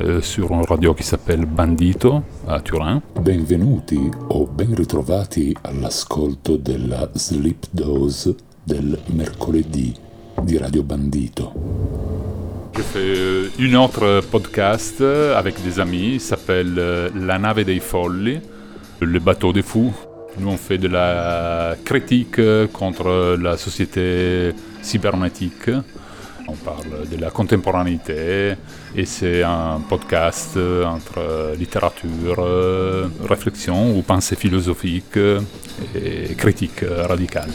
euh, 0.00 0.20
sur 0.20 0.50
une 0.50 0.64
radio 0.64 0.92
qui 0.92 1.04
s'appelle 1.04 1.46
Bandito 1.46 2.22
à 2.48 2.58
Turin. 2.60 3.00
Benvenuti 3.20 4.00
o 4.28 4.44
ben 4.44 4.74
ritrovati 4.74 5.54
all'ascolto 5.62 6.56
della 6.56 7.08
Sleep 7.14 7.66
Dose 7.70 8.34
del 8.64 8.98
mercoledì 9.14 9.94
di 10.42 10.56
Radio 10.58 10.82
Bandito. 10.82 11.52
Je 12.76 12.82
fais 12.82 13.16
euh, 13.16 13.48
une 13.60 13.76
autre 13.76 14.20
podcast 14.32 15.00
avec 15.00 15.62
des 15.62 15.78
amis, 15.78 16.14
il 16.14 16.20
s'appelle 16.20 16.74
La 17.14 17.38
nave 17.38 17.62
dei 17.62 17.78
folli, 17.78 18.40
le 18.98 19.18
bateau 19.20 19.52
des 19.52 19.62
fous. 19.62 19.92
Nous 20.38 20.48
on 20.48 20.56
fait 20.56 20.78
de 20.78 20.88
la 20.88 21.76
critique 21.84 22.38
euh, 22.38 22.66
contre 22.66 23.36
la 23.40 23.56
société 23.56 24.52
cybernétique. 24.82 25.70
On 26.46 26.54
parle 26.54 27.08
de 27.10 27.20
la 27.20 27.30
contemporanéité 27.30 28.54
et 28.94 29.06
c'est 29.06 29.42
un 29.42 29.80
podcast 29.88 30.56
euh, 30.56 30.84
entre 30.84 31.54
littérature, 31.56 32.36
euh, 32.38 33.06
réflexion 33.26 33.96
ou 33.96 34.02
pensée 34.02 34.36
philosophique 34.36 35.16
et 35.94 36.34
critique 36.34 36.84
radicale. 37.08 37.50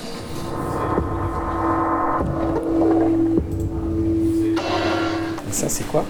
Ça, 5.52 5.68
c'est 5.68 5.88
quoi? 5.88 6.06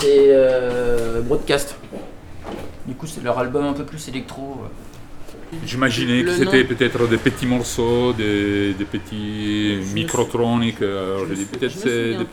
C'est 0.00 0.28
euh, 0.28 1.20
Broadcast. 1.22 1.76
Du 2.86 2.94
coup, 2.94 3.06
c'est 3.06 3.22
leur 3.22 3.38
album 3.38 3.66
un 3.66 3.72
peu 3.72 3.84
plus 3.84 4.08
électro. 4.08 4.62
J'imaginais 5.66 6.24
que 6.24 6.36
c'était 6.36 6.64
peut-être 6.64 7.06
des 7.08 7.16
petits 7.16 7.46
morceaux, 7.46 8.12
des, 8.12 8.74
des 8.74 8.84
petits 8.84 9.78
microtroniques. 9.94 10.82
Alors 10.82 11.26
je 11.28 11.34
dis 11.34 11.44
peut-être 11.44 11.74
c'est 11.76 12.14
des- 12.18 12.26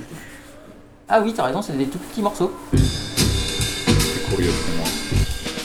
Ah 1.08 1.22
oui, 1.24 1.34
t'as 1.36 1.44
raison, 1.44 1.62
c'est 1.62 1.78
des 1.78 1.86
tout 1.86 1.98
petits 2.00 2.22
morceaux. 2.22 2.52
c'est 2.74 4.30
curieux 4.30 4.50
pour 4.52 4.76
moi. 4.78 4.88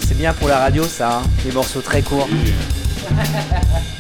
C'est 0.07 0.17
bien 0.17 0.33
pour 0.35 0.49
la 0.49 0.59
radio 0.59 0.85
ça, 0.85 1.19
hein, 1.19 1.23
les 1.45 1.53
morceaux 1.53 1.81
très 1.81 2.03
courts. 2.03 2.29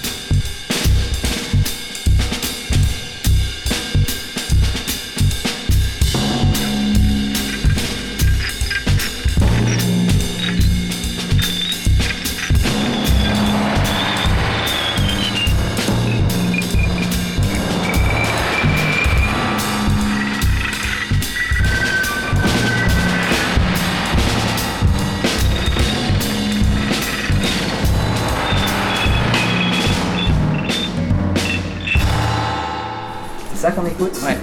ça 33.71 33.81
qu'on 33.81 33.87
écoute 33.87 34.18
Ouais. 34.25 34.37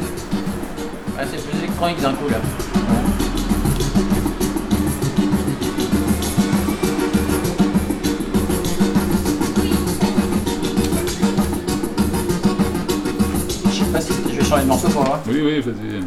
Ouais, 1.18 1.26
c'est 1.30 1.50
plus 1.50 1.58
électronique 1.60 2.02
d'un 2.02 2.14
coup 2.14 2.30
là. 2.30 2.38
Je 13.66 13.72
sais 13.72 13.92
pas 13.92 14.02
si 14.02 14.14
je 14.32 14.38
vais 14.40 14.46
changer 14.46 14.64
de 14.64 14.68
morceau 14.68 14.90
pour 14.90 15.04
voir. 15.04 15.20
Oui, 15.28 15.42
oui, 15.44 15.60
vas-y. 15.60 16.04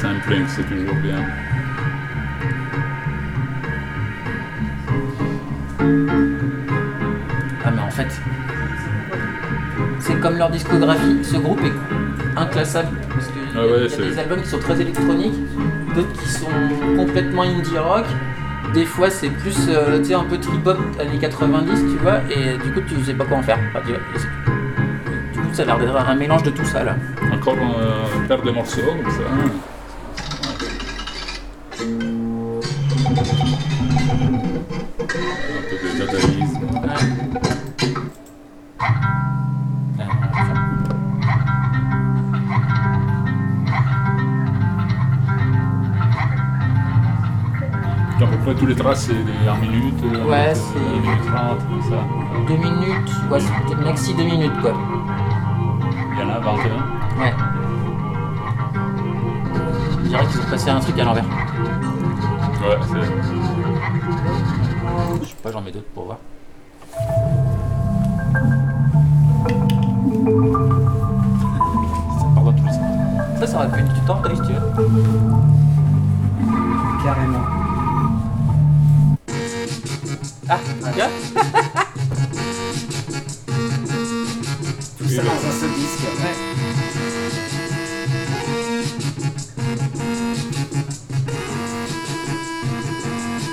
Sampling, 0.00 0.46
c'est 0.48 0.62
toujours 0.64 0.94
bien. 1.02 1.24
Ah 7.64 7.70
mais 7.70 7.82
en 7.82 7.90
fait. 7.90 8.08
C'est 10.10 10.20
comme 10.20 10.36
leur 10.36 10.50
discographie, 10.50 11.18
ce 11.22 11.36
groupe 11.36 11.60
est 11.64 12.38
inclassable. 12.38 12.88
Parce 13.08 13.26
qu'il 13.26 13.40
Ah 13.56 13.60
ouais, 13.66 13.88
y 13.88 13.94
a 13.94 14.10
des 14.10 14.18
albums 14.18 14.42
qui 14.42 14.48
sont 14.48 14.58
très 14.58 14.80
électroniques, 14.80 15.34
d'autres 15.94 16.12
qui 16.12 16.28
sont 16.28 16.46
complètement 16.96 17.42
indie 17.42 17.78
rock. 17.78 18.04
Des 18.74 18.86
fois, 18.86 19.10
c'est 19.10 19.30
plus 19.30 19.56
euh, 19.68 19.98
tu 19.98 20.06
sais, 20.06 20.14
un 20.14 20.24
peu 20.24 20.38
trip-hop 20.38 20.78
années 21.00 21.18
90, 21.18 21.70
tu 21.92 21.98
vois, 22.02 22.18
et 22.30 22.56
du 22.58 22.72
coup, 22.72 22.80
tu 22.88 23.02
sais 23.04 23.14
pas 23.14 23.24
quoi 23.24 23.38
en 23.38 23.42
faire. 23.42 23.58
Enfin, 23.70 23.80
tu 23.84 23.92
vois, 23.92 24.00
et 24.14 24.18
c'est- 24.18 25.32
du 25.32 25.38
coup, 25.40 25.48
ça 25.54 25.62
a 25.62 25.66
l'air 25.66 25.78
d'être 25.78 25.96
un 25.96 26.14
mélange 26.14 26.42
de 26.44 26.50
tout 26.50 26.64
ça 26.64 26.84
là. 26.84 26.96
Encore 27.32 27.54
un 27.54 28.26
paire 28.28 28.42
de 28.42 28.50
morceaux 28.50 28.80
comme 28.82 29.10
ça. 29.10 29.22
C'est 48.94 49.12
des 49.12 49.48
1 49.48 49.54
minute, 49.56 49.94
euh, 50.04 50.24
Ouais, 50.26 50.48
euh, 50.48 50.54
c'est- 50.54 50.78
1 50.78 51.00
minute 51.00 51.26
30, 51.26 51.58
comme 51.68 51.82
ça. 51.82 51.96
Deux 52.48 52.56
minutes, 52.56 53.10
ouais, 53.30 53.38
c'est 53.40 53.74
maxi 53.84 54.14
deux 54.14 54.24
minutes 54.24 54.60
quoi. 54.60 54.72
Il 56.12 56.18
y 56.18 56.22
en 56.22 56.30
a 56.34 56.38
21. 56.40 56.76
Ouais. 57.20 57.34
Je 60.02 60.08
dirais 60.08 60.26
qu'ils 60.26 60.40
ont 60.40 60.50
passé 60.50 60.70
un 60.70 60.80
truc 60.80 60.98
à 60.98 61.04
l'envers. 61.04 61.24
Ouais, 61.24 62.78
c'est. 62.88 63.06
Je 65.22 65.26
sais 65.28 65.34
pas, 65.42 65.52
j'en 65.52 65.60
mets 65.60 65.72
d'autres 65.72 65.86
pour 65.94 66.04
voir. 66.06 66.18
Ça 72.18 72.24
part 72.34 72.44
dans 72.44 72.52
tous 72.52 72.64
les 72.64 72.72
sens. 72.72 72.80
Ça, 73.40 73.46
ça 73.46 73.56
aurait 73.58 73.70
pu 73.70 73.80
être 73.80 73.92
du 73.94 74.00
temps, 74.00 74.20
si 74.34 74.40
tu 74.42 74.52
veux? 74.52 74.60
Carrément. 77.04 77.59
Gars 80.96 81.10
Tout 84.98 85.08
ça 85.08 85.22
dans 85.22 85.30
un 85.30 85.60
seul 85.60 85.70
disque. 85.78 86.00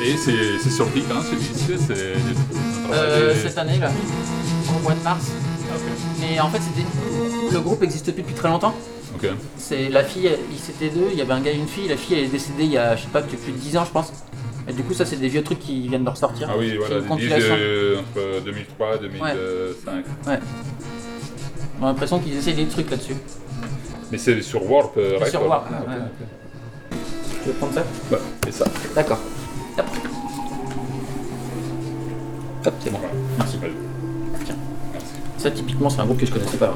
Et 0.03 0.15
c'est 0.15 0.57
c'est 0.63 0.69
sorti 0.69 1.01
quand 1.09 1.21
ce 1.21 1.35
disque 1.35 1.83
C'est 1.87 2.13
Euh, 2.93 3.33
cette 3.41 3.57
année 3.57 3.77
là, 3.79 3.89
au 4.69 4.81
mois 4.81 4.93
de 4.93 5.03
mars. 5.03 5.25
Mais 6.21 6.39
en 6.39 6.49
fait, 6.49 6.59
c'était 6.61 6.87
le 7.51 7.59
groupe 7.59 7.83
existe 7.83 8.07
depuis 8.07 8.21
depuis 8.21 8.35
très 8.35 8.47
longtemps. 8.49 8.73
C'est 9.57 9.89
la 9.89 10.03
fille, 10.03 10.29
ils 10.51 10.59
c'était 10.59 10.89
deux, 10.89 11.07
il 11.11 11.17
y 11.17 11.21
avait 11.21 11.33
un 11.33 11.41
gars 11.41 11.51
et 11.51 11.55
une 11.55 11.67
fille. 11.67 11.87
La 11.87 11.97
fille 11.97 12.17
elle 12.17 12.25
est 12.25 12.27
décédée 12.27 12.63
il 12.63 12.71
y 12.71 12.77
a 12.77 12.95
je 12.95 13.01
sais 13.01 13.07
pas 13.09 13.21
plus 13.21 13.51
de 13.51 13.57
10 13.57 13.77
ans 13.77 13.85
je 13.85 13.91
pense. 13.91 14.11
Et 14.69 14.73
du 14.73 14.83
coup 14.83 14.93
ça 14.93 15.05
c'est 15.05 15.15
des 15.15 15.29
vieux 15.29 15.43
trucs 15.43 15.59
qui 15.59 15.87
viennent 15.87 16.03
de 16.03 16.09
ressortir. 16.09 16.49
Ah 16.51 16.55
oui, 16.57 16.77
voilà, 16.77 16.99
des 16.99 17.15
disques 17.15 17.37
euh, 17.51 17.99
entre 17.99 18.43
2003 18.43 18.95
et 18.95 18.99
2005. 18.99 20.05
Ouais. 20.27 20.39
On 21.79 21.85
a 21.85 21.87
l'impression 21.89 22.19
qu'ils 22.19 22.35
essayent 22.35 22.53
des 22.55 22.65
trucs 22.65 22.89
là-dessus. 22.89 23.15
Mais 24.11 24.17
c'est 24.17 24.41
sur 24.41 24.69
Warp 24.69 24.97
euh, 24.97 25.23
sur. 25.25 25.47
Warp, 25.47 25.67
Ah, 25.71 25.89
ouais. 25.89 25.97
Tu 27.43 27.49
veux 27.49 27.53
prendre 27.55 27.73
ça? 27.73 27.83
Bah, 28.11 28.17
c'est 28.45 28.53
ça. 28.53 28.65
D'accord. 28.95 29.19
Hop. 29.77 29.85
Hop, 32.65 32.73
c'est 32.83 32.89
bon. 32.91 32.99
Merci. 33.37 33.57
Tiens. 34.45 34.55
Ça 35.37 35.51
typiquement 35.51 35.89
c'est 35.89 36.01
un 36.01 36.05
groupe 36.05 36.19
que 36.19 36.25
je 36.25 36.31
connaissais 36.31 36.57
pas. 36.57 36.75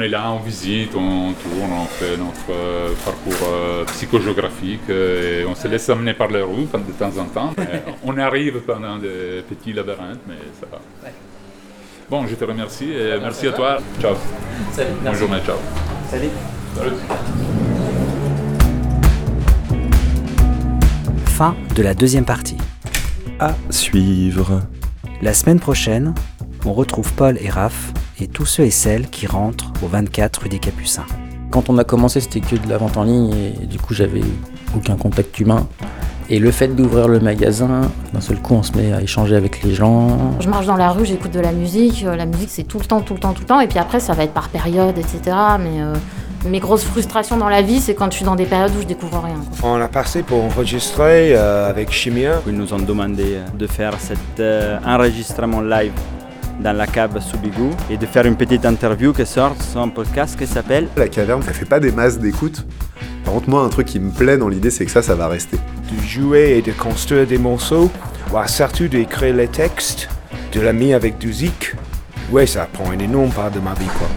On 0.00 0.02
est 0.02 0.08
là, 0.08 0.32
on 0.32 0.38
visite, 0.38 0.94
on 0.94 1.34
tourne, 1.34 1.72
on 1.72 1.84
fait 1.84 2.16
notre 2.16 2.50
euh, 2.50 2.88
parcours 3.04 3.48
euh, 3.52 3.84
psychogéographique 3.84 4.88
euh, 4.88 5.42
et 5.42 5.44
on 5.44 5.54
se 5.54 5.68
laisse 5.68 5.90
amener 5.90 6.14
par 6.14 6.28
les 6.28 6.40
rues 6.40 6.62
de 6.62 6.92
temps 6.98 7.12
en 7.18 7.26
temps. 7.26 7.54
on 8.04 8.16
arrive 8.16 8.60
pendant 8.60 8.96
des 8.96 9.44
petits 9.46 9.74
labyrinthes, 9.74 10.22
mais 10.26 10.36
ça 10.58 10.66
va. 10.72 10.78
Bon, 12.08 12.26
je 12.26 12.34
te 12.34 12.42
remercie 12.46 12.90
et 12.90 13.18
merci 13.20 13.48
à 13.48 13.52
toi. 13.52 13.76
Ciao. 14.00 14.14
Salut, 14.72 14.88
Bonne 15.04 15.14
journée, 15.14 15.40
ciao. 15.44 15.56
Salut. 16.08 16.30
Salut. 16.74 16.92
Fin 21.26 21.54
de 21.76 21.82
la 21.82 21.92
deuxième 21.92 22.24
partie. 22.24 22.56
À 23.38 23.54
suivre. 23.68 24.62
La 25.20 25.34
semaine 25.34 25.60
prochaine, 25.60 26.14
on 26.64 26.72
retrouve 26.72 27.12
Paul 27.12 27.36
et 27.38 27.50
Raph 27.50 27.92
et 28.22 28.28
tous 28.28 28.46
ceux 28.46 28.64
et 28.64 28.70
celles 28.70 29.08
qui 29.08 29.26
rentrent 29.26 29.72
au 29.82 29.86
24 29.86 30.42
rue 30.42 30.48
des 30.48 30.58
Capucins. 30.58 31.06
Quand 31.50 31.68
on 31.70 31.78
a 31.78 31.84
commencé, 31.84 32.20
c'était 32.20 32.40
que 32.40 32.56
de 32.56 32.68
la 32.68 32.78
vente 32.78 32.96
en 32.96 33.02
ligne 33.04 33.32
et 33.62 33.66
du 33.66 33.78
coup, 33.78 33.92
j'avais 33.94 34.22
aucun 34.76 34.96
contact 34.96 35.38
humain. 35.40 35.66
Et 36.28 36.38
le 36.38 36.52
fait 36.52 36.68
d'ouvrir 36.68 37.08
le 37.08 37.18
magasin, 37.18 37.90
d'un 38.12 38.20
seul 38.20 38.40
coup, 38.40 38.54
on 38.54 38.62
se 38.62 38.72
met 38.76 38.92
à 38.92 39.02
échanger 39.02 39.34
avec 39.34 39.64
les 39.64 39.74
gens. 39.74 40.38
Je 40.38 40.48
marche 40.48 40.66
dans 40.66 40.76
la 40.76 40.90
rue, 40.90 41.04
j'écoute 41.04 41.32
de 41.32 41.40
la 41.40 41.50
musique. 41.50 42.04
Euh, 42.06 42.14
La 42.14 42.24
musique, 42.26 42.50
c'est 42.50 42.62
tout 42.62 42.78
le 42.78 42.84
temps, 42.84 43.00
tout 43.00 43.14
le 43.14 43.20
temps, 43.20 43.32
tout 43.32 43.40
le 43.40 43.46
temps. 43.48 43.60
Et 43.60 43.66
puis 43.66 43.80
après, 43.80 43.98
ça 43.98 44.12
va 44.12 44.22
être 44.22 44.32
par 44.32 44.48
période, 44.48 44.96
etc. 44.96 45.18
Mais 45.58 45.82
euh, 45.82 45.92
mes 46.46 46.60
grosses 46.60 46.84
frustrations 46.84 47.36
dans 47.36 47.48
la 47.48 47.62
vie, 47.62 47.80
c'est 47.80 47.96
quand 47.96 48.08
je 48.12 48.16
suis 48.18 48.24
dans 48.24 48.36
des 48.36 48.44
périodes 48.46 48.70
où 48.78 48.80
je 48.80 48.86
découvre 48.86 49.20
rien. 49.24 49.34
quoi. 49.60 49.70
On 49.70 49.80
a 49.80 49.88
passé 49.88 50.22
pour 50.22 50.44
enregistrer 50.44 51.34
euh, 51.34 51.68
avec 51.68 51.90
Chimia. 51.90 52.40
Ils 52.46 52.52
nous 52.56 52.72
ont 52.72 52.78
demandé 52.78 53.38
de 53.58 53.66
faire 53.66 53.94
cet 53.98 54.18
euh, 54.38 54.78
enregistrement 54.86 55.60
live 55.60 55.90
dans 56.60 56.76
la 56.76 56.86
cave 56.86 57.20
Soubigou 57.20 57.70
et 57.90 57.96
de 57.96 58.06
faire 58.06 58.26
une 58.26 58.36
petite 58.36 58.64
interview 58.64 59.12
qui 59.12 59.24
sort 59.24 59.54
sur 59.60 59.80
un 59.80 59.88
podcast 59.88 60.38
qui 60.38 60.46
s'appelle 60.46 60.88
La 60.96 61.08
caverne, 61.08 61.42
ça 61.42 61.52
fait 61.52 61.64
pas 61.64 61.80
des 61.80 61.90
masses 61.90 62.18
d'écoute. 62.18 62.66
Par 63.24 63.34
contre, 63.34 63.48
moi, 63.48 63.62
un 63.62 63.68
truc 63.68 63.86
qui 63.86 64.00
me 64.00 64.10
plaît 64.10 64.38
dans 64.38 64.48
l'idée, 64.48 64.70
c'est 64.70 64.84
que 64.84 64.90
ça, 64.90 65.02
ça 65.02 65.14
va 65.14 65.28
rester. 65.28 65.56
De 65.56 66.06
jouer 66.06 66.58
et 66.58 66.62
de 66.62 66.72
construire 66.72 67.26
des 67.26 67.38
morceaux, 67.38 67.90
ouais, 68.32 68.48
surtout 68.48 68.88
d'écrire 68.88 69.34
les 69.34 69.48
textes, 69.48 70.08
de 70.52 70.60
la 70.60 70.72
mis 70.72 70.92
avec 70.92 71.18
du 71.18 71.32
zik. 71.32 71.74
Ouais, 72.30 72.46
ça 72.46 72.68
prend 72.72 72.92
une 72.92 73.00
énorme 73.00 73.30
part 73.30 73.50
de 73.50 73.60
ma 73.60 73.74
vie, 73.74 73.86
quoi. 73.98 74.08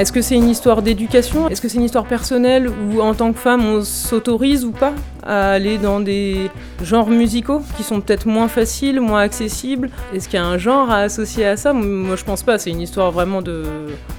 Est-ce 0.00 0.12
que 0.12 0.22
c'est 0.22 0.34
une 0.34 0.48
histoire 0.48 0.80
d'éducation? 0.80 1.46
Est-ce 1.50 1.60
que 1.60 1.68
c'est 1.68 1.76
une 1.76 1.84
histoire 1.84 2.06
personnelle 2.06 2.70
où 2.70 3.02
en 3.02 3.12
tant 3.12 3.34
que 3.34 3.38
femme 3.38 3.66
on 3.66 3.84
s'autorise 3.84 4.64
ou 4.64 4.70
pas 4.70 4.94
à 5.22 5.50
aller 5.50 5.76
dans 5.76 6.00
des 6.00 6.50
genres 6.82 7.10
musicaux 7.10 7.60
qui 7.76 7.82
sont 7.82 8.00
peut-être 8.00 8.26
moins 8.26 8.48
faciles, 8.48 8.98
moins 8.98 9.20
accessibles? 9.20 9.90
Est-ce 10.14 10.26
qu'il 10.30 10.38
y 10.38 10.42
a 10.42 10.46
un 10.46 10.56
genre 10.56 10.90
à 10.90 11.00
associer 11.00 11.44
à 11.44 11.58
ça? 11.58 11.74
Moi 11.74 12.16
je 12.16 12.24
pense 12.24 12.42
pas, 12.42 12.56
c'est 12.56 12.70
une 12.70 12.80
histoire 12.80 13.12
vraiment 13.12 13.42
de, 13.42 13.64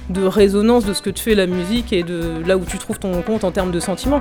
de 0.08 0.24
résonance 0.24 0.84
de 0.84 0.92
ce 0.92 1.02
que 1.02 1.10
te 1.10 1.18
fait 1.18 1.34
la 1.34 1.48
musique 1.48 1.92
et 1.92 2.04
de 2.04 2.46
là 2.46 2.56
où 2.56 2.64
tu 2.64 2.78
trouves 2.78 3.00
ton 3.00 3.20
compte 3.22 3.42
en 3.42 3.50
termes 3.50 3.72
de 3.72 3.80
sentiments. 3.80 4.20